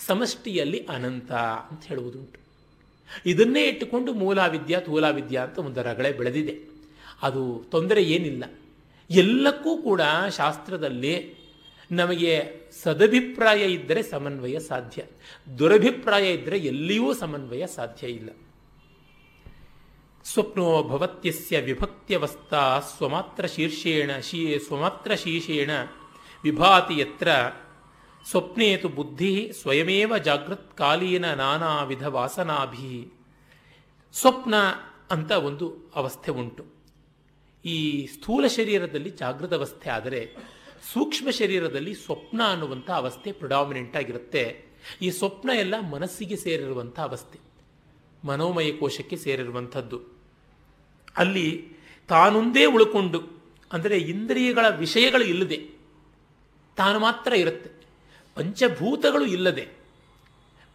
[0.07, 1.33] ಸಮಷ್ಟಿಯಲ್ಲಿ ಅನಂತ
[1.71, 2.39] ಅಂತ ಹೇಳುವುದುಂಟು.
[3.27, 6.69] ಇದನ್ನೇ ಇಟ್ಟುಕೊಂಡು ಮೂಲಾವಿದ್ಯಾ ತೂಲಾವಿದ್ಯಾ ಅಂತ ಒಂದು ರಗಳೆ ಬೆಳೆದಿದೆ.
[7.23, 8.45] ಅದು ತೊಂದರೆ ಏನಿಲ್ಲ.
[9.11, 10.01] ಎಲ್ಲಕ್ಕೂ ಕೂಡ
[10.37, 11.39] ಶಾಸ್ತ್ರದಲ್ಲಿ
[11.91, 15.03] ನಮಗೆ ಸದಭಿಪ್ರಾಯ ಇದ್ದರೆ ಸಮನ್ವಯ ಸಾಧ್ಯ.
[15.59, 18.31] ದುರಭಿಪ್ರಾಯ ಇದ್ದರೆ ಎಲ್ಲಿಯೂ ಸಮನ್ವಯ ಸಾಧ್ಯ ಇಲ್ಲ.
[20.25, 25.71] ಸ್ವಪ್ನೋ ಭವತ್ಯಸ್ಯ ವಿಭಕ್ತ್ಯವಸ್ಥಾ ಸ್ವಮಾತ್ರ ಶೀರ್ಷೇಣ ಶೀ, ಸ್ವಮಾತ್ರ ಶೀರ್ಷೇಣ,
[26.43, 27.29] ವಿಭಾತಿ ಯತ್ರ
[28.31, 33.13] ಸ್ವಪ್ನೇತು ಬುದ್ಧಿ ಸ್ವಯಮೇವ ಜಾಗೃತ್ಕಾಲೀನ ನಾನಾ ವಿಧ ವಾಸನಾಭಿ.
[34.13, 34.55] ಸ್ವಪ್ನ
[35.11, 36.65] ಅಂತ ಒಂದು ಅವಸ್ಥೆ ಉಂಟು.
[37.65, 40.21] ಈ ಸ್ಥೂಲ ಶರೀರದಲ್ಲಿ ಜಾಗೃತ ಅವಸ್ಥೆ ಆದರೆ
[40.93, 44.45] ಸೂಕ್ಷ್ಮ ಶರೀರದಲ್ಲಿ ಸ್ವಪ್ನ ಅನ್ನುವಂಥ ಅವಸ್ಥೆ ಪ್ರೊಡಾಮಿನೆಂಟ್ ಆಗಿರುತ್ತೆ.
[45.03, 47.41] ಈ ಸ್ವಪ್ನ ಎಲ್ಲ ಮನಸ್ಸಿಗೆ ಸೇರಿರುವಂಥ ಅವಸ್ಥೆ.
[48.25, 49.99] ಮನೋಮಯ ಕೋಶಕ್ಕೆ ಸೇರಿರುವಂಥದ್ದು.
[51.17, 51.49] ಅಲ್ಲಿ
[52.09, 53.21] ತಾನೊಂದೇ ಉಳ್ಕೊಂಡು,
[53.73, 55.59] ಅಂದರೆ ಇಂದ್ರಿಯಗಳ ವಿಷಯಗಳು ಇಲ್ಲದೆ
[56.77, 57.78] ತಾನು ಮಾತ್ರ ಇರುತ್ತೆ.
[58.39, 59.69] ಪಂಚಭೂತಗಳು ಇಲ್ಲದೆ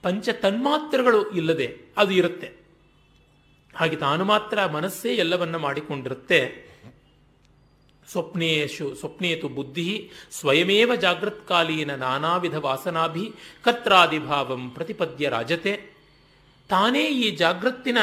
[0.03, 2.51] ಪಂಚ ತನ್ಮಾತ್ರಗಳು ಇಲ್ಲದೆ ಅದು ಇರುತ್ತೆ.
[3.75, 6.73] ಹಾಗೆ ತಾನು ಮಾತ್ರ ಮನಸ್ಸೇ ಎಲ್ಲವನ್ನ ಮಾಡಿಕೊಂಡಿರುತ್ತೆ.
[8.11, 13.31] ಸ್ವಪ್ನೇಶು, ಸ್ವಪ್ನೇತು ಬುದ್ಧಿ, ಸ್ವಯಮೇವ ಜಾಗೃತ್ಕಾಲೀನ ನಾನಾ ವಿಧ ವಾಸನಾಭಿ
[13.63, 15.93] ಕತ್ರಾದಿಭಾವಂ ಪ್ರತಿಪದ್ಯ ರಾಜತೆ.
[16.69, 17.97] ತಾನೇ ಈ ಜಾಗೃತ್ತಿನ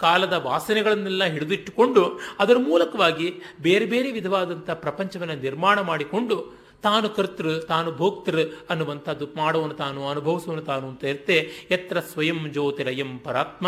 [0.00, 8.40] ಕಾಲದ ವಾಸನೆಗಳನ್ನೆಲ್ಲ ಹಿಡಿದಿಟ್ಟುಕೊಂಡು ಅದರ ಮೂಲಕವಾಗಿ ಬೇರೆ ಬೇರೆ ವಿಧವಾದಂಥ ಪ್ರಪಂಚವನ್ನು ನಿರ್ಮಾಣ ಮಾಡಿಕೊಂಡು ತಾನು ಕರ್ತೃ, ತಾನು ಭೋಕ್ತೃ
[8.70, 11.36] ಅನ್ನುವಂಥದ್ದು ಮಾಡುವನು ತಾನು ಅನುಭವಿಸುವನು ತಾನು ಅಂತ ಇರುತ್ತೆ.
[11.70, 13.66] ಎತ್ರ ಸ್ವಯಂ ಜ್ಯೋತಿರಯಂ ಪರಾತ್ಮ.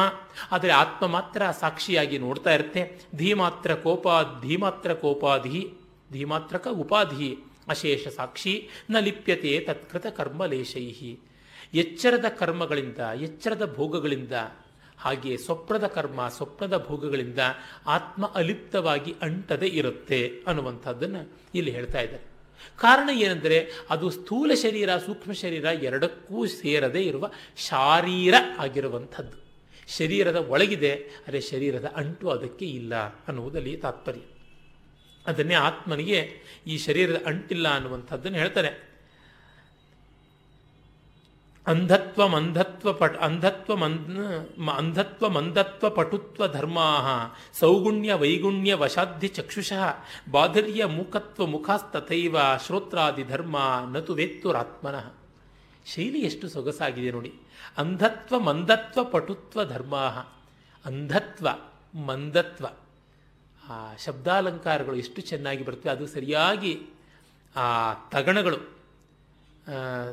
[0.53, 2.83] ಆದರೆ ಆತ್ಮ ಮಾತ್ರ ಸಾಕ್ಷಿಯಾಗಿ ನೋಡ್ತಾ ಇರುತ್ತೆ.
[3.17, 4.07] ಧೀಮಾತ್ರ ಕೋಪ
[4.43, 5.73] ಧೀಮಾತ್ರ ಕೋಪಾಧಿ
[6.13, 7.39] ಧೀಮಾತ್ರಕ ಉಪಾಧಿ
[7.69, 8.69] ಅಶೇಷ ಸಾಕ್ಷಿ.
[8.91, 11.21] ನ ಲಿಪ್ಯತೆ ತತ್ಕೃತ ಕರ್ಮಲೇಶೈಹಿ.
[11.75, 14.33] ಎಚ್ಚರದ ಕರ್ಮಗಳಿಂದ, ಎಚ್ಚರದ ಭೋಗಗಳಿಂದ,
[14.99, 17.39] ಹಾಗೆ ಸ್ವಪ್ನದ ಕರ್ಮ, ಸ್ವಪ್ನದ ಭೋಗಗಳಿಂದ
[17.87, 21.23] ಆತ್ಮ ಅಲಿಪ್ತವಾಗಿ ಅಂಟದೆ ಇರುತ್ತೆ ಅನ್ನುವಂಥದ್ದನ್ನು
[21.55, 22.36] ಇಲ್ಲಿ ಹೇಳ್ತಾ ಇದ್ದಾರೆ.
[22.79, 29.39] ಕಾರಣ ಏನೆಂದರೆ ಅದು ಸ್ಥೂಲ ಶರೀರ, ಸೂಕ್ಷ್ಮ ಶರೀರ ಎರಡಕ್ಕೂ ಸೇರದೆ ಇರುವ ಶಾರೀರ ಆಗಿರುವಂಥದ್ದು.
[29.99, 34.21] ಶರೀರದ ಒಳಗಿದೆ, ಆದರೆ ಶರೀರದ ಅಂಟು ಅದಕ್ಕೆ ಇಲ್ಲ ಅನ್ನುವುದಲ್ಲಿ ತಾತ್ಪರ್ಯ.
[35.27, 36.31] ಅದನ್ನೇ ಆತ್ಮನಿಗೆ
[36.67, 38.96] ಈ ಶರೀರದ ಅಂಟಿಲ್ಲ ಅನ್ನುವಂಥದ್ದನ್ನು ಹೇಳ್ತಾರೆ.
[41.67, 43.85] ಅಂಧತ್ವ ಮಂಧತ್ವ ಪಟ, ಅಂಧತ್ವ
[44.71, 46.91] ಅಂಧತ್ವ ಮಂದತ್ವ ಪಟುತ್ವ ಧರ್ಮಾ
[47.53, 52.37] ಸೌಗುಣ್ಯ ವೈಗುಣ್ಯ ವಶಾಧಿ ಚಕ್ಷುಷಃ, ಬಾಧರ್ಯ ಮೂಕತ್ವ ಮುಖಾಸ್ತಥೈವ,
[52.67, 53.57] ಶ್ರೋತ್ರಾದಿ ಧರ್ಮ
[53.93, 55.13] ನತು ವೇತ್ತುರಾತ್ಮನಃ.
[55.87, 57.35] ಶೈಲಿ ಎಷ್ಟು ಸೊಗಸಾಗಿದೆ ನೋಡಿ.
[57.79, 60.07] ಅಂಧತ್ವ ಮಂದತ್ವ ಪಟುತ್ವ ಧರ್ಮಾ
[60.85, 61.49] ಅಂಧತ್ವ
[62.07, 62.67] ಮಂದತ್ವ
[63.69, 66.83] ಆ ಶಬ್ದಾಲಂಕಾರಗಳು ಎಷ್ಟು ಚೆನ್ನಾಗಿ ಬರ್ತವೆ, ಅದು ಸರಿಯಾಗಿ
[67.57, 68.76] ಆ ತಗಣಗಳು.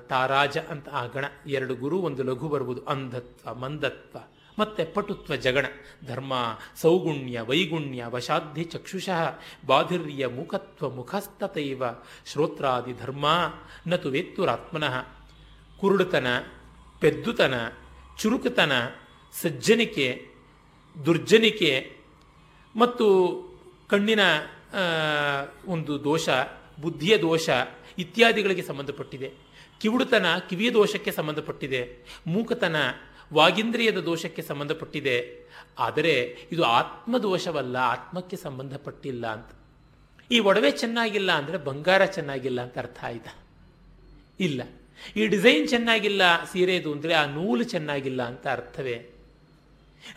[0.09, 4.19] ತಾರಾಜ ಅಂತ ಆ ಗಣ, ಎರಡು ಗುರು, ಒಂದು ಲಘು ಬರುವುದು ಅಂಧತ್ವ, ಮಂದತ್ವ,
[4.59, 5.65] ಮತ್ತೆ ಪಟುತ್ವ ಜಗಣ,
[6.07, 6.33] ಧರ್ಮ,
[6.75, 11.83] ಸೌಗುಣ್ಯ, ವೈಗುಣ್ಯ ವಶಾಧಿ ಚಕ್ಷುಷಃ, ಬಾಧಿರ್ಯ, ಮುಖತ್ವ ಮುಖಸ್ತತೈವ
[12.25, 13.25] ಶ್ರೋತ್ರಾದಿ ಧರ್ಮ,
[13.87, 14.95] ನತು ವೇತ್ತುರಾತ್ಮನಃ,
[15.79, 16.27] ಕುರುಡುತನ,
[16.99, 17.53] ಪೆದ್ದುತನ,
[18.17, 18.71] ಚುರುಕುತನ,
[19.41, 20.27] ಸಜ್ಜನಿಕೆ,
[21.05, 21.97] ದುರ್ಜನಿಕೆ,
[22.75, 23.05] ಮತ್ತು
[23.89, 24.19] ಕಣ್ಣಿನ
[25.67, 26.29] ಒಂದು ದೋಷ,
[26.81, 27.49] ಬುದ್ಧಿಯ ದೋಷ
[27.97, 29.42] ಇತ್ಯಾದಿಗಳಿಗೆ ಸಂಬಂಧಪಟ್ಟಿದೆ.
[29.83, 31.81] ಕಿವುಡುತನ ಕಿವಿಯ ದೋಷಕ್ಕೆ ಸಂಬಂಧಪಟ್ಟಿದೆ,
[32.33, 32.77] ಮೂಕತನ
[33.31, 35.17] ವಾಗಿಂದ್ರಿಯದ ದೋಷಕ್ಕೆ ಸಂಬಂಧಪಟ್ಟಿದೆ.
[35.85, 36.13] ಆದರೆ
[36.51, 39.49] ಇದು ಆತ್ಮದೋಷವಲ್ಲ, ಆತ್ಮಕ್ಕೆ ಸಂಬಂಧಪಟ್ಟಿಲ್ಲ ಅಂತ.
[40.31, 43.33] ಈ ಒಡವೆ ಚೆನ್ನಾಗಿಲ್ಲ ಅಂದರೆ ಬಂಗಾರ ಚೆನ್ನಾಗಿಲ್ಲ ಅಂತ ಅರ್ಥ ಆಯ್ತಾ?
[44.39, 44.61] ಇಲ್ಲ.
[45.17, 46.21] ಈ ಡಿಸೈನ್ ಚೆನ್ನಾಗಿಲ್ಲ,
[46.51, 48.97] ಸೀರೆದು ಅಂದರೆ ಆ ನೂಲು ಚೆನ್ನಾಗಿಲ್ಲ ಅಂತ ಅರ್ಥವೇ?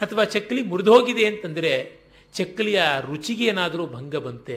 [0.05, 1.73] ಅಥವಾ ಚಕ್ಕಲಿ ಮುರಿದೋಗಿದೆ ಅಂತಂದರೆ
[2.35, 4.57] ಚಕ್ಕಲಿಯ ರುಚಿಗೆ ಏನಾದರೂ ಭಂಗ ಬಂತೆ?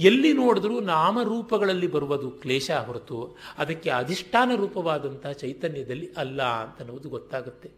[0.00, 7.70] ಎಲ್ಲಿ ನೋಡಿದ್ರೂ ನಾಮರೂಪಗಳಲ್ಲಿ ಬರುವುದು ಕ್ಲೇಶ ಹೊರತು ಅದಕ್ಕೆ ಅಧಿಷ್ಠಾನ ರೂಪವಾದಂಥ ಚೈತನ್ಯದಲ್ಲಿ ಅಲ್ಲ ಅಂತ ಅನ್ನೋದು ಗೊತ್ತಾಗುತ್ತೆ.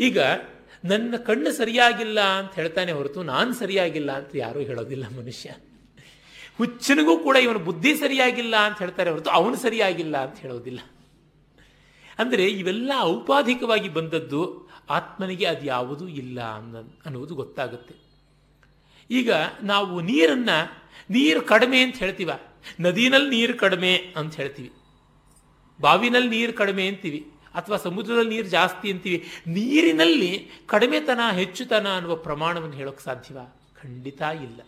[0.00, 0.18] ಈಗ
[0.84, 5.50] ನನ್ನ ಕಣ್ಣು ಸರಿಯಾಗಿಲ್ಲ ಅಂತ ಹೇಳ್ತಾನೆ ಹೊರತು ನಾನು ಸರಿಯಾಗಿಲ್ಲ ಅಂತ ಯಾರೂ ಹೇಳೋದಿಲ್ಲ ಮನುಷ್ಯ.
[6.58, 10.80] ಹುಚ್ಚನಿಗೂ ಕೂಡ ಇವನು ಬುದ್ಧಿ ಸರಿಯಾಗಿಲ್ಲ ಅಂತ ಹೇಳ್ತಾರೆ ಹೊರತು ಅವನು ಸರಿಯಾಗಿಲ್ಲ ಅಂತ ಹೇಳೋದಿಲ್ಲ.
[12.18, 17.94] ಅಂದರೆ ಇವೆಲ್ಲ ಔಪಾಧಿಕವಾಗಿ ಬಂದದ್ದು ಆತ್ಮನಿಗೆ ಅದು ಯಾವುದೂ ಇಲ್ಲ ಅನ್ನ ಅನ್ನುವುದು ಗೊತ್ತಾಗುತ್ತೆ.
[19.10, 22.30] ಈಗ ನಾವು ನೀರನ್ನು ನೀರು ಕಡಿಮೆ ಅಂತ ಹೇಳ್ತೀವ.
[22.80, 24.72] ನದಿನಲ್ಲಿ ನೀರು ಕಡಿಮೆ ಅಂತ ಹೇಳ್ತೀವಿ.
[25.80, 27.30] ಬಾವಿನಲ್ಲಿ ನೀರು ಕಡಿಮೆ ಅಂತೀವಿ.
[27.54, 29.28] ಅಥವಾ ಸಮುದ್ರದಲ್ಲಿ ನೀರು ಜಾಸ್ತಿ ಅಂತೀವಿ.
[29.46, 33.38] ನೀರಿನಲ್ಲಿ ಕಡಿಮೆತನ, ಹೆಚ್ಚುತನ ಅನ್ನುವ ಪ್ರಮಾಣವನ್ನು ಹೇಳೋಕ್ಕೆ ಸಾಧ್ಯವ?
[33.82, 34.60] ಖಂಡಿತ ಇಲ್ಲ.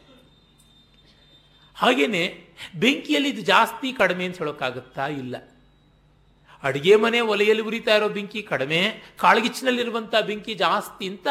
[1.75, 5.37] ಹಾಗೆಯೇ ಬೆಂಕಿಯಲ್ಲಿ ಇದು ಜಾಸ್ತಿ ಕಡಿಮೆ ಅಂತ ಹೇಳೋಕ್ಕಾಗುತ್ತಾ ಇಲ್ಲ.
[6.63, 11.27] ಅಡುಗೆ ಮನೆ ಒಲೆಯಲ್ಲಿ ಉರಿತಾ ಇರೋ ಬೆಂಕಿ ಕಡಿಮೆ ಕಾಳ್ಗಿಚ್ಚಿನಲ್ಲಿರುವಂಥ ಬೆಂಕಿ ಜಾಸ್ತಿ ಅಂತ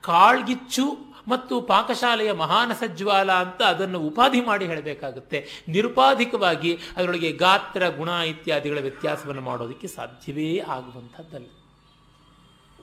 [0.00, 5.64] ಕಾಳ್ಗಿಚ್ಚು ಮತ್ತು ಪಾಕಶಾಲೆಯ ಮಹಾನ ಸಜ್ವಾಲ ಅಂತ ಅದನ್ನು ಉಪಾಧಿ ಮಾಡಿ ಹೇಳಬೇಕಾಗುತ್ತೆ.
[5.68, 11.61] ನಿರುಪಾಧಿಕವಾಗಿ ಅದರೊಳಗೆ ಗಾತ್ರ, ಗುಣ ಇತ್ಯಾದಿಗಳ ವ್ಯತ್ಯಾಸವನ್ನು ಮಾಡೋದಕ್ಕೆ ಸಾಧ್ಯವೇ ಆಗುವಂಥದ್ದಲ್ಲ.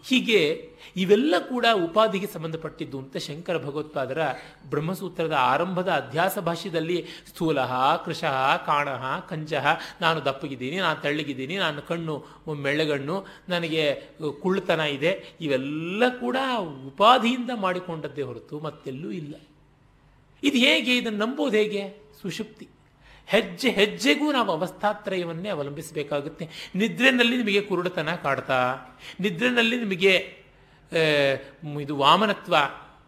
[0.08, 4.22] ಹೀಗೆ ಇವೆಲ್ಲ ಕೂಡ ಉಪಾಧಿಗೆ ಸಂಬಂಧಪಟ್ಟಿದ್ದು ಅಂತ ಶಂಕರ ಭಗವತ್ಪಾದರ
[4.70, 7.66] ಬ್ರಹ್ಮಸೂತ್ರದ ಆರಂಭದ ಅಧ್ಯಾಸ ಭಾಷ್ಯದಲ್ಲಿ ಸ್ಥೂಲ
[8.06, 9.28] ಕೃಶಃ ಕಾಣಃ
[10.02, 14.04] ನಾನು ದಪ್ಪಗಿದ್ದೀನಿ, ನಾನು ತಳ್ಳಗಿದ್ದೀನಿ, ನಾನು ಕಣ್ಣು, ಮೆಳ್ಳಗಣ್ಣು, ನನಗೆ
[14.42, 16.38] ಕುಳ್ಳತನ ಇದೆ, ಇವೆಲ್ಲ ಕೂಡ
[16.88, 19.36] ಉಪಾಧಿಯಿಂದ ಮಾಡಿಕೊಂಡದ್ದೇ ಹೊರತು ಮತ್ತೆಲ್ಲೂ ಇಲ್ಲ.
[20.44, 20.98] ಇದು ಹೇಗೆ?
[20.98, 22.12] ಇದನ್ನು ನಂಬೋದು ಹೇಗೆ?
[22.22, 22.68] ಸುಷುಪ್ತಿ.
[23.30, 26.46] ಹೆಜ್ಜೆ ಹೆಜ್ಜೆಗೂ ನಾವು ಅವಸ್ಥಾತ್ರಯವನ್ನೇ ಅವಲಂಬಿಸಬೇಕಾಗುತ್ತೆ.
[26.76, 28.60] ನಿದ್ರೆನಲ್ಲಿ ನಿಮಗೆ ಕುರುಡತನ ಕಾಡ್ತಾ,
[29.20, 30.14] ನಿದ್ರೆನಲ್ಲಿ ನಿಮಗೆ
[31.82, 32.56] ಇದು ವಾಮನತ್ವ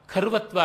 [0.07, 0.59] ಖರ್ವತ್ವ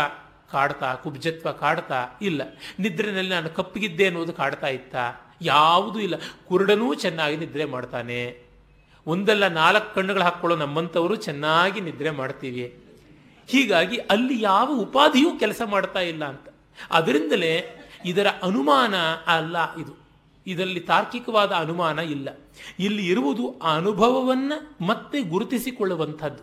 [0.53, 2.43] ಕಾಡ್ತಾ, ಕುಬ್ಜತ್ವ ಕಾಡ್ತಾ ಇಲ್ಲ.
[2.79, 4.97] ನಿದ್ರೆನಲ್ಲಿ ನಾನು ಕಪ್ಪಿಗಿದ್ದೆ ಅನ್ನೋದು ಕಾಡ್ತಾ ಇತ್ತ.
[5.43, 6.17] ಯಾವುದೂ ಇಲ್ಲ.
[6.49, 8.21] ಕುರುಡನೂ ಚೆನ್ನಾಗಿ ನಿದ್ರೆ ಮಾಡ್ತಾನೆ.
[9.07, 12.65] ಒಂದಲ್ಲ ನಾಲ್ಕು ಕಣ್ಣುಗಳು ಹಾಕ್ಕೊಳ್ಳೋ ನಮ್ಮಂಥವರು ಚೆನ್ನಾಗಿ ನಿದ್ರೆ ಮಾಡ್ತೀವಿ.
[13.49, 16.47] ಹೀಗಾಗಿ ಅಲ್ಲಿ ಯಾವ ಉಪಾಧಿಯೂ ಕೆಲಸ ಮಾಡ್ತಾ ಇಲ್ಲ ಅಂತ.
[16.91, 18.95] ಅದರಿಂದಲೇ ಇದರ ಅನುಮಾನ
[19.27, 20.07] ಅಲ್ಲ ಇದು.
[20.47, 22.29] ಇದರಲ್ಲಿ ತಾರ್ಕಿಕವಾದ ಅನುಮಾನ ಇಲ್ಲ.
[22.79, 26.43] ಇಲ್ಲಿ ಇರುವುದು ಆ ಅನುಭವವನ್ನು ಮತ್ತೆ ಗುರುತಿಸಿಕೊಳ್ಳುವಂಥದ್ದು.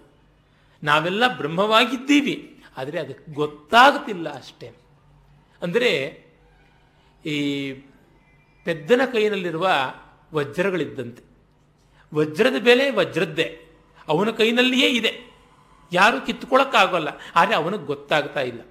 [0.84, 2.36] ನಾವೆಲ್ಲ ಬ್ರಹ್ಮವಾಗಿದ್ದೀವಿ,
[2.78, 4.68] ಆದರೆ ಅದಕ್ಕೆ ಗೊತ್ತಾಗುತ್ತಿಲ್ಲ ಅಷ್ಟೇ.
[5.62, 5.91] ಅಂದರೆ
[7.26, 7.38] ಈ
[8.66, 9.70] ಪೆದ್ದನ ಕೈನಲ್ಲಿರುವ
[10.34, 11.24] ವಜ್ರಗಳಿದ್ದಂತೆ.
[12.16, 13.60] ವಜ್ರದ ಬೆಲೆ ವಜ್ರದ್ದೇ.
[14.08, 15.34] ಅವನ ಕೈನಲ್ಲಿಯೇ ಇದೆ.
[15.91, 18.62] ಯಾರು ಕಿತ್ತುಕೊಳ್ಳೋಕ್ಕಾಗಲ್ಲ ಆದರೆ ಅವನಿಗೆ ಗೊತ್ತಾಗ್ತಾ ಇಲ್ಲ.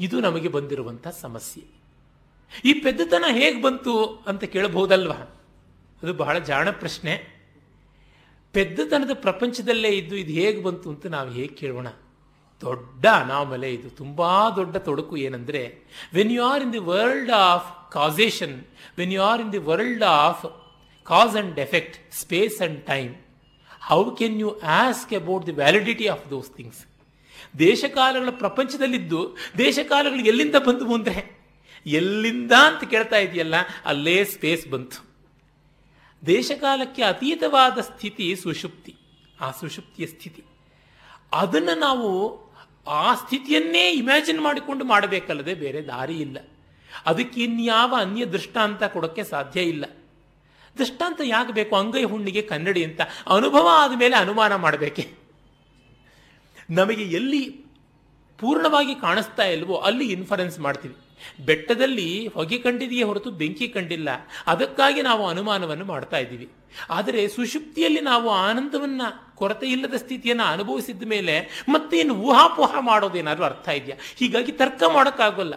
[0.00, 1.62] ಇದು ನಮಗೆ ಬಂದಿರುವಂಥ ಸಮಸ್ಯೆ.
[2.64, 3.92] ಈ ಪೆದ್ದತನ ಹೇಗೆ ಬಂತು
[4.26, 5.18] ಅಂತ ಕೇಳಬಹುದಲ್ವಾ?
[6.02, 7.14] ಅದು ಬಹಳ ಜಾಣ ಪ್ರಶ್ನೆ.
[8.52, 11.88] ಪೆದ್ದತನದ ಪ್ರಪಂಚದಲ್ಲೇ ಇದ್ದು ಇದು ಹೇಗೆ ಬಂತು ಅಂತ ನಾವು ಹೇಗೆ ಕೇಳೋಣ?
[12.62, 13.90] ದೊಡ್ಡ ಅನಾಮಲೆ ಇದು.
[13.90, 14.22] ತುಂಬ
[14.56, 15.62] ದೊಡ್ಡ ತೊಡಕು ಏನಂದರೆ
[16.14, 18.64] when you are in the world of causation
[18.98, 20.42] when you are in the world of
[21.04, 23.14] cause and effect space and time
[23.90, 26.82] how can you ask about the validity of those things
[27.58, 31.40] ದೇಶಕಾಲಗಳ ಪ್ರಪಂಚದಲ್ಲಿದ್ದು ದೇಶಕಾಲಗಳು ಎಲ್ಲಿಂದ ಬಂತು ಮುಂದೆ
[31.86, 35.10] ಎಲ್ಲಿಂದ ಅಂತ ಕೇಳ್ತಾ ಇದೆಯಲ್ಲ, ಅಲ್ಲೇ ಸ್ಪೇಸ್ ಬಂತು.
[36.26, 38.96] ದೇಶಕಾಲಕ್ಕೆ ಅತೀತವಾದ ಸ್ಥಿತಿ ಸುಷುಪ್ತಿ,
[39.40, 40.44] ಆ ಸುಷುಪ್ತಿಯ ಸ್ಥಿತಿ.
[41.32, 42.40] ಅದನ್ನು ನಾವು
[42.88, 46.38] ಆ ಸ್ಥಿತಿಯನ್ನೇ ಇಮ್ಯಾಜಿನ್ ಮಾಡಿಕೊಂಡು ಮಾಡಬೇಕಲ್ಲದೆ ಬೇರೆ ದಾರಿ ಇಲ್ಲ.
[47.06, 49.84] ಅದಕ್ಕೆ ಇನ್ಯಾವ ಅನ್ಯ ದೃಷ್ಟಾಂತ ಕೊಡೋಕ್ಕೆ ಸಾಧ್ಯ ಇಲ್ಲ.
[50.78, 51.76] ದೃಷ್ಟಾಂತ ಯಾಕೆ ಬೇಕು?
[51.76, 53.00] ಅಂಗೈ ಹುಣ್ಣಿಗೆ ಕನ್ನಡಿ ಅಂತ.
[53.34, 55.19] ಅನುಭವ ಆದಮೇಲೆ ಅನುಮಾನ ಮಾಡಬೇಕೆ?
[56.70, 57.64] ನಮಗೆ ಎಲ್ಲಿ
[58.38, 60.96] ಪೂರ್ಣವಾಗಿ ಕಾಣಿಸ್ತಾ ಇಲ್ವೋ ಅಲ್ಲಿ ಇನ್ಫರೆನ್ಸ್ ಮಾಡ್ತೀವಿ.
[61.46, 64.08] ಬೆಟ್ಟದಲ್ಲಿ ಹೊಗೆ ಕಂಡಿದೆಯೇ ಹೊರತು ಬೆಂಕಿ ಕಂಡಿಲ್ಲ.
[64.46, 66.50] ಅದಕ್ಕಾಗಿ ನಾವು ಅನುಮಾನವನ್ನು ಮಾಡ್ತಾ ಇದ್ದೀವಿ.
[66.90, 69.02] ಆದರೆ ಸುಷುಪ್ತಿಯಲ್ಲಿ ನಾವು ಆನಂದವನ್ನ,
[69.34, 73.96] ಕೊರತೆ ಇಲ್ಲದ ಸ್ಥಿತಿಯನ್ನು ಅನುಭವಿಸಿದ ಮೇಲೆ ಮತ್ತೆ ಇನ್ನು ಊಹಾಪೋಹ ಮಾಡೋದೇನಾದ್ರೂ ಅರ್ಥ ಇದೆಯಾ?
[74.16, 75.54] ಹೀಗಾಗಿ ತರ್ಕ ಮಾಡೋಕ್ಕಾಗಲ್ಲ.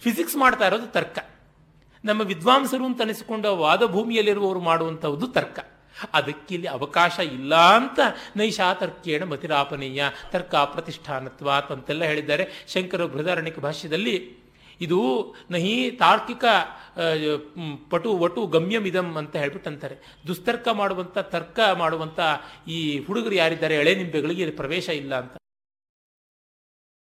[0.00, 1.18] ಫಿಸಿಕ್ಸ್ ಮಾಡ್ತಾ ಇರೋದು ತರ್ಕ.
[2.04, 5.75] ನಮ್ಮ ವಿದ್ವಾಂಸರು ಅಂತ ಅನಿಸಿಕೊಂಡು ವಾದ ಭೂಮಿಯಲ್ಲಿರುವವರು ಮಾಡುವಂಥದ್ದು ತರ್ಕ.
[6.14, 8.00] ಅದಕ್ಕಿಲ್ಲಿ ಅವಕಾಶ ಇಲ್ಲ ಅಂತ
[8.36, 12.46] ನೈಷಾ ತರ್ಕೇಣ ಮತಿರಾಪನೀಯ ತರ್ಕ ಪ್ರತಿಷ್ಠಾನತ್ವ ಅಂತೆಲ್ಲ ಹೇಳಿದ್ದಾರೆ.
[12.68, 14.16] ಶಂಕರ ಬೃಹದಾರಣ್ಯಕ ಭಾಷ್ಯದಲ್ಲಿ
[14.80, 15.00] ಇದು
[15.50, 16.44] ನಹಿ ತಾರ್ಕಿಕ
[17.90, 22.20] ಪಟು ವಟು ಗಮ್ಯಮಿದಂ ಅಂತ ಹೇಳ್ಬಿಟ್ಟು ಅಂತಾರೆ ದುಸ್ತರ್ಕ ಮಾಡುವಂಥ ತರ್ಕ ಮಾಡುವಂಥ
[22.68, 23.74] ಈ ಹುಡುಗರು ಯಾರಿದ್ದಾರೆ?
[23.76, 25.34] ಎಳೆ ನಿಂಬೆಗಳಿಗೆ ಪ್ರವೇಶ ಇಲ್ಲ ಅಂತ.